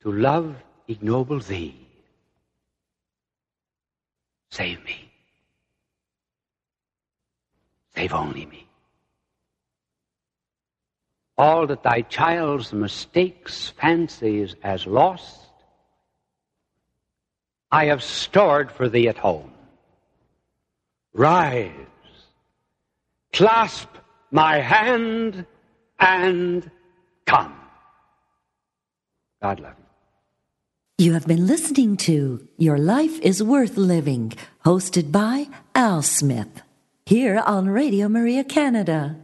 to 0.00 0.12
love 0.12 0.56
ignoble 0.88 1.40
thee? 1.40 1.88
Save 4.50 4.84
me. 4.84 5.10
Save 7.94 8.12
only 8.12 8.44
me. 8.44 8.65
All 11.38 11.66
that 11.66 11.82
thy 11.82 12.02
child's 12.02 12.72
mistakes 12.72 13.70
fancies 13.78 14.54
as 14.62 14.86
lost, 14.86 15.40
I 17.70 17.86
have 17.86 18.02
stored 18.02 18.72
for 18.72 18.88
thee 18.88 19.08
at 19.08 19.18
home. 19.18 19.52
Rise, 21.12 21.72
clasp 23.32 23.88
my 24.30 24.60
hand, 24.60 25.46
and 25.98 26.70
come. 27.26 27.54
God 29.42 29.60
love 29.60 29.74
you. 29.78 31.04
You 31.06 31.12
have 31.12 31.26
been 31.26 31.46
listening 31.46 31.98
to 31.98 32.48
Your 32.56 32.78
Life 32.78 33.20
is 33.20 33.42
Worth 33.42 33.76
Living, 33.76 34.32
hosted 34.64 35.12
by 35.12 35.48
Al 35.74 36.00
Smith, 36.00 36.62
here 37.04 37.38
on 37.38 37.68
Radio 37.68 38.08
Maria 38.08 38.44
Canada. 38.44 39.16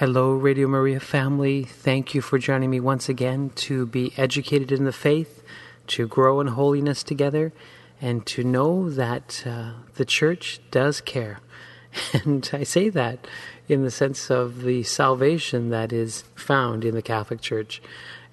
Hello, 0.00 0.32
Radio 0.32 0.66
Maria 0.66 0.98
family. 0.98 1.62
Thank 1.62 2.14
you 2.14 2.22
for 2.22 2.38
joining 2.38 2.70
me 2.70 2.80
once 2.80 3.10
again 3.10 3.50
to 3.56 3.84
be 3.84 4.14
educated 4.16 4.72
in 4.72 4.84
the 4.84 4.94
faith, 4.94 5.42
to 5.88 6.08
grow 6.08 6.40
in 6.40 6.46
holiness 6.46 7.02
together, 7.02 7.52
and 8.00 8.24
to 8.24 8.42
know 8.42 8.88
that 8.88 9.44
uh, 9.46 9.72
the 9.96 10.06
church 10.06 10.58
does 10.70 11.02
care. 11.02 11.40
And 12.24 12.48
I 12.54 12.62
say 12.62 12.88
that 12.88 13.26
in 13.68 13.82
the 13.82 13.90
sense 13.90 14.30
of 14.30 14.62
the 14.62 14.84
salvation 14.84 15.68
that 15.68 15.92
is 15.92 16.24
found 16.34 16.82
in 16.82 16.94
the 16.94 17.02
Catholic 17.02 17.42
Church. 17.42 17.82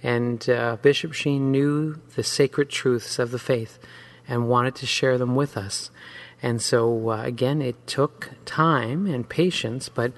And 0.02 0.50
uh, 0.50 0.78
Bishop 0.82 1.12
Sheen 1.12 1.52
knew 1.52 2.00
the 2.16 2.24
sacred 2.24 2.70
truths 2.70 3.20
of 3.20 3.32
the 3.32 3.40
faith 3.40 3.78
and 4.26 4.48
wanted 4.48 4.76
to 4.76 4.86
share 4.86 5.18
them 5.18 5.36
with 5.36 5.58
us. 5.58 5.92
And 6.42 6.62
so, 6.62 7.10
uh, 7.10 7.24
again, 7.24 7.62
it 7.62 7.88
took 7.88 8.30
time 8.46 9.06
and 9.06 9.28
patience, 9.28 9.90
but 9.90 10.14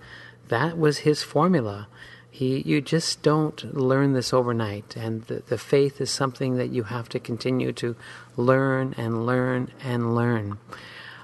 that 0.50 0.78
was 0.78 1.00
his 1.00 1.24
formula. 1.24 1.88
He, 2.30 2.62
you 2.62 2.80
just 2.80 3.24
don't 3.24 3.76
learn 3.76 4.14
this 4.14 4.34
overnight, 4.34 4.96
and 4.96 5.24
the, 5.24 5.42
the 5.48 5.58
faith 5.58 6.00
is 6.00 6.12
something 6.12 6.58
that 6.58 6.70
you 6.70 6.84
have 6.84 7.10
to 7.10 7.20
continue 7.20 7.72
to 7.74 7.96
learn 8.38 8.94
and 8.98 9.26
learn 9.26 9.72
and 9.84 10.16
learn. 10.16 10.58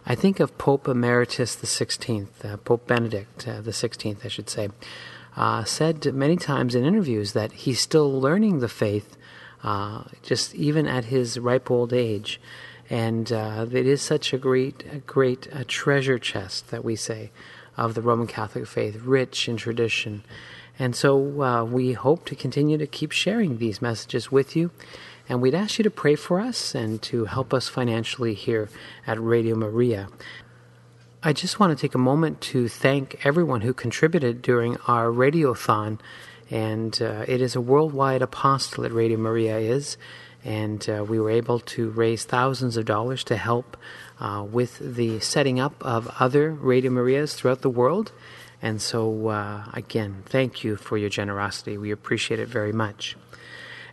I 0.06 0.16
think 0.16 0.40
of 0.40 0.58
Pope 0.58 0.88
Emeritus 0.88 1.56
the 1.56 1.68
Sixteenth, 1.68 2.44
uh, 2.44 2.58
Pope 2.58 2.88
Benedict 2.88 3.48
uh, 3.48 3.62
the 3.62 3.74
Sixteenth, 3.74 4.26
I 4.26 4.30
should 4.30 4.50
say 4.50 4.70
uh, 5.36 5.64
said 5.64 6.14
many 6.14 6.38
times 6.38 6.76
in 6.76 6.86
interviews 6.86 7.34
that 7.34 7.52
he's 7.52 7.80
still 7.80 8.20
learning 8.20 8.60
the 8.60 8.70
faith, 8.70 9.18
uh, 9.64 10.04
just 10.22 10.56
even 10.56 10.88
at 10.88 11.06
his 11.06 11.40
ripe 11.40 11.70
old 11.70 11.94
age. 11.94 12.40
And 12.90 13.32
uh, 13.32 13.66
it 13.72 13.88
is 13.88 14.02
such 14.02 14.32
a 14.32 14.38
great, 14.38 14.84
a 14.92 15.00
great 15.00 15.48
treasure 15.68 16.20
chest 16.20 16.70
that 16.70 16.86
we 16.86 16.96
say 16.96 17.32
of 17.78 17.94
the 17.94 18.02
Roman 18.02 18.28
Catholic 18.28 18.68
faith, 18.68 19.02
rich 19.04 19.48
in 19.48 19.58
tradition. 19.58 20.24
And 20.78 20.96
so 20.96 21.42
uh, 21.42 21.64
we 21.64 21.94
hope 21.94 22.26
to 22.26 22.36
continue 22.36 22.78
to 22.78 22.88
keep 22.88 23.12
sharing 23.12 23.58
these 23.58 23.82
messages 23.82 24.32
with 24.32 24.56
you. 24.56 24.72
And 25.28 25.42
we'd 25.42 25.56
ask 25.56 25.80
you 25.80 25.84
to 25.84 25.90
pray 25.90 26.16
for 26.16 26.40
us 26.40 26.76
and 26.76 27.02
to 27.04 27.26
help 27.26 27.54
us 27.54 27.68
financially 27.68 28.34
here 28.34 28.70
at 29.08 29.20
Radio 29.20 29.56
Maria. 29.56 30.10
I 31.24 31.34
just 31.34 31.60
want 31.60 31.76
to 31.76 31.82
take 31.82 31.96
a 31.96 32.00
moment 32.00 32.42
to 32.42 32.68
thank 32.68 33.26
everyone 33.26 33.62
who 33.62 33.74
contributed 33.74 34.42
during 34.42 34.78
our 34.88 35.08
radiothon. 35.08 36.00
And 36.52 37.02
uh, 37.02 37.26
it 37.28 37.42
is 37.42 37.56
a 37.56 37.62
worldwide 37.62 38.22
apostolate, 38.22 38.92
Radio 38.92 39.18
Maria 39.18 39.58
is. 39.58 39.98
And 40.44 40.88
uh, 40.88 41.04
we 41.04 41.20
were 41.20 41.32
able 41.32 41.60
to 41.62 41.90
raise 41.90 42.26
thousands 42.26 42.78
of 42.78 42.86
dollars 42.86 43.24
to 43.24 43.38
help 43.38 43.76
uh, 44.20 44.46
with 44.50 44.96
the 44.96 45.20
setting 45.20 45.60
up 45.60 45.76
of 45.82 46.10
other 46.20 46.52
Radio 46.52 46.92
Marias 46.92 47.34
throughout 47.36 47.62
the 47.62 47.70
world. 47.70 48.12
And 48.62 48.82
so, 48.82 49.28
uh, 49.28 49.66
again, 49.74 50.24
thank 50.26 50.64
you 50.64 50.76
for 50.76 50.98
your 50.98 51.10
generosity. 51.10 51.78
We 51.78 51.92
appreciate 51.92 52.40
it 52.40 52.48
very 52.48 52.72
much. 52.72 53.16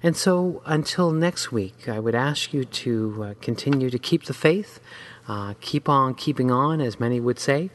And 0.03 0.17
so, 0.17 0.63
until 0.67 1.13
next 1.13 1.53
week, 1.53 1.89
I 1.89 2.01
would 2.01 2.15
ask 2.15 2.53
you 2.53 2.65
to 2.65 3.25
uh, 3.25 3.35
continue 3.41 3.91
to 3.91 3.99
keep 3.99 4.25
the 4.25 4.35
faith. 4.35 4.81
Uh, 5.29 5.55
keep 5.61 5.89
on 5.89 6.15
keeping 6.15 6.51
on, 6.51 6.81
as 6.81 6.99
many 6.99 7.21
would 7.21 7.39
say. 7.39 7.71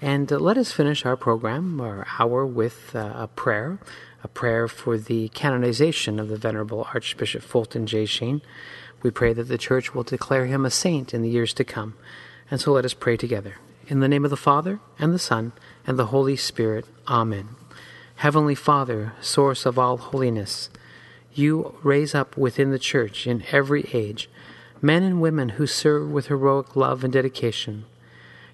And 0.00 0.32
uh, 0.32 0.38
let 0.38 0.56
us 0.56 0.72
finish 0.72 1.04
our 1.04 1.16
program, 1.16 1.80
our 1.80 2.06
hour, 2.18 2.46
with 2.46 2.94
uh, 2.94 3.12
a 3.16 3.28
prayer, 3.28 3.78
a 4.22 4.28
prayer 4.28 4.68
for 4.68 4.96
the 4.96 5.28
canonization 5.30 6.20
of 6.20 6.28
the 6.28 6.36
Venerable 6.36 6.86
Archbishop 6.94 7.42
Fulton 7.42 7.86
J. 7.86 8.06
Sheen. 8.06 8.42
We 9.02 9.10
pray 9.10 9.32
that 9.32 9.48
the 9.48 9.58
Church 9.58 9.94
will 9.94 10.02
declare 10.02 10.46
him 10.46 10.64
a 10.64 10.70
saint 10.70 11.12
in 11.12 11.22
the 11.22 11.28
years 11.28 11.52
to 11.54 11.64
come. 11.64 11.94
And 12.50 12.60
so 12.60 12.72
let 12.72 12.84
us 12.84 12.94
pray 12.94 13.16
together. 13.16 13.56
In 13.88 14.00
the 14.00 14.08
name 14.08 14.24
of 14.24 14.30
the 14.30 14.36
Father, 14.36 14.80
and 14.98 15.12
the 15.12 15.18
Son, 15.18 15.52
and 15.86 15.98
the 15.98 16.06
Holy 16.06 16.36
Spirit. 16.36 16.86
Amen. 17.08 17.50
Heavenly 18.16 18.54
Father, 18.54 19.14
source 19.20 19.66
of 19.66 19.78
all 19.78 19.96
holiness, 19.96 20.70
you 21.34 21.74
raise 21.82 22.14
up 22.14 22.36
within 22.36 22.70
the 22.70 22.78
Church 22.78 23.26
in 23.26 23.42
every 23.50 23.88
age 23.92 24.28
men 24.82 25.04
and 25.04 25.20
women 25.20 25.50
who 25.50 25.66
serve 25.66 26.10
with 26.10 26.26
heroic 26.26 26.74
love 26.74 27.04
and 27.04 27.12
dedication. 27.12 27.84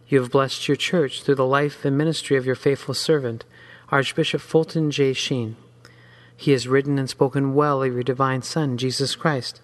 You 0.09 0.20
have 0.20 0.30
blessed 0.30 0.68
your 0.68 0.76
church 0.76 1.22
through 1.22 1.36
the 1.36 1.46
life 1.46 1.84
and 1.84 1.96
ministry 1.96 2.36
of 2.36 2.46
your 2.46 2.55
faithful 2.55 2.94
servant, 2.94 3.44
Archbishop 3.90 4.42
Fulton 4.42 4.90
J. 4.90 5.14
Sheen. 5.14 5.57
He 6.36 6.53
has 6.53 6.68
written 6.68 6.99
and 6.99 7.09
spoken 7.09 7.55
well 7.55 7.82
of 7.82 7.94
your 7.94 8.03
divine 8.03 8.42
Son, 8.42 8.76
Jesus 8.76 9.16
Christ, 9.16 9.61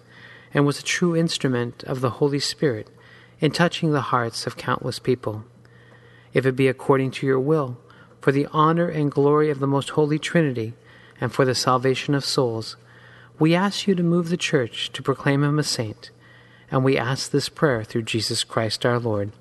and 0.55 0.65
was 0.65 0.79
a 0.79 0.83
true 0.83 1.15
instrument 1.15 1.83
of 1.83 2.01
the 2.01 2.09
Holy 2.09 2.39
Spirit 2.39 2.89
in 3.39 3.51
touching 3.51 3.91
the 3.91 4.01
hearts 4.09 4.47
of 4.47 4.57
countless 4.57 4.97
people. 4.97 5.43
If 6.33 6.47
it 6.47 6.55
be 6.55 6.67
according 6.67 7.11
to 7.11 7.27
your 7.27 7.39
will, 7.39 7.77
for 8.19 8.31
the 8.31 8.47
honor 8.51 8.87
and 8.87 9.11
glory 9.11 9.51
of 9.51 9.59
the 9.59 9.67
most 9.67 9.91
holy 9.91 10.17
Trinity, 10.17 10.73
and 11.21 11.31
for 11.31 11.45
the 11.45 11.53
salvation 11.53 12.15
of 12.15 12.25
souls, 12.25 12.75
we 13.37 13.53
ask 13.53 13.85
you 13.85 13.93
to 13.93 14.01
move 14.01 14.29
the 14.29 14.37
Church 14.37 14.91
to 14.93 15.03
proclaim 15.03 15.43
him 15.43 15.59
a 15.59 15.63
saint 15.63 16.09
and 16.71 16.83
we 16.83 16.97
ask 16.97 17.31
this 17.31 17.49
prayer 17.49 17.83
through 17.83 18.03
Jesus 18.03 18.43
Christ 18.43 18.85
our 18.85 18.99
Lord. 18.99 19.31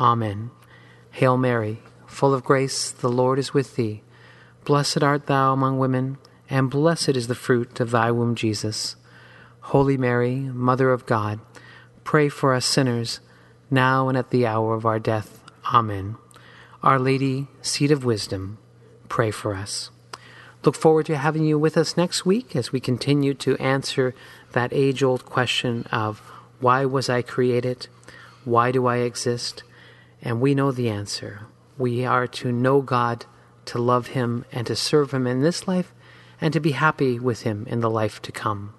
Amen. 0.00 0.50
Hail 1.12 1.36
Mary, 1.36 1.78
full 2.06 2.34
of 2.34 2.44
grace, 2.44 2.90
the 2.90 3.08
Lord 3.08 3.38
is 3.38 3.54
with 3.54 3.76
thee. 3.76 4.02
Blessed 4.64 5.02
art 5.02 5.26
thou 5.26 5.52
among 5.52 5.78
women, 5.78 6.18
and 6.50 6.70
blessed 6.70 7.10
is 7.10 7.28
the 7.28 7.34
fruit 7.34 7.78
of 7.80 7.90
thy 7.90 8.10
womb, 8.10 8.34
Jesus. 8.34 8.96
Holy 9.68 9.96
Mary, 9.96 10.36
Mother 10.36 10.90
of 10.90 11.06
God, 11.06 11.40
pray 12.04 12.28
for 12.28 12.52
us 12.52 12.66
sinners, 12.66 13.20
now 13.70 14.10
and 14.10 14.16
at 14.16 14.28
the 14.28 14.46
hour 14.46 14.74
of 14.74 14.84
our 14.84 14.98
death. 14.98 15.42
Amen. 15.72 16.16
Our 16.82 16.98
Lady, 16.98 17.48
Seat 17.62 17.90
of 17.90 18.04
Wisdom, 18.04 18.58
pray 19.08 19.30
for 19.30 19.54
us. 19.54 19.90
Look 20.64 20.76
forward 20.76 21.06
to 21.06 21.16
having 21.16 21.46
you 21.46 21.58
with 21.58 21.78
us 21.78 21.96
next 21.96 22.26
week 22.26 22.54
as 22.54 22.72
we 22.72 22.78
continue 22.78 23.32
to 23.34 23.56
answer 23.56 24.14
that 24.52 24.70
age 24.74 25.02
old 25.02 25.24
question 25.24 25.84
of 25.90 26.18
why 26.60 26.84
was 26.84 27.08
I 27.08 27.22
created? 27.22 27.88
Why 28.44 28.70
do 28.70 28.86
I 28.86 28.98
exist? 28.98 29.62
And 30.20 30.42
we 30.42 30.54
know 30.54 30.72
the 30.72 30.90
answer. 30.90 31.46
We 31.78 32.04
are 32.04 32.26
to 32.26 32.52
know 32.52 32.82
God, 32.82 33.24
to 33.64 33.78
love 33.78 34.08
Him, 34.08 34.44
and 34.52 34.66
to 34.66 34.76
serve 34.76 35.12
Him 35.12 35.26
in 35.26 35.40
this 35.40 35.66
life, 35.66 35.94
and 36.38 36.52
to 36.52 36.60
be 36.60 36.72
happy 36.72 37.18
with 37.18 37.42
Him 37.42 37.66
in 37.66 37.80
the 37.80 37.90
life 37.90 38.20
to 38.22 38.30
come. 38.30 38.74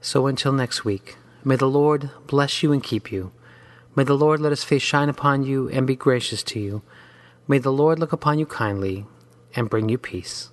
So 0.00 0.26
until 0.26 0.52
next 0.52 0.84
week, 0.84 1.16
may 1.44 1.56
the 1.56 1.68
Lord 1.68 2.10
bless 2.26 2.62
you 2.62 2.72
and 2.72 2.82
keep 2.82 3.12
you. 3.12 3.32
May 3.94 4.04
the 4.04 4.16
Lord 4.16 4.40
let 4.40 4.52
His 4.52 4.64
face 4.64 4.82
shine 4.82 5.08
upon 5.08 5.42
you 5.42 5.68
and 5.68 5.86
be 5.86 5.96
gracious 5.96 6.42
to 6.44 6.58
you. 6.58 6.82
May 7.46 7.58
the 7.58 7.72
Lord 7.72 7.98
look 7.98 8.12
upon 8.12 8.38
you 8.38 8.46
kindly 8.46 9.04
and 9.54 9.68
bring 9.68 9.88
you 9.88 9.98
peace. 9.98 10.50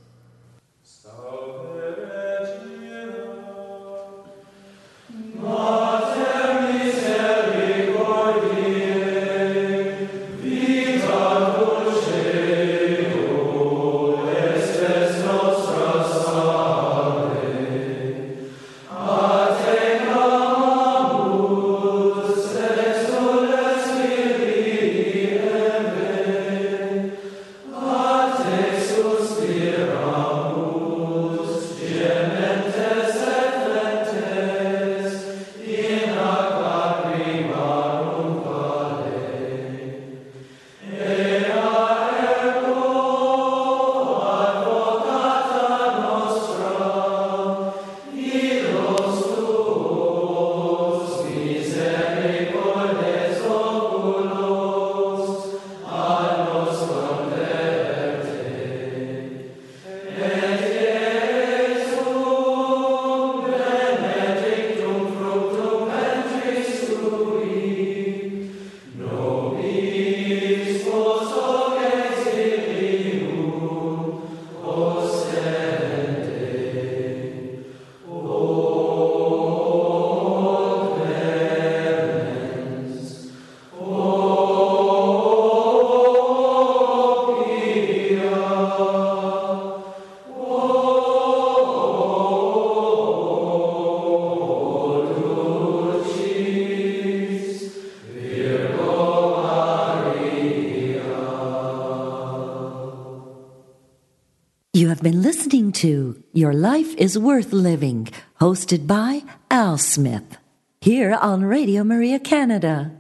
Is 106.98 107.18
Worth 107.18 107.54
Living, 107.54 108.10
hosted 108.42 108.88
by 108.88 109.22
Al 109.52 109.78
Smith, 109.78 110.38
here 110.82 111.14
on 111.14 111.46
Radio 111.46 111.84
Maria 111.84 112.20
Canada. 112.20 112.97